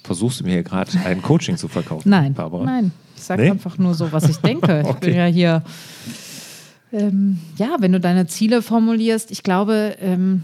Versuchst 0.04 0.40
du 0.40 0.46
mir 0.46 0.52
hier 0.52 0.64
gerade 0.64 0.92
ein 1.06 1.22
Coaching 1.22 1.58
zu 1.58 1.68
verkaufen, 1.68 2.10
nein, 2.10 2.34
Barbara? 2.34 2.66
Nein, 2.66 2.92
ich 3.22 3.28
sage 3.28 3.44
nee? 3.44 3.52
einfach 3.52 3.78
nur 3.78 3.94
so, 3.94 4.12
was 4.12 4.28
ich 4.28 4.38
denke. 4.38 4.84
okay. 4.84 4.90
Ich 4.90 4.96
bin 5.00 5.16
ja 5.16 5.26
hier. 5.26 5.64
Ähm, 6.92 7.40
ja, 7.58 7.78
wenn 7.80 7.94
du 7.94 8.00
deine 8.00 8.28
Ziele 8.28 8.62
formulierst, 8.62 9.32
ich 9.32 9.44
glaube, 9.44 9.96
ähm, 10.02 10.44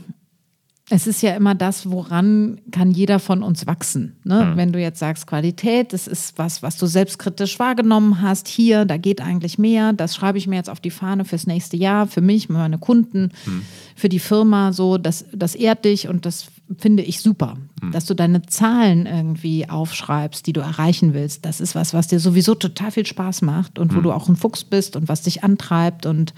es 0.89 1.05
ist 1.05 1.21
ja 1.21 1.35
immer 1.35 1.53
das, 1.53 1.91
woran 1.91 2.61
kann 2.71 2.91
jeder 2.91 3.19
von 3.19 3.43
uns 3.43 3.67
wachsen. 3.67 4.15
Ne? 4.23 4.45
Mhm. 4.45 4.57
Wenn 4.57 4.71
du 4.71 4.79
jetzt 4.79 4.99
sagst, 4.99 5.27
Qualität, 5.27 5.91
das 5.91 6.07
ist 6.07 6.37
was, 6.37 6.63
was 6.63 6.77
du 6.77 6.85
selbstkritisch 6.85 7.59
wahrgenommen 7.59 8.21
hast. 8.21 8.47
Hier, 8.47 8.85
da 8.85 8.95
geht 8.95 9.19
eigentlich 9.19 9.57
mehr. 9.57 9.91
Das 9.91 10.15
schreibe 10.15 10.37
ich 10.37 10.47
mir 10.47 10.55
jetzt 10.55 10.69
auf 10.69 10.79
die 10.79 10.91
Fahne 10.91 11.25
fürs 11.25 11.45
nächste 11.45 11.75
Jahr, 11.75 12.07
für 12.07 12.21
mich, 12.21 12.47
für 12.47 12.53
meine 12.53 12.77
Kunden, 12.77 13.33
mhm. 13.45 13.63
für 13.97 14.07
die 14.07 14.19
Firma. 14.19 14.71
So, 14.71 14.97
das, 14.97 15.25
das 15.33 15.55
ehrt 15.55 15.83
dich 15.83 16.07
und 16.07 16.25
das 16.25 16.47
finde 16.77 17.03
ich 17.03 17.21
super. 17.21 17.55
Mhm. 17.81 17.91
Dass 17.91 18.05
du 18.05 18.13
deine 18.13 18.43
Zahlen 18.43 19.07
irgendwie 19.07 19.69
aufschreibst, 19.69 20.47
die 20.47 20.53
du 20.53 20.61
erreichen 20.61 21.13
willst. 21.13 21.43
Das 21.43 21.59
ist 21.59 21.75
was, 21.75 21.93
was 21.93 22.07
dir 22.07 22.21
sowieso 22.21 22.55
total 22.55 22.91
viel 22.91 23.05
Spaß 23.05 23.41
macht 23.41 23.77
und 23.77 23.93
wo 23.93 23.99
mhm. 23.99 24.03
du 24.03 24.11
auch 24.13 24.29
ein 24.29 24.37
Fuchs 24.37 24.63
bist 24.63 24.95
und 24.95 25.09
was 25.09 25.23
dich 25.23 25.43
antreibt 25.43 26.05
und 26.05 26.33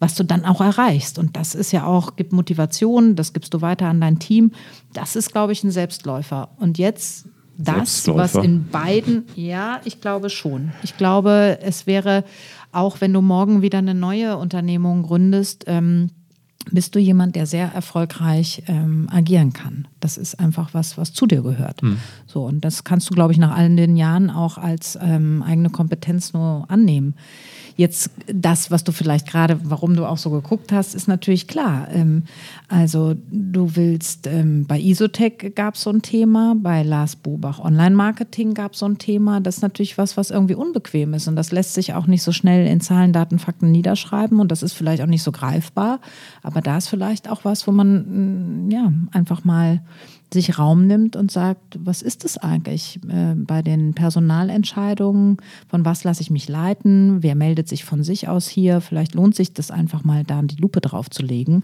was 0.00 0.14
du 0.14 0.24
dann 0.24 0.44
auch 0.44 0.60
erreichst. 0.60 1.18
Und 1.18 1.36
das 1.36 1.54
ist 1.54 1.72
ja 1.72 1.84
auch, 1.84 2.16
gibt 2.16 2.32
Motivation, 2.32 3.16
das 3.16 3.32
gibst 3.32 3.54
du 3.54 3.60
weiter 3.60 3.86
an 3.86 4.00
dein 4.00 4.18
Team. 4.18 4.52
Das 4.92 5.16
ist, 5.16 5.32
glaube 5.32 5.52
ich, 5.52 5.64
ein 5.64 5.70
Selbstläufer. 5.70 6.50
Und 6.58 6.78
jetzt 6.78 7.26
das, 7.58 8.06
was 8.06 8.36
in 8.36 8.68
beiden, 8.68 9.24
ja, 9.34 9.80
ich 9.84 10.00
glaube 10.00 10.30
schon. 10.30 10.72
Ich 10.82 10.96
glaube, 10.96 11.58
es 11.60 11.86
wäre, 11.86 12.24
auch 12.70 13.00
wenn 13.00 13.12
du 13.12 13.20
morgen 13.20 13.62
wieder 13.62 13.78
eine 13.78 13.94
neue 13.94 14.36
Unternehmung 14.36 15.02
gründest, 15.02 15.64
ähm, 15.66 16.10
bist 16.70 16.94
du 16.94 16.98
jemand, 16.98 17.34
der 17.34 17.46
sehr 17.46 17.72
erfolgreich 17.72 18.62
ähm, 18.66 19.08
agieren 19.10 19.52
kann. 19.52 19.88
Das 20.00 20.16
ist 20.16 20.38
einfach 20.38 20.74
was, 20.74 20.96
was 20.98 21.12
zu 21.12 21.26
dir 21.26 21.42
gehört. 21.42 21.82
Mhm. 21.82 21.98
So, 22.26 22.44
und 22.44 22.64
das 22.64 22.84
kannst 22.84 23.10
du, 23.10 23.14
glaube 23.14 23.32
ich, 23.32 23.38
nach 23.38 23.56
all 23.56 23.74
den 23.74 23.96
Jahren 23.96 24.30
auch 24.30 24.58
als 24.58 24.98
ähm, 25.00 25.42
eigene 25.42 25.70
Kompetenz 25.70 26.32
nur 26.32 26.64
annehmen. 26.68 27.14
Jetzt 27.78 28.10
das, 28.26 28.72
was 28.72 28.82
du 28.82 28.90
vielleicht 28.90 29.28
gerade, 29.28 29.60
warum 29.62 29.94
du 29.94 30.04
auch 30.04 30.18
so 30.18 30.30
geguckt 30.30 30.72
hast, 30.72 30.96
ist 30.96 31.06
natürlich 31.06 31.46
klar. 31.46 31.86
Ähm, 31.92 32.24
also 32.66 33.14
du 33.30 33.76
willst, 33.76 34.26
ähm, 34.26 34.66
bei 34.66 34.80
Isotech 34.80 35.52
gab 35.54 35.76
es 35.76 35.82
so 35.82 35.90
ein 35.90 36.02
Thema, 36.02 36.56
bei 36.60 36.82
Lars 36.82 37.14
Bobach 37.14 37.60
Online-Marketing 37.60 38.54
gab 38.54 38.72
es 38.72 38.80
so 38.80 38.86
ein 38.86 38.98
Thema. 38.98 39.40
Das 39.40 39.58
ist 39.58 39.62
natürlich 39.62 39.96
was, 39.96 40.16
was 40.16 40.32
irgendwie 40.32 40.56
unbequem 40.56 41.14
ist 41.14 41.28
und 41.28 41.36
das 41.36 41.52
lässt 41.52 41.74
sich 41.74 41.94
auch 41.94 42.08
nicht 42.08 42.24
so 42.24 42.32
schnell 42.32 42.66
in 42.66 42.80
Zahlen, 42.80 43.12
Daten, 43.12 43.38
Fakten 43.38 43.70
niederschreiben 43.70 44.40
und 44.40 44.50
das 44.50 44.64
ist 44.64 44.72
vielleicht 44.72 45.00
auch 45.00 45.06
nicht 45.06 45.22
so 45.22 45.30
greifbar. 45.30 46.00
Aber 46.42 46.60
da 46.60 46.78
ist 46.78 46.88
vielleicht 46.88 47.30
auch 47.30 47.44
was, 47.44 47.68
wo 47.68 47.70
man 47.70 48.66
mm, 48.66 48.70
ja 48.72 48.92
einfach 49.12 49.44
mal 49.44 49.82
sich 50.32 50.58
Raum 50.58 50.86
nimmt 50.86 51.16
und 51.16 51.30
sagt, 51.30 51.78
was 51.78 52.02
ist 52.02 52.24
es 52.24 52.36
eigentlich 52.38 53.00
äh, 53.08 53.34
bei 53.34 53.62
den 53.62 53.94
Personalentscheidungen? 53.94 55.38
Von 55.68 55.84
was 55.84 56.04
lasse 56.04 56.20
ich 56.22 56.30
mich 56.30 56.48
leiten? 56.48 57.22
Wer 57.22 57.34
meldet 57.34 57.68
sich 57.68 57.84
von 57.84 58.02
sich 58.04 58.28
aus 58.28 58.46
hier? 58.48 58.80
Vielleicht 58.80 59.14
lohnt 59.14 59.34
sich 59.34 59.52
das 59.54 59.70
einfach 59.70 60.04
mal 60.04 60.24
da 60.24 60.42
die 60.42 60.56
Lupe 60.56 60.80
drauf 60.80 61.08
zu 61.10 61.22
legen 61.22 61.62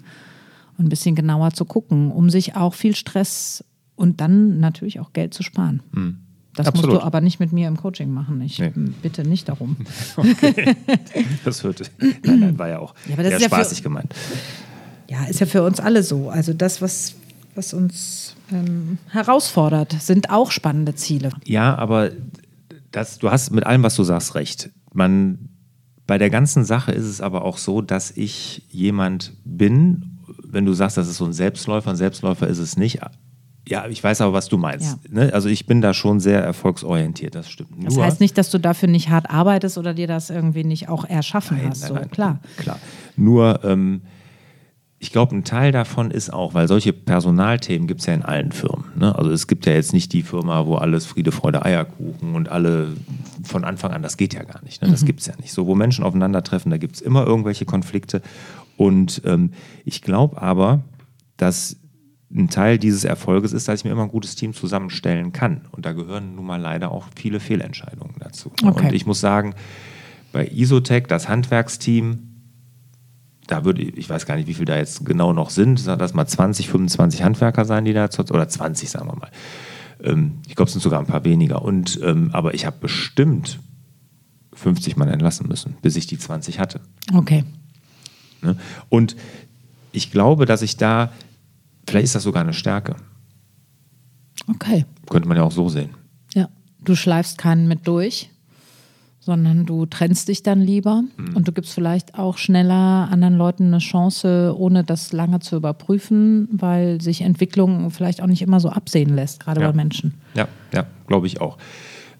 und 0.78 0.86
ein 0.86 0.88
bisschen 0.88 1.14
genauer 1.14 1.52
zu 1.52 1.64
gucken, 1.66 2.10
um 2.10 2.30
sich 2.30 2.56
auch 2.56 2.74
viel 2.74 2.94
Stress 2.96 3.62
und 3.96 4.20
dann 4.20 4.58
natürlich 4.60 4.98
auch 5.00 5.12
Geld 5.12 5.34
zu 5.34 5.42
sparen. 5.42 5.82
Hm. 5.92 6.18
Das 6.56 6.68
Absolut. 6.68 6.90
musst 6.92 7.02
du 7.02 7.06
aber 7.06 7.20
nicht 7.20 7.40
mit 7.40 7.52
mir 7.52 7.66
im 7.66 7.76
Coaching 7.76 8.10
machen. 8.12 8.40
Ich 8.40 8.60
Nee. 8.60 8.70
bitte 9.02 9.26
nicht 9.28 9.48
darum. 9.48 9.76
Das 11.44 11.62
hörte. 11.64 11.84
Nein, 12.24 12.40
nein, 12.40 12.58
war 12.58 12.68
ja 12.68 12.78
auch 12.78 12.94
Ja, 13.06 13.14
aber 13.14 13.22
das 13.24 13.34
ist 13.34 13.42
ja 13.42 13.48
für- 13.48 13.54
spaßig 13.56 13.82
gemeint. 13.82 14.14
Ja, 15.10 15.24
ist 15.24 15.40
ja 15.40 15.46
für 15.46 15.62
uns 15.62 15.80
alle 15.80 16.02
so. 16.02 16.30
Also 16.30 16.52
das, 16.52 16.80
was, 16.80 17.14
was 17.56 17.72
uns 17.74 18.36
ähm, 18.52 18.98
herausfordert, 19.10 19.92
sind 20.00 20.30
auch 20.30 20.50
spannende 20.50 20.94
Ziele. 20.94 21.30
Ja, 21.46 21.74
aber 21.76 22.10
das, 22.90 23.18
du 23.18 23.30
hast 23.30 23.50
mit 23.50 23.64
allem, 23.66 23.82
was 23.82 23.96
du 23.96 24.04
sagst, 24.04 24.34
recht. 24.34 24.70
Man, 24.92 25.48
bei 26.06 26.18
der 26.18 26.30
ganzen 26.30 26.64
Sache 26.64 26.92
ist 26.92 27.04
es 27.06 27.20
aber 27.20 27.44
auch 27.44 27.58
so, 27.58 27.80
dass 27.82 28.10
ich 28.10 28.62
jemand 28.70 29.32
bin, 29.44 30.18
wenn 30.44 30.64
du 30.64 30.72
sagst, 30.72 30.96
das 30.96 31.08
ist 31.08 31.16
so 31.16 31.24
ein 31.24 31.32
Selbstläufer, 31.32 31.90
ein 31.90 31.96
Selbstläufer 31.96 32.46
ist 32.46 32.58
es 32.58 32.76
nicht. 32.76 33.00
Ja, 33.66 33.86
ich 33.88 34.04
weiß 34.04 34.20
aber, 34.20 34.34
was 34.34 34.48
du 34.48 34.58
meinst. 34.58 35.10
Ne? 35.10 35.32
Also 35.32 35.48
ich 35.48 35.66
bin 35.66 35.80
da 35.80 35.94
schon 35.94 36.20
sehr 36.20 36.42
erfolgsorientiert, 36.44 37.34
das 37.34 37.48
stimmt. 37.48 37.70
Das 37.82 37.94
Nur- 37.94 38.04
heißt 38.04 38.20
nicht, 38.20 38.36
dass 38.36 38.50
du 38.50 38.58
dafür 38.58 38.88
nicht 38.88 39.08
hart 39.08 39.30
arbeitest 39.30 39.78
oder 39.78 39.94
dir 39.94 40.06
das 40.06 40.28
irgendwie 40.30 40.64
nicht 40.64 40.88
auch 40.90 41.04
erschaffen 41.06 41.56
Nein, 41.56 41.70
hast. 41.70 41.80
nein, 41.80 41.88
so, 41.88 41.94
nein, 41.94 42.10
klar. 42.10 42.40
Klar. 42.58 42.78
Nur, 43.16 43.64
ähm, 43.64 44.02
ich 45.04 45.12
glaube, 45.12 45.36
ein 45.36 45.44
Teil 45.44 45.70
davon 45.70 46.10
ist 46.10 46.32
auch, 46.32 46.54
weil 46.54 46.66
solche 46.66 46.94
Personalthemen 46.94 47.86
gibt 47.86 48.00
es 48.00 48.06
ja 48.06 48.14
in 48.14 48.22
allen 48.22 48.52
Firmen. 48.52 48.86
Ne? 48.96 49.14
Also 49.14 49.30
es 49.32 49.46
gibt 49.46 49.66
ja 49.66 49.74
jetzt 49.74 49.92
nicht 49.92 50.14
die 50.14 50.22
Firma, 50.22 50.64
wo 50.64 50.76
alles 50.76 51.04
Friede, 51.04 51.30
Freude, 51.30 51.62
Eierkuchen 51.62 52.34
und 52.34 52.48
alle 52.48 52.88
von 53.42 53.64
Anfang 53.64 53.92
an, 53.92 54.02
das 54.02 54.16
geht 54.16 54.32
ja 54.32 54.44
gar 54.44 54.64
nicht. 54.64 54.80
Ne? 54.80 54.90
Das 54.90 55.04
gibt 55.04 55.20
es 55.20 55.26
ja 55.26 55.34
nicht. 55.38 55.52
So, 55.52 55.66
wo 55.66 55.74
Menschen 55.74 56.04
aufeinandertreffen, 56.04 56.70
da 56.70 56.78
gibt 56.78 56.96
es 56.96 57.02
immer 57.02 57.26
irgendwelche 57.26 57.66
Konflikte. 57.66 58.22
Und 58.78 59.20
ähm, 59.26 59.50
ich 59.84 60.00
glaube 60.00 60.40
aber, 60.40 60.84
dass 61.36 61.76
ein 62.34 62.48
Teil 62.48 62.78
dieses 62.78 63.04
Erfolges 63.04 63.52
ist, 63.52 63.68
dass 63.68 63.80
ich 63.80 63.84
mir 63.84 63.90
immer 63.90 64.04
ein 64.04 64.08
gutes 64.08 64.36
Team 64.36 64.54
zusammenstellen 64.54 65.32
kann. 65.32 65.66
Und 65.72 65.84
da 65.84 65.92
gehören 65.92 66.34
nun 66.34 66.46
mal 66.46 66.58
leider 66.58 66.90
auch 66.90 67.08
viele 67.14 67.40
Fehlentscheidungen 67.40 68.14
dazu. 68.20 68.52
Okay. 68.64 68.86
Und 68.86 68.94
ich 68.94 69.04
muss 69.04 69.20
sagen, 69.20 69.54
bei 70.32 70.46
Isotech, 70.46 71.08
das 71.08 71.28
Handwerksteam, 71.28 72.33
da 73.46 73.64
würde 73.64 73.82
ich, 73.82 73.96
ich 73.96 74.08
weiß 74.10 74.26
gar 74.26 74.36
nicht, 74.36 74.46
wie 74.48 74.54
viel 74.54 74.64
da 74.64 74.76
jetzt 74.76 75.04
genau 75.04 75.32
noch 75.32 75.50
sind, 75.50 75.78
sag 75.78 75.98
das 75.98 76.14
mal 76.14 76.26
20, 76.26 76.68
25 76.68 77.22
Handwerker 77.22 77.64
sein, 77.64 77.84
die 77.84 77.92
da 77.92 78.10
zur- 78.10 78.30
oder 78.30 78.48
20, 78.48 78.88
sagen 78.90 79.08
wir 79.08 79.16
mal. 79.16 79.30
Ähm, 80.02 80.38
ich 80.48 80.54
glaube, 80.56 80.68
es 80.68 80.72
sind 80.72 80.80
sogar 80.82 81.00
ein 81.00 81.06
paar 81.06 81.24
weniger. 81.24 81.62
Und, 81.62 82.00
ähm, 82.02 82.30
aber 82.32 82.54
ich 82.54 82.64
habe 82.66 82.76
bestimmt 82.80 83.58
50 84.54 84.96
Mann 84.96 85.08
entlassen 85.08 85.48
müssen, 85.48 85.76
bis 85.82 85.96
ich 85.96 86.06
die 86.06 86.18
20 86.18 86.58
hatte. 86.58 86.80
Okay. 87.12 87.44
Ne? 88.42 88.56
Und 88.88 89.16
ich 89.92 90.10
glaube, 90.10 90.46
dass 90.46 90.62
ich 90.62 90.76
da, 90.76 91.12
vielleicht 91.86 92.04
ist 92.04 92.14
das 92.14 92.22
sogar 92.22 92.42
eine 92.42 92.52
Stärke, 92.54 92.96
Okay. 94.46 94.84
könnte 95.08 95.28
man 95.28 95.36
ja 95.36 95.42
auch 95.42 95.52
so 95.52 95.68
sehen. 95.68 95.90
Ja. 96.34 96.48
Du 96.80 96.94
schleifst 96.96 97.38
keinen 97.38 97.66
mit 97.66 97.86
durch, 97.88 98.30
sondern 99.24 99.64
du 99.66 99.86
trennst 99.86 100.28
dich 100.28 100.42
dann 100.42 100.60
lieber 100.60 101.02
Mhm. 101.16 101.36
und 101.36 101.48
du 101.48 101.52
gibst 101.52 101.72
vielleicht 101.72 102.18
auch 102.18 102.36
schneller 102.38 103.08
anderen 103.10 103.36
Leuten 103.36 103.68
eine 103.68 103.78
Chance, 103.78 104.54
ohne 104.56 104.84
das 104.84 105.12
lange 105.12 105.40
zu 105.40 105.56
überprüfen, 105.56 106.48
weil 106.52 107.00
sich 107.00 107.22
Entwicklung 107.22 107.90
vielleicht 107.90 108.20
auch 108.22 108.26
nicht 108.26 108.42
immer 108.42 108.60
so 108.60 108.68
absehen 108.68 109.14
lässt, 109.14 109.40
gerade 109.40 109.60
Ja. 109.62 109.68
bei 109.70 109.76
Menschen. 109.76 110.14
Ja, 110.34 110.46
ja, 110.72 110.86
glaube 111.06 111.26
ich 111.26 111.40
auch. 111.40 111.56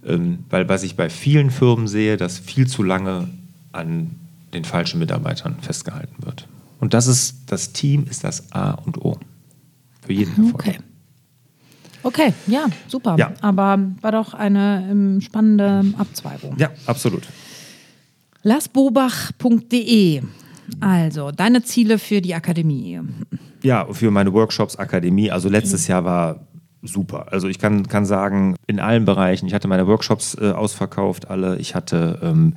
Ähm, 0.06 0.40
weil 0.50 0.68
was 0.68 0.82
ich 0.82 0.96
bei 0.96 1.08
vielen 1.10 1.50
Firmen 1.50 1.86
sehe, 1.88 2.16
dass 2.16 2.38
viel 2.38 2.66
zu 2.66 2.82
lange 2.82 3.28
an 3.72 4.10
den 4.52 4.64
falschen 4.64 4.98
Mitarbeitern 4.98 5.56
festgehalten 5.60 6.24
wird. 6.24 6.46
Und 6.80 6.94
das 6.94 7.06
ist, 7.06 7.50
das 7.50 7.72
Team 7.72 8.04
ist 8.08 8.24
das 8.24 8.52
A 8.52 8.72
und 8.72 8.98
O. 9.04 9.18
Für 10.02 10.12
jeden 10.12 10.32
Erfolg. 10.32 10.54
Okay. 10.54 10.78
Okay, 12.04 12.32
ja, 12.46 12.66
super. 12.86 13.16
Ja. 13.18 13.32
Aber 13.40 13.78
war 14.00 14.12
doch 14.12 14.34
eine 14.34 14.86
ähm, 14.90 15.20
spannende 15.20 15.84
Abzweigung. 15.98 16.54
Ja, 16.58 16.70
absolut. 16.86 17.22
Larsbobach.de. 18.42 20.22
Also, 20.80 21.30
deine 21.30 21.62
Ziele 21.62 21.98
für 21.98 22.20
die 22.20 22.34
Akademie. 22.34 23.00
Ja, 23.62 23.86
für 23.90 24.10
meine 24.10 24.32
Workshops, 24.32 24.76
Akademie. 24.76 25.30
Also 25.30 25.48
letztes 25.48 25.88
Jahr 25.88 26.04
war 26.04 26.46
super. 26.82 27.32
Also 27.32 27.48
ich 27.48 27.58
kann, 27.58 27.88
kann 27.88 28.04
sagen, 28.04 28.56
in 28.66 28.80
allen 28.80 29.06
Bereichen. 29.06 29.46
Ich 29.46 29.54
hatte 29.54 29.68
meine 29.68 29.86
Workshops 29.86 30.36
äh, 30.38 30.50
ausverkauft, 30.50 31.30
alle. 31.30 31.56
Ich 31.56 31.74
hatte 31.74 32.18
ähm, 32.22 32.54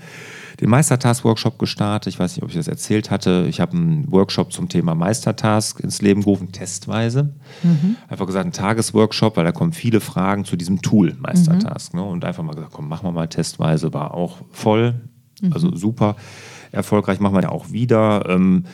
den 0.60 0.70
Meistertask-Workshop 0.70 1.60
gestartet. 1.60 2.13
Ich 2.13 2.20
weiß 2.20 2.36
nicht, 2.36 2.43
ob 2.43 2.50
ich 2.50 2.56
das 2.56 2.67
erzählt 2.67 3.12
hatte. 3.12 3.46
Ich 3.50 3.60
habe 3.60 3.78
einen 3.78 4.12
Workshop 4.12 4.52
zum 4.52 4.70
Thema 4.70 4.96
Meistertask 4.96 5.80
ins 5.80 6.02
Leben 6.02 6.22
gerufen, 6.22 6.52
testweise. 6.52 7.36
Einfach 8.08 8.26
gesagt, 8.26 8.46
ein 8.46 8.52
Tagesworkshop, 8.52 9.38
weil 9.38 9.43
da 9.43 9.52
kommen 9.52 9.74
viele 9.74 10.00
Fragen 10.00 10.46
zu 10.46 10.56
diesem 10.56 10.82
Tool 10.82 11.15
Meistertask. 11.20 11.93
Ne? 11.93 12.04
Und 12.04 12.26
einfach 12.26 12.43
mal 12.43 12.54
gesagt, 12.56 12.74
komm, 12.74 12.88
machen 12.88 13.06
wir 13.08 13.12
mal 13.12 13.28
testweise. 13.28 13.93
War 13.93 14.13
auch 14.13 14.38
voll. 14.52 14.96
Also 15.52 15.76
super 15.76 16.15
erfolgreich. 16.72 17.20
Machen 17.20 17.36
wir 17.36 17.43
ja 17.43 17.50
auch 17.50 17.72
wieder. 17.72 18.28
Ähm, 18.28 18.65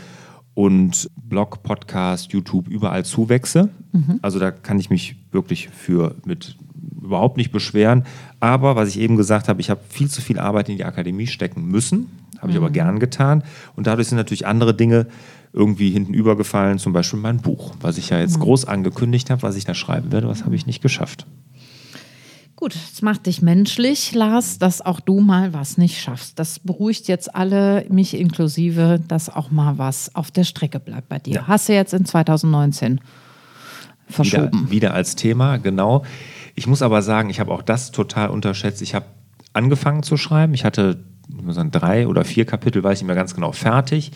und 0.54 1.10
Blog, 1.18 1.64
Podcast, 1.64 2.32
YouTube, 2.32 2.68
überall 2.68 3.04
Zuwächse. 3.04 3.70
Also 4.22 4.40
da 4.40 4.52
kann 4.52 4.80
ich 4.80 4.90
mich 4.90 5.16
wirklich 5.32 5.70
für 5.70 6.16
mit 6.26 6.58
überhaupt 7.04 7.38
nicht 7.38 7.52
beschweren. 7.52 8.04
Aber 8.40 8.76
was 8.76 8.90
ich 8.90 9.00
eben 9.00 9.18
gesagt 9.18 9.48
habe, 9.48 9.62
ich 9.62 9.70
habe 9.70 9.82
viel 9.90 10.10
zu 10.10 10.22
viel 10.22 10.40
Arbeit 10.40 10.70
in 10.70 10.78
die 10.78 10.86
Akademie 10.86 11.28
stecken 11.28 11.66
müssen, 11.68 12.10
habe 12.40 12.52
ich 12.52 12.58
aber 12.58 12.70
gern 12.70 13.00
getan. 13.00 13.44
Und 13.76 13.88
dadurch 13.88 14.10
sind 14.10 14.18
natürlich 14.18 14.46
andere 14.46 14.74
Dinge 14.74 15.08
irgendwie 15.54 15.92
hinten 15.92 16.14
übergefallen, 16.14 16.80
zum 16.80 16.94
Beispiel 16.94 17.20
mein 17.20 17.38
Buch, 17.38 17.76
was 17.80 17.98
ich 17.98 18.10
ja 18.10 18.20
jetzt 18.20 18.40
groß 18.40 18.66
angekündigt 18.66 19.30
habe, 19.30 19.44
was 19.44 19.56
ich 19.56 19.66
da 19.66 19.74
schreiben 19.74 20.12
werde, 20.12 20.28
was 20.28 20.46
habe 20.46 20.56
ich 20.56 20.66
nicht 20.66 20.82
geschafft. 20.82 21.28
Gut, 22.56 22.76
es 22.76 23.02
macht 23.02 23.26
dich 23.26 23.42
menschlich, 23.42 24.14
Lars, 24.14 24.58
dass 24.58 24.82
auch 24.82 25.00
du 25.00 25.20
mal 25.20 25.54
was 25.54 25.78
nicht 25.78 26.00
schaffst. 26.00 26.40
Das 26.40 26.60
beruhigt 26.60 27.08
jetzt 27.08 27.36
alle, 27.36 27.86
mich 27.90 28.18
inklusive, 28.18 29.00
dass 29.08 29.30
auch 29.30 29.52
mal 29.52 29.78
was 29.78 30.16
auf 30.16 30.32
der 30.32 30.44
Strecke 30.44 30.80
bleibt 30.80 31.10
bei 31.10 31.20
dir. 31.20 31.34
Ja. 31.34 31.48
Hast 31.48 31.68
du 31.68 31.74
jetzt 31.74 31.94
in 31.94 32.06
2019 32.06 33.02
verschoben. 34.08 34.62
Wieder, 34.62 34.72
wieder 34.72 34.94
als 34.94 35.16
Thema, 35.16 35.58
genau. 35.58 36.04
Ich 36.56 36.68
muss 36.68 36.82
aber 36.82 37.02
sagen, 37.02 37.30
ich 37.30 37.40
habe 37.40 37.52
auch 37.52 37.62
das 37.62 37.92
total 37.92 38.30
unterschätzt. 38.30 38.82
Ich 38.82 38.96
habe 38.96 39.06
angefangen 39.54 40.04
zu 40.04 40.18
schreiben. 40.18 40.54
Ich 40.54 40.66
hatte 40.66 41.00
ich 41.30 41.42
muss 41.42 41.56
sagen, 41.56 41.72
drei 41.72 42.08
oder 42.08 42.26
vier 42.26 42.46
Kapitel, 42.46 42.84
weiß 42.84 43.00
ich 43.00 43.04
nicht 43.04 43.08
mehr 43.08 43.16
ganz 43.16 43.36
genau, 43.36 43.52
fertig. 43.52 44.12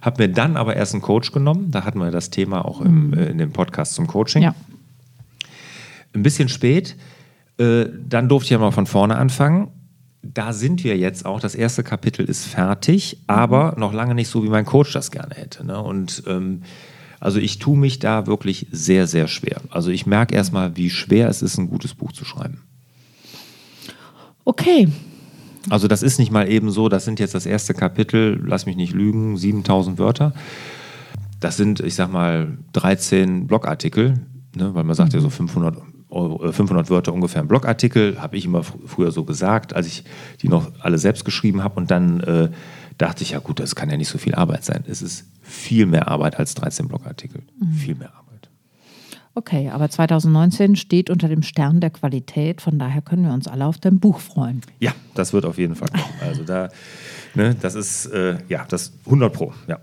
Habe 0.00 0.26
mir 0.26 0.32
dann 0.32 0.56
aber 0.56 0.76
erst 0.76 0.94
einen 0.94 1.02
Coach 1.02 1.32
genommen. 1.32 1.70
Da 1.70 1.84
hatten 1.84 1.98
wir 1.98 2.10
das 2.10 2.30
Thema 2.30 2.64
auch 2.64 2.80
im, 2.80 3.14
äh, 3.14 3.26
in 3.26 3.38
dem 3.38 3.52
Podcast 3.52 3.94
zum 3.94 4.06
Coaching. 4.06 4.42
Ja. 4.42 4.54
Ein 6.14 6.22
bisschen 6.22 6.48
spät. 6.48 6.96
Äh, 7.58 7.86
dann 8.08 8.28
durfte 8.28 8.46
ich 8.46 8.50
ja 8.50 8.58
mal 8.58 8.72
von 8.72 8.86
vorne 8.86 9.16
anfangen. 9.16 9.68
Da 10.22 10.52
sind 10.52 10.84
wir 10.84 10.96
jetzt 10.96 11.26
auch. 11.26 11.40
Das 11.40 11.54
erste 11.54 11.82
Kapitel 11.82 12.24
ist 12.24 12.46
fertig, 12.46 13.18
aber 13.26 13.74
noch 13.76 13.92
lange 13.92 14.14
nicht 14.14 14.28
so, 14.28 14.42
wie 14.44 14.48
mein 14.48 14.64
Coach 14.64 14.92
das 14.92 15.10
gerne 15.10 15.34
hätte. 15.34 15.64
Ne? 15.64 15.80
Und 15.80 16.22
ähm, 16.26 16.62
also 17.22 17.38
ich 17.38 17.60
tue 17.60 17.78
mich 17.78 18.00
da 18.00 18.26
wirklich 18.26 18.66
sehr, 18.72 19.06
sehr 19.06 19.28
schwer. 19.28 19.60
Also 19.70 19.92
ich 19.92 20.06
merke 20.06 20.34
erstmal, 20.34 20.76
wie 20.76 20.90
schwer 20.90 21.28
es 21.28 21.40
ist, 21.40 21.56
ein 21.56 21.70
gutes 21.70 21.94
Buch 21.94 22.10
zu 22.10 22.24
schreiben. 22.24 22.62
Okay, 24.44 24.88
Also 25.70 25.86
das 25.86 26.02
ist 26.02 26.18
nicht 26.18 26.32
mal 26.32 26.50
eben 26.50 26.72
so, 26.72 26.88
das 26.88 27.04
sind 27.04 27.20
jetzt 27.20 27.36
das 27.36 27.46
erste 27.46 27.74
Kapitel, 27.74 28.42
lass 28.44 28.66
mich 28.66 28.74
nicht 28.74 28.92
lügen, 28.92 29.36
7000 29.36 30.00
Wörter. 30.00 30.34
Das 31.38 31.56
sind, 31.56 31.78
ich 31.78 31.94
sag 31.94 32.10
mal, 32.10 32.58
13 32.72 33.46
Blogartikel, 33.46 34.14
ne, 34.56 34.74
weil 34.74 34.82
man 34.82 34.96
sagt 34.96 35.12
ja 35.12 35.20
so 35.20 35.30
500, 35.30 35.76
Euro, 36.08 36.44
äh, 36.44 36.52
500 36.52 36.90
Wörter 36.90 37.12
ungefähr 37.12 37.42
ein 37.42 37.46
Blogartikel, 37.46 38.20
habe 38.20 38.36
ich 38.36 38.46
immer 38.46 38.64
fr 38.64 38.78
früher 38.84 39.12
so 39.12 39.22
gesagt, 39.22 39.76
als 39.76 39.86
ich 39.86 40.02
die 40.42 40.48
noch 40.48 40.72
alle 40.80 40.98
selbst 40.98 41.24
geschrieben 41.24 41.62
habe. 41.62 41.76
Und 41.76 41.92
dann 41.92 42.20
äh, 42.20 42.48
dachte 42.98 43.22
ich, 43.22 43.30
ja 43.30 43.38
gut, 43.38 43.60
das 43.60 43.74
kann 43.74 43.90
ja 43.90 43.96
nicht 43.96 44.08
so 44.08 44.18
viel 44.18 44.34
Arbeit 44.34 44.64
sein. 44.64 44.84
Es 44.86 45.02
ist 45.02 45.26
viel 45.42 45.86
mehr 45.86 46.08
Arbeit 46.08 46.38
als 46.38 46.54
13 46.54 46.88
Blogartikel. 46.88 47.42
Viel 47.76 47.94
mehr 47.94 48.08
Arbeit. 48.10 48.48
okay, 49.34 49.70
aber 49.70 49.88
2019 49.88 50.76
steht 50.76 51.08
unter 51.08 51.28
dem 51.28 51.42
Stern 51.42 51.80
der 51.80 51.90
Qualität, 51.90 52.60
von 52.60 52.78
daher 52.78 53.00
können 53.02 53.24
wir 53.24 53.32
uns 53.32 53.48
alle 53.48 53.66
auf 53.66 53.78
dein 53.78 53.98
Buch 53.98 54.20
freuen. 54.20 54.60
Ja, 54.78 54.92
das 55.14 55.32
wird 55.32 55.44
auf 55.46 55.58
jeden 55.58 55.74
Fall 55.74 55.88
kommen. 55.88 56.04
Also 56.20 56.44
da, 56.44 56.68
ne, 57.34 57.54
das 57.54 57.74
ist, 57.74 58.06
äh, 58.06 58.38
ja, 58.48 58.66
das 58.68 58.92
100 59.06 59.32
Pro, 59.32 59.54
ja. 59.68 59.78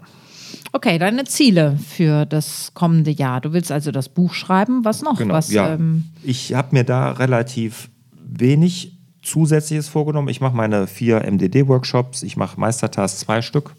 Okay, 0.72 1.00
deine 1.00 1.24
Ziele 1.24 1.78
für 1.78 2.26
das 2.26 2.74
kommende 2.76 3.10
Jahr. 3.12 3.42
Du 3.42 3.54
willst 3.54 3.72
also 3.72 3.92
das 3.92 4.10
Buch 4.10 4.34
schreiben. 4.34 4.86
Was 4.86 5.02
noch? 5.02 5.18
Genau, 5.18 5.34
Was, 5.34 5.52
ja. 5.52 5.74
ähm, 5.74 6.06
ich 6.24 6.54
habe 6.54 6.70
mir 6.74 6.84
da 6.84 7.12
relativ 7.12 7.90
wenig 8.12 8.99
Zusätzliches 9.22 9.88
vorgenommen. 9.88 10.30
Ich 10.30 10.42
mache 10.42 10.56
meine 10.56 10.88
vier 10.88 11.22
MDD-Workshops. 11.30 12.24
Ich 12.24 12.38
mache 12.38 12.60
Meistertask 12.60 13.18
zwei 13.18 13.42
Stück. 13.42 13.76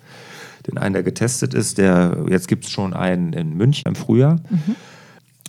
Den 0.66 0.78
einen, 0.78 0.92
der 0.92 1.02
getestet 1.02 1.54
ist, 1.54 1.78
der 1.78 2.24
jetzt 2.28 2.48
gibt 2.48 2.64
es 2.64 2.70
schon 2.70 2.92
einen 2.92 3.32
in 3.32 3.56
München 3.56 3.88
im 3.88 3.94
Frühjahr. 3.94 4.36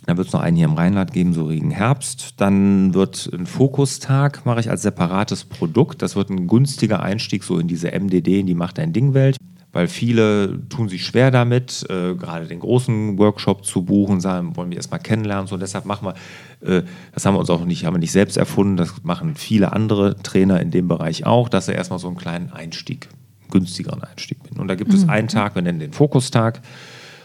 Dann 0.06 0.16
wird 0.16 0.26
es 0.26 0.32
noch 0.32 0.40
einen 0.40 0.56
hier 0.56 0.64
im 0.66 0.74
Rheinland 0.74 1.12
geben, 1.12 1.32
so 1.32 1.46
gegen 1.46 1.70
Herbst. 1.70 2.34
Dann 2.38 2.92
wird 2.94 3.30
ein 3.32 3.46
Fokustag, 3.46 4.44
mache 4.44 4.60
ich 4.60 4.70
als 4.70 4.82
separates 4.82 5.44
Produkt. 5.44 6.02
Das 6.02 6.16
wird 6.16 6.30
ein 6.30 6.48
günstiger 6.48 7.02
Einstieg 7.02 7.44
so 7.44 7.58
in 7.58 7.68
diese 7.68 7.92
MDD, 7.92 8.40
in 8.40 8.46
die 8.46 8.54
Macht 8.54 8.78
dein 8.78 8.92
Ding-Welt. 8.92 9.36
Weil 9.72 9.88
viele 9.88 10.68
tun 10.68 10.88
sich 10.88 11.06
schwer 11.06 11.30
damit, 11.30 11.84
äh, 11.88 12.14
gerade 12.14 12.46
den 12.46 12.60
großen 12.60 13.18
Workshop 13.18 13.64
zu 13.64 13.82
buchen, 13.84 14.20
sagen, 14.20 14.54
wollen 14.56 14.70
wir 14.70 14.76
erstmal 14.76 15.00
kennenlernen. 15.00 15.46
So, 15.46 15.56
deshalb 15.56 15.86
machen 15.86 16.08
wir, 16.08 16.76
äh, 16.78 16.82
das 17.12 17.24
haben 17.24 17.34
wir 17.34 17.40
uns 17.40 17.48
auch 17.50 17.64
nicht, 17.64 17.86
haben 17.86 17.94
wir 17.94 17.98
nicht 17.98 18.12
selbst 18.12 18.36
erfunden, 18.36 18.76
das 18.76 19.02
machen 19.02 19.34
viele 19.34 19.72
andere 19.72 20.16
Trainer 20.22 20.60
in 20.60 20.70
dem 20.70 20.88
Bereich 20.88 21.24
auch, 21.24 21.48
dass 21.48 21.66
sie 21.66 21.72
erstmal 21.72 21.98
so 21.98 22.08
einen 22.08 22.16
kleinen 22.16 22.52
Einstieg, 22.52 23.08
günstigeren 23.50 24.02
Einstieg 24.02 24.38
finden. 24.44 24.60
Und 24.60 24.68
da 24.68 24.74
gibt 24.74 24.90
mhm. 24.90 24.96
es 24.96 25.08
einen 25.08 25.28
Tag, 25.28 25.54
wir 25.54 25.62
nennen 25.62 25.80
den 25.80 25.92
Fokustag. 25.92 26.60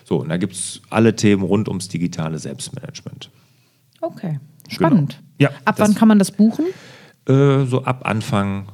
So, 0.06 0.22
und 0.22 0.30
da 0.30 0.38
gibt 0.38 0.54
es 0.54 0.82
alle 0.90 1.18
Themen 1.18 1.44
rund 1.44 1.68
ums 1.68 1.90
digitale 1.90 2.40
Selbstmanagement. 2.40 3.30
Okay, 4.00 4.40
spannend. 4.70 5.20
Genau. 5.38 5.52
Ja, 5.52 5.58
ab 5.66 5.76
wann 5.80 5.96
kann 5.96 6.08
man 6.08 6.18
das 6.18 6.32
buchen? 6.32 6.66
Äh, 7.28 7.66
so 7.66 7.84
ab 7.84 8.06
Anfang 8.06 8.70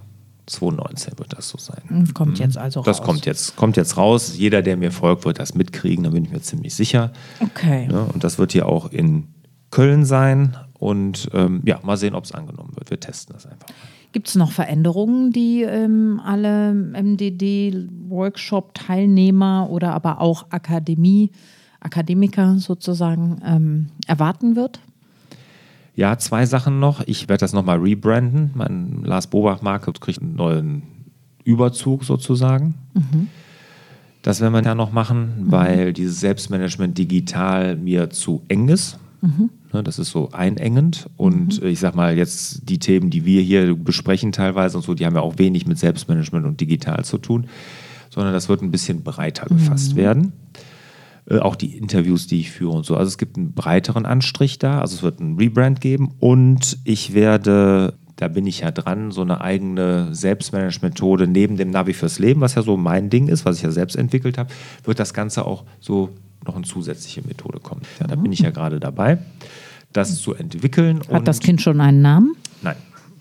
2019 0.46 1.18
wird 1.20 1.34
das 1.34 1.50
so 1.50 1.58
sein. 1.58 1.82
Hm, 1.88 2.14
kommt 2.14 2.38
jetzt 2.40 2.58
also 2.58 2.82
raus. 2.82 2.86
Das 2.86 3.02
kommt 3.02 3.26
jetzt, 3.26 3.56
kommt 3.56 3.78
jetzt 3.78 3.96
raus. 3.98 4.38
Jeder, 4.38 4.62
der 4.62 4.76
mir 4.78 4.92
folgt, 4.92 5.26
wird 5.26 5.40
das 5.40 5.56
mitkriegen, 5.56 6.04
da 6.04 6.10
bin 6.10 6.26
ich 6.26 6.32
mir 6.32 6.42
ziemlich 6.42 6.76
sicher. 6.76 7.14
Okay. 7.40 7.88
Ja, 7.92 8.02
und 8.02 8.24
das 8.24 8.38
wird 8.38 8.52
hier 8.52 8.68
auch 8.68 8.92
in 8.92 9.30
Köln 9.72 10.06
sein. 10.06 10.56
Und 10.78 11.30
ähm, 11.34 11.62
ja, 11.66 11.80
mal 11.84 11.98
sehen, 11.98 12.14
ob 12.14 12.26
es 12.26 12.34
angenommen 12.34 12.76
wird. 12.76 12.90
Wir 12.90 13.00
testen 13.00 13.34
das 13.34 13.46
einfach. 13.46 13.68
Gibt 14.12 14.28
es 14.28 14.36
noch 14.36 14.52
Veränderungen, 14.52 15.32
die 15.32 15.62
ähm, 15.64 16.20
alle 16.24 16.74
MDD-Workshop-Teilnehmer 16.74 19.70
oder 19.72 19.94
aber 19.94 20.20
auch 20.22 20.48
Akademie, 20.52 21.32
Akademiker 21.80 22.60
sozusagen 22.60 23.42
ähm, 23.44 23.88
erwarten 24.06 24.56
wird? 24.56 24.80
Ja, 25.96 26.18
zwei 26.18 26.46
Sachen 26.46 26.80
noch. 26.80 27.02
Ich 27.06 27.30
werde 27.30 27.42
das 27.42 27.54
nochmal 27.54 27.80
rebranden. 27.80 28.52
Mein 28.56 29.04
Lars 29.04 29.28
Bobach-Marke 29.28 29.92
kriegt 29.94 30.22
einen 30.22 30.36
neuen 30.36 30.84
Überzug 31.44 32.04
sozusagen. 32.04 32.76
Mhm. 32.94 33.28
Das 34.24 34.40
werden 34.40 34.54
wir 34.54 34.64
ja 34.64 34.74
noch 34.74 34.92
machen, 34.92 35.46
mhm. 35.46 35.52
weil 35.52 35.94
dieses 35.94 36.20
Selbstmanagement 36.20 36.98
digital 36.98 37.76
mir 37.76 38.10
zu 38.10 38.42
eng 38.48 38.70
ist. 38.70 38.98
Mhm. 39.22 39.50
Ne, 39.72 39.84
das 39.84 40.00
ist 40.00 40.12
so 40.12 40.30
einengend. 40.32 41.10
Und 41.18 41.62
mhm. 41.62 41.68
ich 41.68 41.80
sag 41.80 41.96
mal, 41.96 42.18
jetzt 42.18 42.70
die 42.70 42.80
Themen, 42.80 43.10
die 43.10 43.26
wir 43.26 43.42
hier 43.42 43.76
besprechen 43.76 44.32
teilweise 44.32 44.78
und 44.78 44.84
so, 44.84 44.94
die 44.94 45.06
haben 45.06 45.16
ja 45.16 45.22
auch 45.22 45.38
wenig 45.38 45.68
mit 45.68 45.78
Selbstmanagement 45.78 46.46
und 46.46 46.60
digital 46.60 47.04
zu 47.06 47.18
tun, 47.18 47.48
sondern 48.10 48.34
das 48.34 48.50
wird 48.50 48.62
ein 48.62 48.72
bisschen 48.72 49.04
breiter 49.04 49.46
gefasst 49.46 49.94
mhm. 49.94 49.98
werden. 49.98 50.34
Äh, 51.30 51.40
auch 51.40 51.56
die 51.56 51.78
Interviews, 51.78 52.28
die 52.28 52.40
ich 52.40 52.52
führe 52.52 52.74
und 52.74 52.86
so. 52.86 52.96
Also 52.96 53.08
es 53.08 53.18
gibt 53.18 53.38
einen 53.38 53.54
breiteren 53.54 54.06
Anstrich 54.06 54.60
da, 54.60 54.82
also 54.82 54.96
es 54.96 55.04
wird 55.04 55.20
einen 55.20 55.38
Rebrand 55.38 55.80
geben 55.82 56.12
und 56.20 56.78
ich 56.84 57.14
werde, 57.14 57.94
da 58.18 58.28
bin 58.28 58.46
ich 58.46 58.62
ja 58.62 58.72
dran, 58.72 59.12
so 59.12 59.22
eine 59.22 59.42
eigene 59.42 60.14
Selbstmanagement-Methode 60.14 61.28
neben 61.28 61.56
dem 61.58 61.72
Navi 61.72 61.94
fürs 61.94 62.20
Leben, 62.20 62.42
was 62.42 62.56
ja 62.56 62.62
so 62.62 62.76
mein 62.76 63.10
Ding 63.10 63.28
ist, 63.28 63.46
was 63.46 63.58
ich 63.58 63.64
ja 63.64 63.72
selbst 63.72 63.96
entwickelt 63.96 64.38
habe, 64.38 64.54
wird 64.84 65.00
das 65.00 65.14
Ganze 65.14 65.46
auch 65.46 65.64
so 65.80 66.10
noch 66.46 66.56
eine 66.56 66.66
zusätzliche 66.66 67.22
Methode 67.26 67.60
kommen. 67.60 67.84
Ja, 68.02 68.08
da 68.08 68.16
bin 68.16 68.34
ich 68.34 68.40
ja 68.40 68.50
gerade 68.50 68.82
dabei, 68.82 69.18
das 69.94 70.22
zu 70.22 70.34
entwickeln. 70.34 71.02
Hat 71.10 71.26
das 71.26 71.40
Kind 71.40 71.62
schon 71.62 71.80
einen 71.80 72.02
Namen? 72.02 72.36
Nein. 72.62 72.76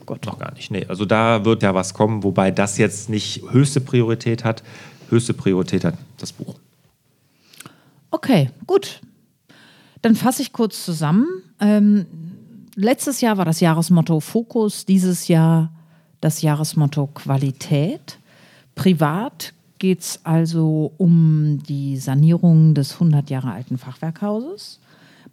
Gott. 0.05 0.27
Noch 0.27 0.41
gar 0.41 0.53
nicht. 0.55 0.73
Nee, 0.73 0.85
also 0.89 1.05
da 1.05 1.45
wird 1.45 1.63
ja 1.63 1.75
was 1.75 1.95
kommen, 1.95 2.25
wobei 2.25 2.51
das 2.51 2.77
jetzt 2.77 3.09
nicht 3.09 3.43
höchste 3.51 3.81
Priorität 3.81 4.43
hat. 4.43 4.65
Höchste 5.11 5.33
Priorität 5.33 5.85
hat 5.85 5.95
das 6.19 6.33
Buch. 6.33 6.57
Okay, 8.13 8.51
gut. 8.67 9.01
Dann 10.03 10.15
fasse 10.15 10.43
ich 10.43 10.53
kurz 10.53 10.85
zusammen. 10.85 11.27
Ähm, 11.61 12.07
letztes 12.75 13.21
Jahr 13.23 13.39
war 13.39 13.47
das 13.47 13.61
Jahresmotto 13.61 14.21
Fokus, 14.21 14.85
dieses 14.85 15.29
Jahr 15.29 15.73
das 16.21 16.43
Jahresmotto 16.43 17.09
Qualität. 17.09 18.19
Privat 18.75 19.55
geht 19.79 20.01
es 20.01 20.21
also 20.25 20.93
um 20.99 21.63
die 21.67 21.97
Sanierung 21.97 22.75
des 22.75 22.93
100 22.95 23.31
Jahre 23.31 23.51
alten 23.51 23.79
Fachwerkhauses. 23.79 24.79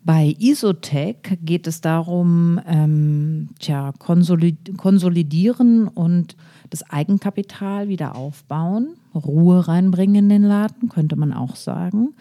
Bei 0.04 0.34
Isotech 0.40 1.38
geht 1.44 1.68
es 1.68 1.82
darum, 1.82 2.62
ähm, 2.66 3.50
tja, 3.60 3.92
konsolidieren 4.00 5.90
und 5.90 6.38
das 6.70 6.90
Eigenkapital 6.90 7.90
wieder 7.90 8.16
aufbauen, 8.16 8.96
Ruhe 9.16 9.68
reinbringen 9.68 10.16
in 10.16 10.30
den 10.30 10.44
Laden, 10.44 10.90
könnte 10.90 11.16
man 11.16 11.34
auch 11.34 11.56
sagen. 11.56 12.14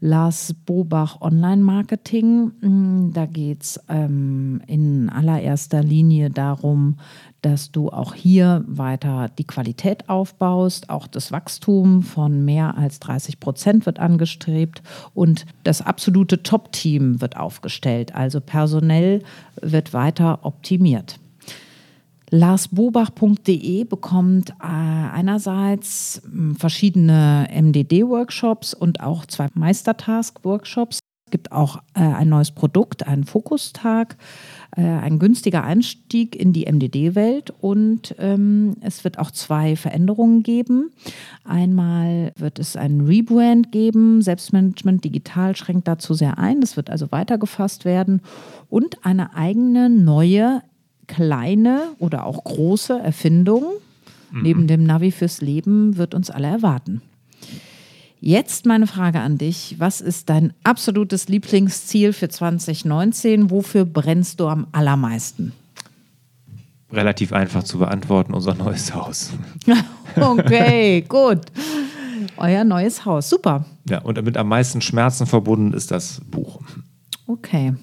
Lars 0.00 0.54
Bobach 0.64 1.20
Online-Marketing. 1.20 2.52
Mm, 2.60 3.12
da 3.12 3.26
geht 3.26 3.62
es 3.62 3.80
ähm, 3.88 4.62
in 4.66 5.10
allererster 5.10 5.82
Linie 5.82 6.30
darum, 6.30 6.96
dass 7.42 7.70
du 7.70 7.90
auch 7.90 8.14
hier 8.14 8.64
weiter 8.66 9.30
die 9.38 9.46
Qualität 9.46 10.08
aufbaust. 10.08 10.88
Auch 10.90 11.06
das 11.06 11.32
Wachstum 11.32 12.02
von 12.02 12.44
mehr 12.44 12.76
als 12.76 13.00
30 13.00 13.40
Prozent 13.40 13.86
wird 13.86 13.98
angestrebt 13.98 14.82
und 15.14 15.46
das 15.64 15.82
absolute 15.82 16.42
Top-Team 16.42 17.20
wird 17.20 17.36
aufgestellt. 17.36 18.14
Also 18.14 18.40
personell 18.40 19.22
wird 19.60 19.92
weiter 19.92 20.40
optimiert 20.42 21.18
larsbobach.de 22.30 23.84
bekommt 23.84 24.50
äh, 24.50 24.64
einerseits 24.64 26.22
hm, 26.24 26.56
verschiedene 26.56 27.48
MDD-Workshops 27.52 28.74
und 28.74 29.00
auch 29.00 29.26
zwei 29.26 29.48
Meistertask-Workshops. 29.54 31.00
Es 31.26 31.30
gibt 31.30 31.52
auch 31.52 31.76
äh, 31.94 32.00
ein 32.00 32.28
neues 32.28 32.50
Produkt, 32.50 33.06
einen 33.06 33.22
Fokustag, 33.22 34.16
äh, 34.76 34.82
ein 34.82 35.20
günstiger 35.20 35.62
Einstieg 35.62 36.34
in 36.34 36.52
die 36.52 36.66
MDD-Welt 36.66 37.52
und 37.60 38.16
ähm, 38.18 38.76
es 38.80 39.04
wird 39.04 39.18
auch 39.18 39.30
zwei 39.30 39.76
Veränderungen 39.76 40.42
geben. 40.42 40.90
Einmal 41.44 42.32
wird 42.36 42.58
es 42.58 42.74
einen 42.74 43.02
Rebrand 43.02 43.70
geben, 43.70 44.22
Selbstmanagement 44.22 45.04
digital 45.04 45.54
schränkt 45.54 45.86
dazu 45.86 46.14
sehr 46.14 46.38
ein, 46.38 46.60
das 46.60 46.76
wird 46.76 46.90
also 46.90 47.12
weitergefasst 47.12 47.84
werden 47.84 48.22
und 48.68 49.04
eine 49.04 49.34
eigene 49.36 49.88
neue 49.88 50.62
kleine 51.10 51.90
oder 51.98 52.24
auch 52.24 52.44
große 52.44 52.98
Erfindung 52.98 53.64
mhm. 54.30 54.42
neben 54.42 54.66
dem 54.66 54.84
Navi 54.84 55.10
fürs 55.10 55.40
Leben 55.40 55.96
wird 55.96 56.14
uns 56.14 56.30
alle 56.30 56.46
erwarten. 56.46 57.02
Jetzt 58.20 58.66
meine 58.66 58.86
Frage 58.86 59.20
an 59.20 59.38
dich. 59.38 59.76
Was 59.78 60.00
ist 60.00 60.28
dein 60.28 60.52
absolutes 60.62 61.28
Lieblingsziel 61.28 62.12
für 62.12 62.28
2019? 62.28 63.50
Wofür 63.50 63.84
brennst 63.84 64.40
du 64.40 64.48
am 64.48 64.66
allermeisten? 64.72 65.52
Relativ 66.92 67.32
einfach 67.32 67.62
zu 67.64 67.78
beantworten, 67.78 68.34
unser 68.34 68.54
neues 68.54 68.94
Haus. 68.94 69.32
okay, 70.16 71.02
gut. 71.08 71.40
Euer 72.36 72.64
neues 72.64 73.04
Haus, 73.04 73.30
super. 73.30 73.64
Ja, 73.88 74.02
und 74.02 74.22
mit 74.22 74.36
am 74.36 74.48
meisten 74.48 74.80
Schmerzen 74.80 75.26
verbunden 75.26 75.72
ist 75.72 75.90
das 75.90 76.20
Buch. 76.30 76.60
Okay. 77.26 77.74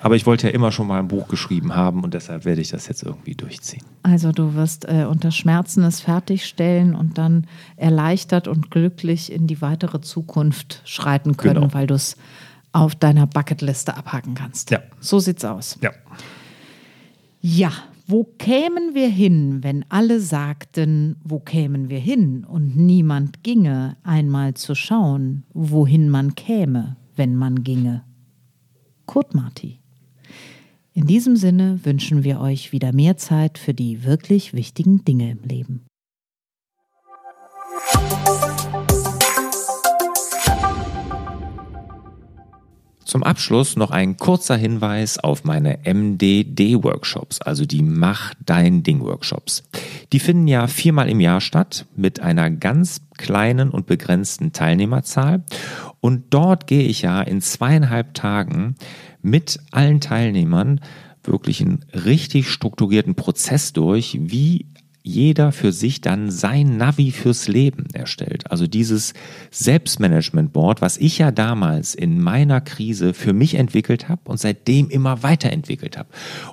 Aber 0.00 0.14
ich 0.14 0.26
wollte 0.26 0.48
ja 0.48 0.52
immer 0.52 0.72
schon 0.72 0.86
mal 0.86 0.98
ein 0.98 1.08
Buch 1.08 1.28
geschrieben 1.28 1.74
haben 1.74 2.04
und 2.04 2.14
deshalb 2.14 2.44
werde 2.44 2.60
ich 2.60 2.68
das 2.68 2.86
jetzt 2.86 3.02
irgendwie 3.02 3.34
durchziehen. 3.34 3.82
Also 4.02 4.32
du 4.32 4.54
wirst 4.54 4.86
äh, 4.86 5.06
unter 5.08 5.30
Schmerzen 5.30 5.82
es 5.84 6.00
fertigstellen 6.00 6.94
und 6.94 7.18
dann 7.18 7.46
erleichtert 7.76 8.46
und 8.46 8.70
glücklich 8.70 9.32
in 9.32 9.46
die 9.46 9.60
weitere 9.62 10.00
Zukunft 10.00 10.82
schreiten 10.84 11.36
können, 11.36 11.62
genau. 11.62 11.74
weil 11.74 11.86
du 11.86 11.94
es 11.94 12.16
auf 12.72 12.94
deiner 12.94 13.26
Bucketliste 13.26 13.96
abhaken 13.96 14.34
kannst. 14.34 14.70
Ja. 14.70 14.80
So 15.00 15.18
sieht's 15.18 15.44
aus. 15.44 15.78
Ja. 15.80 15.92
Ja, 17.40 17.72
wo 18.06 18.24
kämen 18.38 18.94
wir 18.94 19.08
hin, 19.08 19.64
wenn 19.64 19.84
alle 19.88 20.20
sagten, 20.20 21.16
wo 21.24 21.40
kämen 21.40 21.88
wir 21.88 21.98
hin 21.98 22.44
und 22.44 22.76
niemand 22.76 23.42
ginge, 23.42 23.96
einmal 24.04 24.54
zu 24.54 24.74
schauen, 24.74 25.44
wohin 25.54 26.08
man 26.08 26.34
käme, 26.34 26.96
wenn 27.16 27.34
man 27.34 27.64
ginge? 27.64 28.04
Kurt 29.06 29.34
Marti. 29.34 29.80
In 30.96 31.06
diesem 31.06 31.36
Sinne 31.36 31.84
wünschen 31.84 32.24
wir 32.24 32.40
euch 32.40 32.72
wieder 32.72 32.90
mehr 32.90 33.18
Zeit 33.18 33.58
für 33.58 33.74
die 33.74 34.04
wirklich 34.04 34.54
wichtigen 34.54 35.04
Dinge 35.04 35.30
im 35.30 35.42
Leben. 35.42 35.86
Zum 43.06 43.22
Abschluss 43.22 43.76
noch 43.76 43.92
ein 43.92 44.16
kurzer 44.16 44.56
Hinweis 44.56 45.18
auf 45.20 45.44
meine 45.44 45.78
MDD-Workshops, 45.84 47.40
also 47.40 47.64
die 47.64 47.82
Mach 47.82 48.34
dein 48.44 48.82
Ding-Workshops. 48.82 49.62
Die 50.12 50.18
finden 50.18 50.48
ja 50.48 50.66
viermal 50.66 51.08
im 51.08 51.20
Jahr 51.20 51.40
statt 51.40 51.86
mit 51.94 52.18
einer 52.18 52.50
ganz 52.50 53.02
kleinen 53.16 53.70
und 53.70 53.86
begrenzten 53.86 54.52
Teilnehmerzahl. 54.52 55.44
Und 56.00 56.34
dort 56.34 56.66
gehe 56.66 56.82
ich 56.82 57.02
ja 57.02 57.22
in 57.22 57.40
zweieinhalb 57.40 58.12
Tagen 58.14 58.74
mit 59.22 59.60
allen 59.70 60.00
Teilnehmern 60.00 60.80
wirklich 61.22 61.60
einen 61.60 61.84
richtig 61.92 62.50
strukturierten 62.50 63.14
Prozess 63.14 63.72
durch, 63.72 64.18
wie 64.20 64.66
jeder 65.06 65.52
für 65.52 65.70
sich 65.70 66.00
dann 66.00 66.32
sein 66.32 66.78
Navi 66.78 67.12
fürs 67.12 67.46
Leben 67.46 67.84
erstellt. 67.92 68.50
Also 68.50 68.66
dieses 68.66 69.14
Selbstmanagement-Board, 69.52 70.82
was 70.82 70.96
ich 70.96 71.18
ja 71.18 71.30
damals 71.30 71.94
in 71.94 72.20
meiner 72.20 72.60
Krise 72.60 73.14
für 73.14 73.32
mich 73.32 73.54
entwickelt 73.54 74.08
habe 74.08 74.22
und 74.24 74.40
seitdem 74.40 74.90
immer 74.90 75.22
weiterentwickelt 75.22 75.96
habe. 75.96 76.08